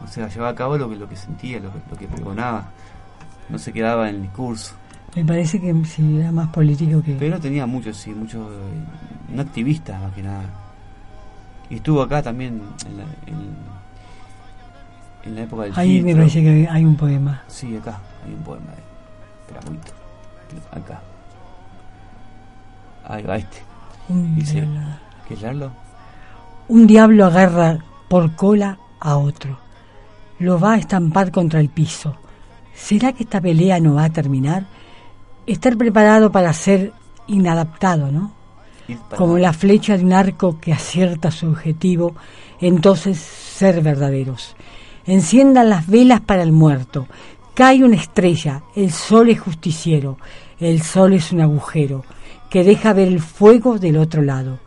O 0.03 0.07
sea, 0.07 0.27
llevaba 0.27 0.49
a 0.51 0.55
cabo 0.55 0.77
lo 0.77 0.89
que, 0.89 0.95
lo 0.97 1.07
que 1.07 1.15
sentía, 1.15 1.59
lo 1.59 1.71
que, 1.71 1.79
lo 1.89 1.97
que 1.97 2.07
pregonaba. 2.07 2.69
No 3.49 3.57
se 3.59 3.71
quedaba 3.71 4.09
en 4.09 4.15
el 4.15 4.21
discurso. 4.23 4.73
Me 5.15 5.23
parece 5.23 5.61
que 5.61 5.73
sí 5.85 6.17
era 6.19 6.31
más 6.31 6.49
político 6.49 7.01
que. 7.01 7.13
Pero 7.13 7.39
tenía 7.39 7.65
mucho, 7.65 7.93
sí, 7.93 8.11
mucho... 8.13 8.49
eh, 8.51 9.33
Un 9.33 9.39
activista, 9.39 9.97
más 9.99 10.11
que 10.13 10.21
nada. 10.23 10.43
Y 11.69 11.75
estuvo 11.75 12.01
acá 12.01 12.21
también 12.21 12.61
en 12.85 12.97
la, 12.97 13.03
en, 13.25 13.55
en 15.23 15.35
la 15.35 15.41
época 15.43 15.63
del 15.63 15.73
Ahí 15.75 16.01
me 16.01 16.15
parece 16.15 16.41
que 16.43 16.67
hay 16.69 16.83
un 16.85 16.95
poema. 16.97 17.41
Sí, 17.47 17.75
acá 17.77 17.99
hay 18.25 18.33
un 18.33 18.41
poema 18.41 18.71
de 18.71 19.53
Peramuito. 19.53 19.91
Acá. 20.71 21.01
Ahí 23.07 23.23
va 23.23 23.37
este. 23.37 23.57
Un, 24.09 24.35
Dice- 24.35 24.67
diablo, 25.39 25.71
un 26.67 26.87
diablo 26.87 27.25
agarra 27.25 27.79
por 28.07 28.35
cola 28.35 28.77
a 28.99 29.17
otro. 29.17 29.57
Lo 30.39 30.59
va 30.59 30.73
a 30.73 30.77
estampar 30.77 31.31
contra 31.31 31.59
el 31.59 31.69
piso. 31.69 32.15
¿Será 32.73 33.13
que 33.13 33.23
esta 33.23 33.39
pelea 33.41 33.79
no 33.79 33.95
va 33.95 34.05
a 34.05 34.09
terminar? 34.09 34.65
Estar 35.47 35.77
preparado 35.77 36.31
para 36.31 36.51
ser 36.53 36.91
inadaptado, 37.27 38.11
¿no? 38.11 38.31
Como 39.15 39.37
la 39.37 39.53
flecha 39.53 39.97
de 39.97 40.03
un 40.03 40.13
arco 40.13 40.59
que 40.59 40.73
acierta 40.73 41.31
su 41.31 41.47
objetivo, 41.47 42.15
entonces 42.59 43.17
ser 43.17 43.81
verdaderos. 43.81 44.55
Enciendan 45.07 45.69
las 45.69 45.87
velas 45.87 46.21
para 46.21 46.43
el 46.43 46.51
muerto. 46.51 47.07
Cae 47.53 47.83
una 47.83 47.95
estrella, 47.95 48.61
el 48.75 48.91
sol 48.91 49.29
es 49.29 49.39
justiciero, 49.39 50.17
el 50.59 50.81
sol 50.81 51.13
es 51.13 51.31
un 51.31 51.41
agujero 51.41 52.03
que 52.55 52.63
deja 52.63 52.93
ver 52.93 53.09
el 53.09 53.19
fuego 53.19 53.79
del 53.79 53.97
otro 53.97 54.21
lado. 54.21 54.59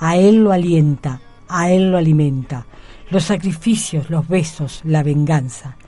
A 0.00 0.18
él 0.18 0.44
lo 0.44 0.52
alienta, 0.52 1.18
a 1.48 1.70
él 1.70 1.90
lo 1.90 1.96
alimenta. 1.96 2.66
Los 3.08 3.24
sacrificios, 3.24 4.10
los 4.10 4.28
besos, 4.28 4.82
la 4.84 5.02
venganza. 5.02 5.78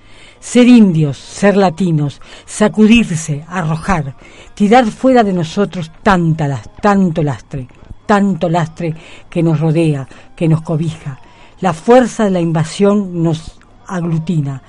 Ser 0.40 0.66
indios, 0.66 1.18
ser 1.18 1.58
latinos, 1.58 2.22
sacudirse, 2.46 3.44
arrojar, 3.46 4.16
tirar 4.54 4.86
fuera 4.86 5.22
de 5.22 5.34
nosotros 5.34 5.92
tanta, 6.02 6.62
tanto 6.80 7.22
lastre, 7.22 7.68
tanto 8.06 8.48
lastre 8.48 8.94
que 9.28 9.42
nos 9.42 9.60
rodea, 9.60 10.08
que 10.34 10.48
nos 10.48 10.62
cobija. 10.62 11.20
La 11.60 11.74
fuerza 11.74 12.24
de 12.24 12.30
la 12.30 12.40
invasión 12.40 13.22
nos 13.22 13.60
aglutina. 13.86 14.62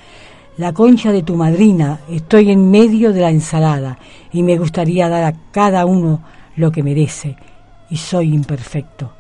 La 0.58 0.74
concha 0.74 1.14
de 1.14 1.24
tu 1.24 1.38
madrina, 1.38 2.02
estoy 2.10 2.52
en 2.52 2.70
medio 2.70 3.14
de 3.14 3.22
la 3.22 3.30
ensalada 3.30 3.98
y 4.34 4.44
me 4.44 4.58
gustaría 4.58 5.08
dar 5.08 5.24
a 5.24 5.36
cada 5.54 5.86
uno 5.86 6.35
lo 6.56 6.72
que 6.72 6.84
merece 6.84 7.36
y 7.90 7.98
soy 7.98 8.34
imperfecto. 8.34 9.12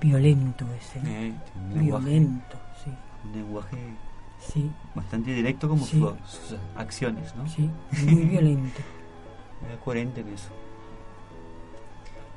Violento 0.00 0.66
ese. 0.78 1.00
Eh, 1.04 1.32
violento, 1.74 2.56
sí, 2.84 2.90
un 3.24 3.32
lenguaje 3.32 3.76
sí, 4.38 4.70
bastante 4.94 5.32
directo 5.32 5.68
como 5.68 5.84
Sí. 5.84 5.98
su- 5.98 6.16
sus 6.26 6.58
acciones, 6.76 7.34
¿no? 7.34 7.48
sí, 7.48 7.70
muy 8.04 8.24
violento. 8.24 8.80
Era 9.66 9.80
coherente 9.80 10.20
en 10.20 10.28
eso. 10.28 10.50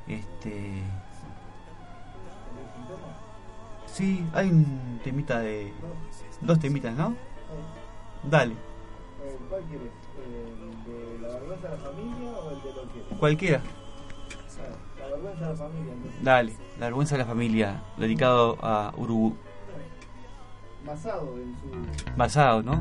Este. 0.08 0.82
Sí, 3.86 4.24
hay 4.32 4.48
un 4.48 5.00
temita 5.04 5.40
de. 5.40 5.72
Dos 6.40 6.58
temitas, 6.58 6.94
¿no? 6.96 7.14
Dale, 8.24 8.54
¿Cuál 9.48 9.62
quieres? 9.64 9.90
¿El 10.26 10.84
de 10.84 11.18
la 11.28 11.34
vergüenza 11.34 11.68
de 11.68 11.76
la 11.76 11.82
familia 11.82 12.30
o 12.30 12.50
el 12.50 12.62
de 12.62 12.72
lo 12.72 12.92
que? 12.92 13.16
cualquiera. 13.18 13.60
La 15.10 15.16
vergüenza 15.16 15.44
de 15.44 15.50
la 15.50 15.56
familia, 15.56 15.92
entonces. 15.92 16.24
Dale, 16.24 16.52
la 16.78 16.86
vergüenza 16.86 17.14
de 17.14 17.18
la 17.18 17.26
familia, 17.26 17.82
dedicado 17.96 18.58
a 18.62 18.92
Urugu, 18.96 19.36
Basado 20.86 21.36
en 21.36 21.54
su. 21.60 22.16
basado, 22.16 22.62
¿no? 22.62 22.72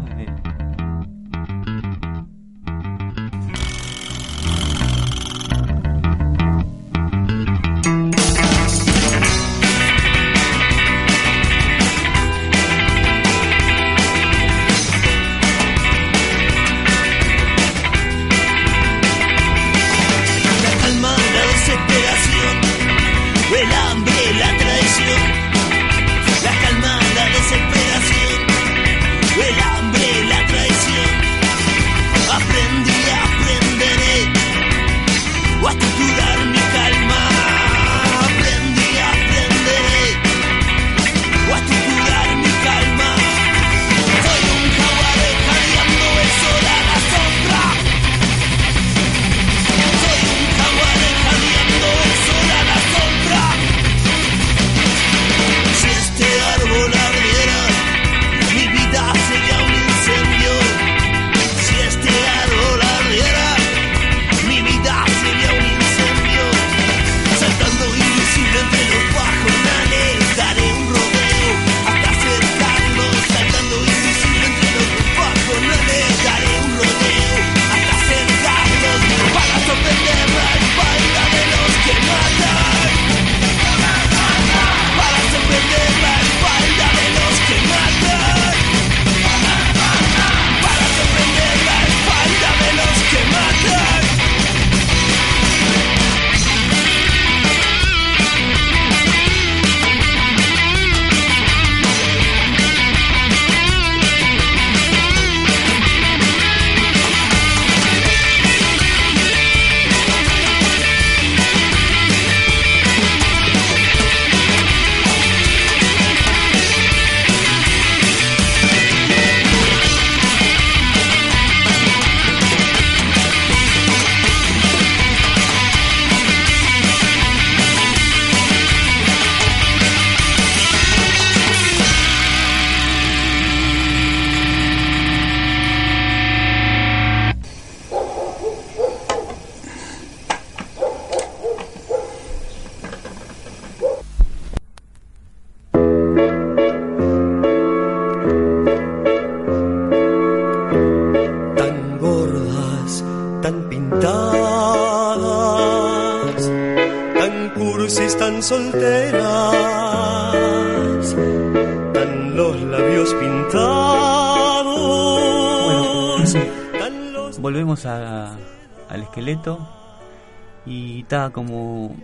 Como 171.33 171.95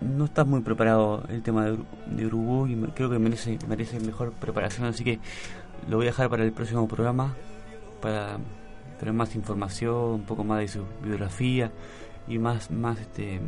no 0.00 0.24
está 0.26 0.44
muy 0.44 0.60
preparado 0.60 1.22
el 1.28 1.42
tema 1.42 1.64
de, 1.66 1.72
Uru- 1.72 1.86
de 2.06 2.26
Urubú 2.26 2.66
y 2.66 2.74
creo 2.94 3.08
que 3.10 3.18
merece 3.18 3.58
merece 3.68 4.00
mejor 4.00 4.32
preparación 4.32 4.86
así 4.86 5.04
que 5.04 5.18
lo 5.88 5.96
voy 5.96 6.06
a 6.06 6.10
dejar 6.10 6.28
para 6.28 6.44
el 6.44 6.52
próximo 6.52 6.86
programa 6.88 7.34
para 8.02 8.36
tener 8.98 9.14
más 9.14 9.34
información 9.34 9.94
un 9.94 10.22
poco 10.22 10.44
más 10.44 10.58
de 10.60 10.68
su 10.68 10.84
biografía 11.02 11.70
y 12.28 12.38
más 12.38 12.70
más 12.70 12.98
este 13.00 13.40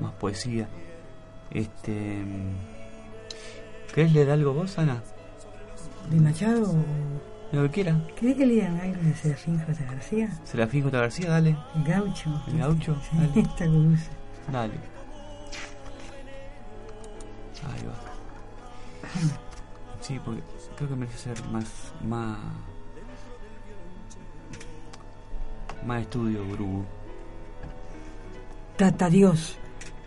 más 0.00 0.12
poesía 0.12 0.68
este 1.50 2.22
¿querés 3.94 4.12
leer 4.12 4.30
algo 4.30 4.52
vos 4.52 4.78
Ana? 4.78 5.02
¿De 6.10 6.20
Machado? 6.20 6.74
Lo 7.52 7.62
que 7.62 7.70
quiera 7.70 8.00
¿Querés 8.16 8.36
que 8.36 8.46
lean 8.46 8.76
algo 8.80 9.02
de 9.02 9.14
Serafín 9.14 9.58
J. 9.58 9.84
García? 9.84 10.28
Serafín 10.44 10.82
J. 10.84 10.98
García 10.98 11.30
dale 11.30 11.56
El 11.74 11.84
gaucho. 11.84 12.42
el 12.48 12.58
gaucho 12.58 12.96
Sí, 13.10 13.16
dale 13.18 13.40
esta 13.48 13.64
cruz. 13.66 14.00
Dale. 14.52 14.74
Ahí 17.62 17.86
va. 17.86 17.94
Sí, 20.00 20.18
porque 20.24 20.42
creo 20.76 20.88
que 20.88 20.96
merece 20.96 21.18
ser 21.18 21.44
más. 21.48 21.66
más. 22.02 22.38
más 25.86 26.00
estudio, 26.02 26.44
Gurú. 26.46 26.84
Tata 28.76 29.10
Dios, 29.10 29.56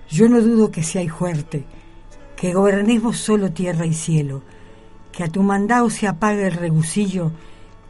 yo 0.10 0.28
no 0.30 0.42
dudo 0.42 0.72
que 0.72 0.82
seáis 0.84 1.12
fuerte, 1.12 1.64
que 2.36 2.54
gobernés 2.54 3.02
vos 3.04 3.18
solo 3.18 3.52
tierra 3.52 3.86
y 3.86 3.94
cielo, 3.94 4.42
que 5.14 5.24
a 5.24 5.30
tu 5.30 5.44
mandado 5.44 5.90
se 5.90 6.08
apague 6.08 6.48
el 6.48 6.54
regucillo 6.54 7.32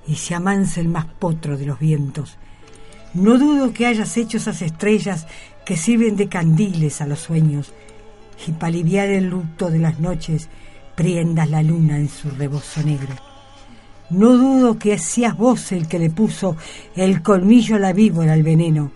y 0.06 0.16
se 0.16 0.36
amanse 0.36 0.82
el 0.82 0.90
más 0.90 1.06
potro 1.06 1.58
de 1.58 1.66
los 1.66 1.80
vientos. 1.80 2.38
No 3.14 3.40
dudo 3.40 3.74
que 3.74 3.88
hayas 3.88 4.16
hecho 4.18 4.38
esas 4.38 4.62
estrellas 4.62 5.26
que 5.66 5.78
sirven 5.78 6.16
de 6.18 6.28
candiles 6.28 7.02
a 7.02 7.08
los 7.08 7.20
sueños, 7.20 7.74
y 8.46 8.52
para 8.52 8.68
aliviar 8.68 9.10
el 9.10 9.30
luto 9.30 9.70
de 9.70 9.80
las 9.80 10.00
noches 10.00 10.50
prendas 10.96 11.50
la 11.50 11.64
luna 11.64 11.98
en 11.98 12.10
su 12.10 12.30
rebozo 12.30 12.84
negro. 12.84 13.16
No 14.10 14.36
dudo 14.36 14.78
que 14.78 14.98
seas 14.98 15.38
vos 15.38 15.72
el 15.72 15.88
que 15.88 16.00
le 16.00 16.10
puso 16.10 16.58
el 16.96 17.24
colmillo 17.24 17.78
a 17.78 17.80
la 17.80 17.94
víbora 17.94 18.34
al 18.34 18.44
veneno, 18.44 18.92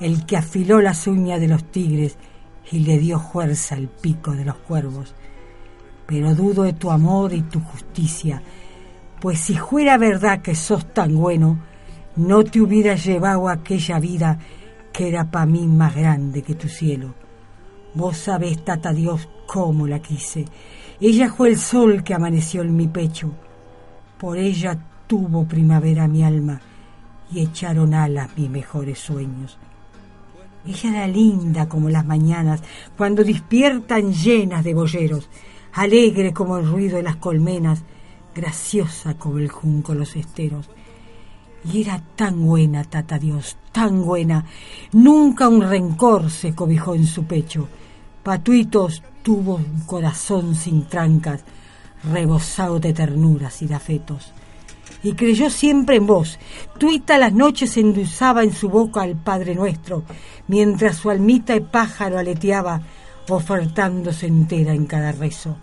el 0.00 0.26
que 0.26 0.36
afiló 0.36 0.80
las 0.80 1.06
uñas 1.06 1.40
de 1.40 1.48
los 1.48 1.64
tigres 1.70 2.16
y 2.70 2.80
le 2.80 2.98
dio 2.98 3.20
fuerza 3.20 3.76
al 3.76 3.88
pico 3.88 4.32
de 4.32 4.44
los 4.44 4.56
cuervos. 4.56 5.14
Pero 6.12 6.34
dudo 6.34 6.64
de 6.64 6.74
tu 6.74 6.90
amor 6.90 7.32
y 7.32 7.40
tu 7.40 7.58
justicia, 7.58 8.42
pues 9.18 9.38
si 9.38 9.56
fuera 9.56 9.96
verdad 9.96 10.42
que 10.42 10.54
sos 10.54 10.92
tan 10.92 11.16
bueno, 11.16 11.58
no 12.16 12.44
te 12.44 12.60
hubiera 12.60 12.96
llevado 12.96 13.48
aquella 13.48 13.98
vida 13.98 14.38
que 14.92 15.08
era 15.08 15.30
para 15.30 15.46
mí 15.46 15.66
más 15.66 15.96
grande 15.96 16.42
que 16.42 16.54
tu 16.54 16.68
cielo. 16.68 17.14
Vos 17.94 18.18
sabés, 18.18 18.62
tata 18.62 18.92
Dios, 18.92 19.26
cómo 19.46 19.86
la 19.86 20.00
quise. 20.00 20.44
Ella 21.00 21.32
fue 21.32 21.48
el 21.48 21.56
sol 21.56 22.04
que 22.04 22.12
amaneció 22.12 22.60
en 22.60 22.76
mi 22.76 22.88
pecho. 22.88 23.32
Por 24.18 24.36
ella 24.36 24.78
tuvo 25.06 25.46
primavera 25.46 26.08
mi 26.08 26.22
alma 26.22 26.60
y 27.32 27.40
echaron 27.40 27.94
alas 27.94 28.28
mis 28.36 28.50
mejores 28.50 28.98
sueños. 28.98 29.56
Ella 30.66 30.90
era 30.90 31.06
linda 31.08 31.70
como 31.70 31.88
las 31.88 32.04
mañanas, 32.04 32.62
cuando 32.98 33.24
despiertan 33.24 34.12
llenas 34.12 34.62
de 34.62 34.74
boyeros, 34.74 35.30
alegre 35.72 36.32
como 36.32 36.58
el 36.58 36.68
ruido 36.68 36.96
de 36.96 37.02
las 37.02 37.16
colmenas, 37.16 37.82
graciosa 38.34 39.14
como 39.14 39.38
el 39.38 39.48
junco 39.48 39.94
los 39.94 40.16
esteros. 40.16 40.68
Y 41.64 41.82
era 41.82 42.02
tan 42.16 42.44
buena, 42.44 42.84
tata 42.84 43.18
Dios, 43.18 43.56
tan 43.70 44.04
buena. 44.04 44.44
Nunca 44.92 45.48
un 45.48 45.62
rencor 45.62 46.30
se 46.30 46.54
cobijó 46.54 46.94
en 46.94 47.06
su 47.06 47.24
pecho. 47.24 47.68
Patuitos 48.22 49.02
tuvo 49.22 49.56
un 49.56 49.80
corazón 49.86 50.54
sin 50.54 50.84
trancas, 50.86 51.44
rebosado 52.04 52.80
de 52.80 52.92
ternuras 52.92 53.62
y 53.62 53.66
de 53.66 53.74
afetos. 53.74 54.32
Y 55.04 55.14
creyó 55.14 55.50
siempre 55.50 55.96
en 55.96 56.06
vos. 56.06 56.38
Tuita 56.78 57.18
las 57.18 57.32
noches 57.32 57.76
endulzaba 57.76 58.42
en 58.42 58.52
su 58.52 58.68
boca 58.68 59.02
al 59.02 59.16
Padre 59.16 59.54
Nuestro, 59.54 60.04
mientras 60.48 60.96
su 60.96 61.10
almita 61.10 61.54
de 61.54 61.60
pájaro 61.60 62.18
aleteaba, 62.18 62.82
ofertándose 63.28 64.26
entera 64.26 64.72
en 64.72 64.86
cada 64.86 65.12
rezo 65.12 65.56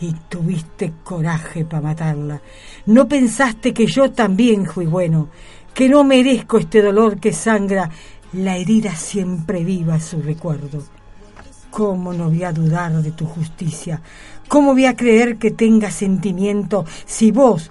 y 0.00 0.12
tuviste 0.28 0.94
coraje 1.04 1.64
para 1.64 1.82
matarla. 1.82 2.40
No 2.86 3.06
pensaste 3.06 3.74
que 3.74 3.86
yo 3.86 4.10
también 4.10 4.66
fui 4.66 4.86
bueno, 4.86 5.28
que 5.74 5.88
no 5.88 6.04
merezco 6.04 6.58
este 6.58 6.82
dolor 6.82 7.20
que 7.20 7.32
sangra, 7.32 7.90
la 8.32 8.56
herida 8.56 8.94
siempre 8.94 9.64
viva 9.64 10.00
su 10.00 10.22
recuerdo. 10.22 10.82
¿Cómo 11.70 12.12
no 12.12 12.28
voy 12.28 12.44
a 12.44 12.52
dudar 12.52 12.92
de 13.02 13.12
tu 13.12 13.26
justicia? 13.26 14.00
¿Cómo 14.48 14.72
voy 14.72 14.86
a 14.86 14.96
creer 14.96 15.36
que 15.36 15.52
tengas 15.52 15.94
sentimiento 15.94 16.84
si 17.04 17.30
vos, 17.30 17.70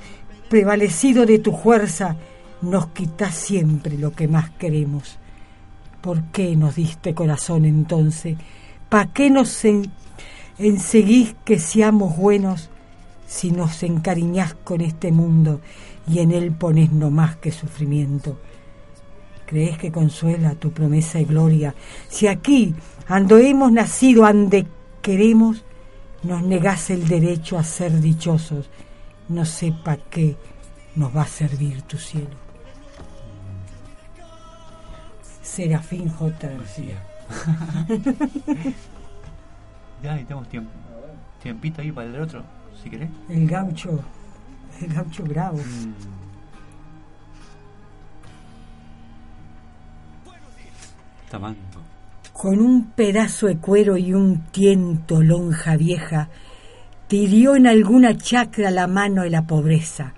prevalecido 0.50 1.26
de 1.26 1.40
tu 1.40 1.52
fuerza, 1.52 2.16
nos 2.62 2.88
quitas 2.88 3.36
siempre 3.36 3.98
lo 3.98 4.12
que 4.12 4.28
más 4.28 4.52
queremos? 4.52 5.18
¿Por 6.02 6.24
qué 6.32 6.56
nos 6.56 6.76
diste 6.76 7.14
corazón 7.14 7.66
entonces? 7.66 8.38
¿Para 8.90 9.12
qué 9.14 9.30
nos 9.30 9.64
en- 9.66 9.92
enseguís 10.58 11.36
que 11.46 11.60
seamos 11.60 12.18
buenos 12.18 12.70
si 13.28 13.52
nos 13.52 13.84
encariñás 13.84 14.56
con 14.64 14.82
este 14.82 15.12
mundo 15.12 15.62
y 16.08 16.20
en 16.20 16.32
él 16.32 16.52
pones 16.52 16.92
no 16.92 17.12
más 17.12 17.36
que 17.38 17.52
sufrimiento? 17.52 18.40
¿Crees 19.46 19.78
que 19.78 19.92
consuela 19.92 20.56
tu 20.56 20.72
promesa 20.72 21.18
de 21.20 21.26
gloria? 21.26 21.76
Si 22.08 22.28
aquí, 22.28 22.74
ando 23.08 23.38
hemos 23.38 23.72
nacido, 23.72 24.26
ande 24.26 24.68
queremos, 25.02 25.64
nos 26.24 26.44
negás 26.44 26.90
el 26.90 27.08
derecho 27.08 27.58
a 27.58 27.64
ser 27.64 28.00
dichosos, 28.00 28.70
no 29.30 29.46
sé 29.46 29.74
qué 30.10 30.36
nos 30.96 31.16
va 31.16 31.24
a 31.24 31.28
servir 31.28 31.82
tu 31.84 31.98
cielo. 31.98 32.38
Serafín 35.42 36.10
J. 36.10 36.48
García. 36.48 37.09
Ya, 40.02 40.20
y 40.20 40.24
tenemos 40.24 40.48
tiempo. 40.48 40.72
Tiempito 41.42 41.82
ahí 41.82 41.92
para 41.92 42.08
el 42.08 42.22
otro, 42.22 42.44
si 42.82 42.90
querés. 42.90 43.10
El 43.30 43.48
gaucho, 43.48 44.00
el 44.82 44.94
gaucho 44.94 45.24
bravo. 45.24 45.60
Tamango. 51.30 51.60
Con 52.34 52.60
un 52.62 52.92
pedazo 52.92 53.48
de 53.48 53.58
cuero 53.58 53.98
y 53.98 54.14
un 54.14 54.46
tiento 54.52 55.22
lonja 55.22 55.76
vieja, 55.76 56.30
te 57.08 57.18
hirió 57.18 57.56
en 57.56 57.68
alguna 57.68 58.18
chacra 58.18 58.72
la 58.72 58.88
mano 58.88 59.24
de 59.24 59.30
la 59.30 59.46
pobreza, 59.46 60.14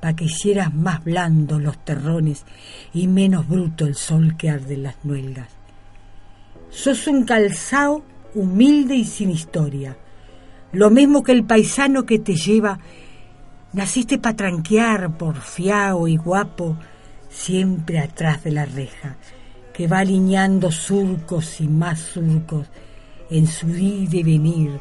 pa' 0.00 0.14
que 0.14 0.24
hicieras 0.24 0.74
más 0.74 1.04
blandos 1.04 1.62
los 1.62 1.78
terrones 1.84 2.44
y 2.92 3.06
menos 3.06 3.48
bruto 3.48 3.86
el 3.86 3.94
sol 3.94 4.36
que 4.36 4.50
arde 4.50 4.74
en 4.74 4.82
las 4.82 5.04
nuelgas. 5.04 5.55
Sos 6.76 7.06
un 7.06 7.24
calzao 7.24 8.02
humilde 8.34 8.94
y 8.94 9.06
sin 9.06 9.30
historia, 9.30 9.96
lo 10.72 10.90
mismo 10.90 11.22
que 11.22 11.32
el 11.32 11.42
paisano 11.42 12.04
que 12.04 12.18
te 12.18 12.34
lleva, 12.34 12.78
naciste 13.72 14.18
pa' 14.18 14.36
tranquear, 14.36 15.16
porfiao 15.16 16.06
y 16.06 16.18
guapo, 16.18 16.76
siempre 17.30 17.98
atrás 17.98 18.44
de 18.44 18.50
la 18.50 18.66
reja, 18.66 19.16
que 19.72 19.88
va 19.88 20.00
alineando 20.00 20.70
surcos 20.70 21.62
y 21.62 21.66
más 21.66 21.98
surcos 21.98 22.66
en 23.30 23.46
su 23.46 23.70
ir 23.70 24.14
y 24.14 24.22
venir 24.22 24.78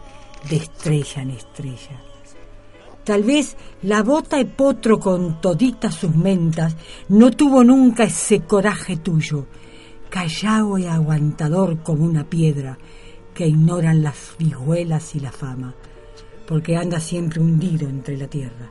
de 0.49 0.57
estrella 0.57 1.21
en 1.21 1.29
estrella. 1.29 2.01
Tal 3.05 3.23
vez 3.23 3.55
la 3.83 4.03
bota 4.03 4.35
de 4.35 4.45
potro 4.45 4.99
con 4.99 5.39
toditas 5.39 5.95
sus 5.95 6.13
mentas 6.13 6.75
no 7.07 7.31
tuvo 7.31 7.63
nunca 7.63 8.03
ese 8.03 8.41
coraje 8.41 8.97
tuyo, 8.97 9.47
callado 10.09 10.77
y 10.77 10.85
aguantador 10.85 11.79
como 11.83 12.05
una 12.05 12.23
piedra 12.23 12.77
que 13.33 13.47
ignoran 13.47 14.01
las 14.01 14.35
vihuelas 14.39 15.15
y 15.15 15.19
la 15.19 15.31
fama, 15.31 15.75
porque 16.47 16.77
anda 16.77 16.99
siempre 16.99 17.41
hundido 17.41 17.87
entre 17.89 18.17
la 18.17 18.27
tierra. 18.27 18.69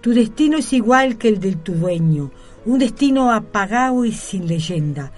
Tu 0.00 0.12
destino 0.12 0.58
es 0.58 0.72
igual 0.72 1.18
que 1.18 1.28
el 1.28 1.40
de 1.40 1.56
tu 1.56 1.74
dueño, 1.74 2.30
un 2.64 2.78
destino 2.78 3.30
apagado 3.30 4.04
y 4.04 4.12
sin 4.12 4.46
leyenda, 4.46 5.12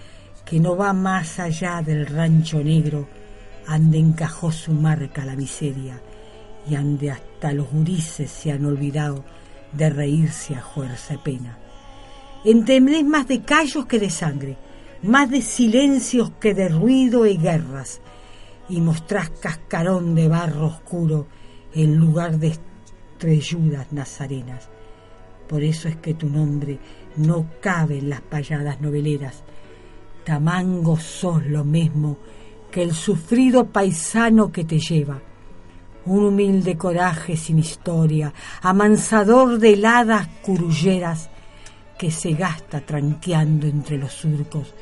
que 0.45 0.61
no 0.61 0.77
va 0.77 0.93
más 0.93 1.39
allá 1.39 1.83
del 1.83 2.07
rancho 2.07 2.63
negro, 2.63 3.09
ande 3.67 3.99
encajó 3.99 4.53
su 4.53 4.73
marca 4.73 5.25
la 5.25 5.37
miseria, 5.37 6.03
y 6.69 6.75
ande 6.75 7.11
hasta 7.11 7.53
los 7.53 7.71
gurises 7.71 8.31
se 8.31 8.53
han 8.53 8.65
olvidado 8.65 9.25
de 9.73 9.89
reírse 9.89 10.55
a 10.55 10.63
fuerza 10.63 11.15
de 11.15 11.21
pena. 11.21 11.59
Entendés 12.45 13.05
más 13.05 13.29
de 13.29 13.43
callos 13.43 13.87
que 13.87 13.99
de 13.99 14.11
sangre, 14.11 14.57
más 15.03 15.31
de 15.31 15.43
silencios 15.43 16.31
que 16.41 16.55
de 16.55 16.69
ruido 16.69 17.27
y 17.27 17.37
guerras. 17.37 18.01
y 18.69 18.81
mostrás 18.81 19.29
cascarón 19.29 20.15
de 20.15 20.29
barro 20.29 20.67
oscuro 20.67 21.27
en 21.75 21.97
lugar 21.97 22.39
de 22.39 22.57
estrelludas 23.19 23.93
nazarenas. 23.93 24.71
Por 25.49 25.63
eso 25.63 25.89
es 25.89 25.97
que 25.97 26.15
tu 26.15 26.29
nombre 26.31 26.79
no 27.17 27.47
cabe 27.61 27.99
en 27.99 28.09
las 28.09 28.23
payadas 28.23 28.81
noveleras. 28.81 29.43
Tamango 30.25 30.97
sos 30.97 31.45
lo 31.45 31.65
mismo 31.65 32.17
que 32.71 32.83
el 32.83 32.95
sufrido 32.95 33.67
paisano 33.67 34.51
que 34.51 34.65
te 34.65 34.79
lleva. 34.79 35.21
Un 36.07 36.25
humilde 36.25 36.77
coraje 36.77 37.37
sin 37.37 37.59
historia, 37.59 38.33
amansador 38.63 39.59
de 39.59 39.75
heladas 39.75 40.29
curulleras, 40.43 41.29
que 41.99 42.11
se 42.11 42.33
gasta 42.33 42.81
tranqueando 42.81 43.67
entre 43.67 43.99
los 43.99 44.13
surcos, 44.13 44.75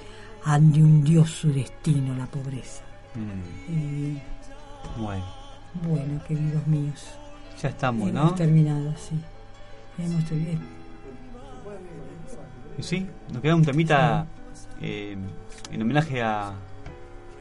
ande 0.44 0.82
hundió 0.82 1.24
su 1.26 1.52
destino 1.52 2.14
la 2.16 2.26
pobreza. 2.26 2.82
Mm, 3.14 3.72
Y 3.72 4.22
bueno, 4.98 5.24
bueno, 5.82 6.20
queridos 6.26 6.66
míos, 6.66 7.06
ya 7.60 7.68
estamos, 7.68 8.08
hemos 8.08 8.24
¿no? 8.30 8.34
terminado, 8.34 8.94
sí. 8.96 9.20
Hemos 9.98 10.24
terminado. 10.24 10.60
Y 12.78 12.82
Sí, 12.82 13.06
nos 13.32 13.42
queda 13.42 13.54
un 13.56 13.64
temita 13.64 14.26
eh, 14.80 15.16
en 15.70 15.82
homenaje 15.82 16.22
a, 16.22 16.48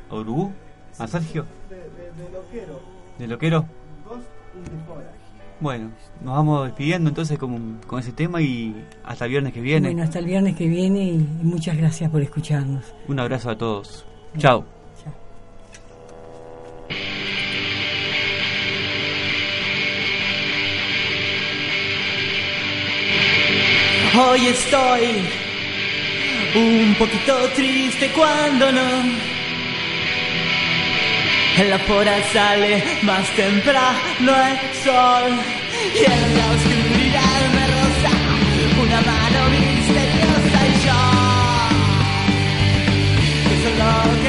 a 0.10 0.16
Urubú, 0.16 0.52
a 0.98 1.08
Sergio, 1.08 1.46
De, 1.70 1.76
de, 1.78 1.84
de 2.24 2.30
loquero, 2.32 2.82
de 3.18 3.28
Loquero. 3.28 3.66
Ghost 4.06 4.28
in 4.56 4.64
the 4.64 4.86
Forest. 4.86 5.19
Bueno, 5.62 5.92
nos 6.24 6.36
vamos 6.36 6.66
despidiendo 6.68 7.10
entonces 7.10 7.38
con, 7.38 7.80
con 7.86 8.00
ese 8.00 8.14
tema 8.14 8.42
y 8.42 8.74
hasta 9.04 9.26
el 9.26 9.32
viernes 9.32 9.54
que 9.54 9.60
viene. 9.60 9.90
Bueno, 9.90 10.04
hasta 10.04 10.20
el 10.20 10.26
viernes 10.26 10.56
que 10.56 10.68
viene 10.68 11.04
y, 11.04 11.16
y 11.16 11.44
muchas 11.44 11.76
gracias 11.76 12.10
por 12.10 12.22
escucharnos. 12.22 12.86
Un 13.08 13.20
abrazo 13.20 13.50
a 13.50 13.58
todos. 13.58 14.06
Chao. 14.38 14.64
Chao. 15.04 15.14
Hoy 24.32 24.48
estoy 24.48 25.28
un 26.56 26.96
poquito 26.96 27.36
triste 27.56 28.10
cuando 28.16 28.72
no. 28.72 29.39
En 31.60 31.70
la 31.70 31.80
fora 31.80 32.16
sale 32.32 32.82
más 33.02 33.28
temprano 33.36 34.32
el 34.50 34.58
sol. 34.82 35.30
Y 35.94 36.04
en 36.06 36.38
la 36.38 36.46
oscuridad 36.56 37.42
me 37.56 37.66
roza 37.76 38.14
una 38.82 39.00
mano 39.02 39.40
misteriosa 39.50 40.60
y 40.68 40.76
yo. 40.86 41.02
Que 43.44 43.56
solo 43.64 43.88
quería 44.22 44.29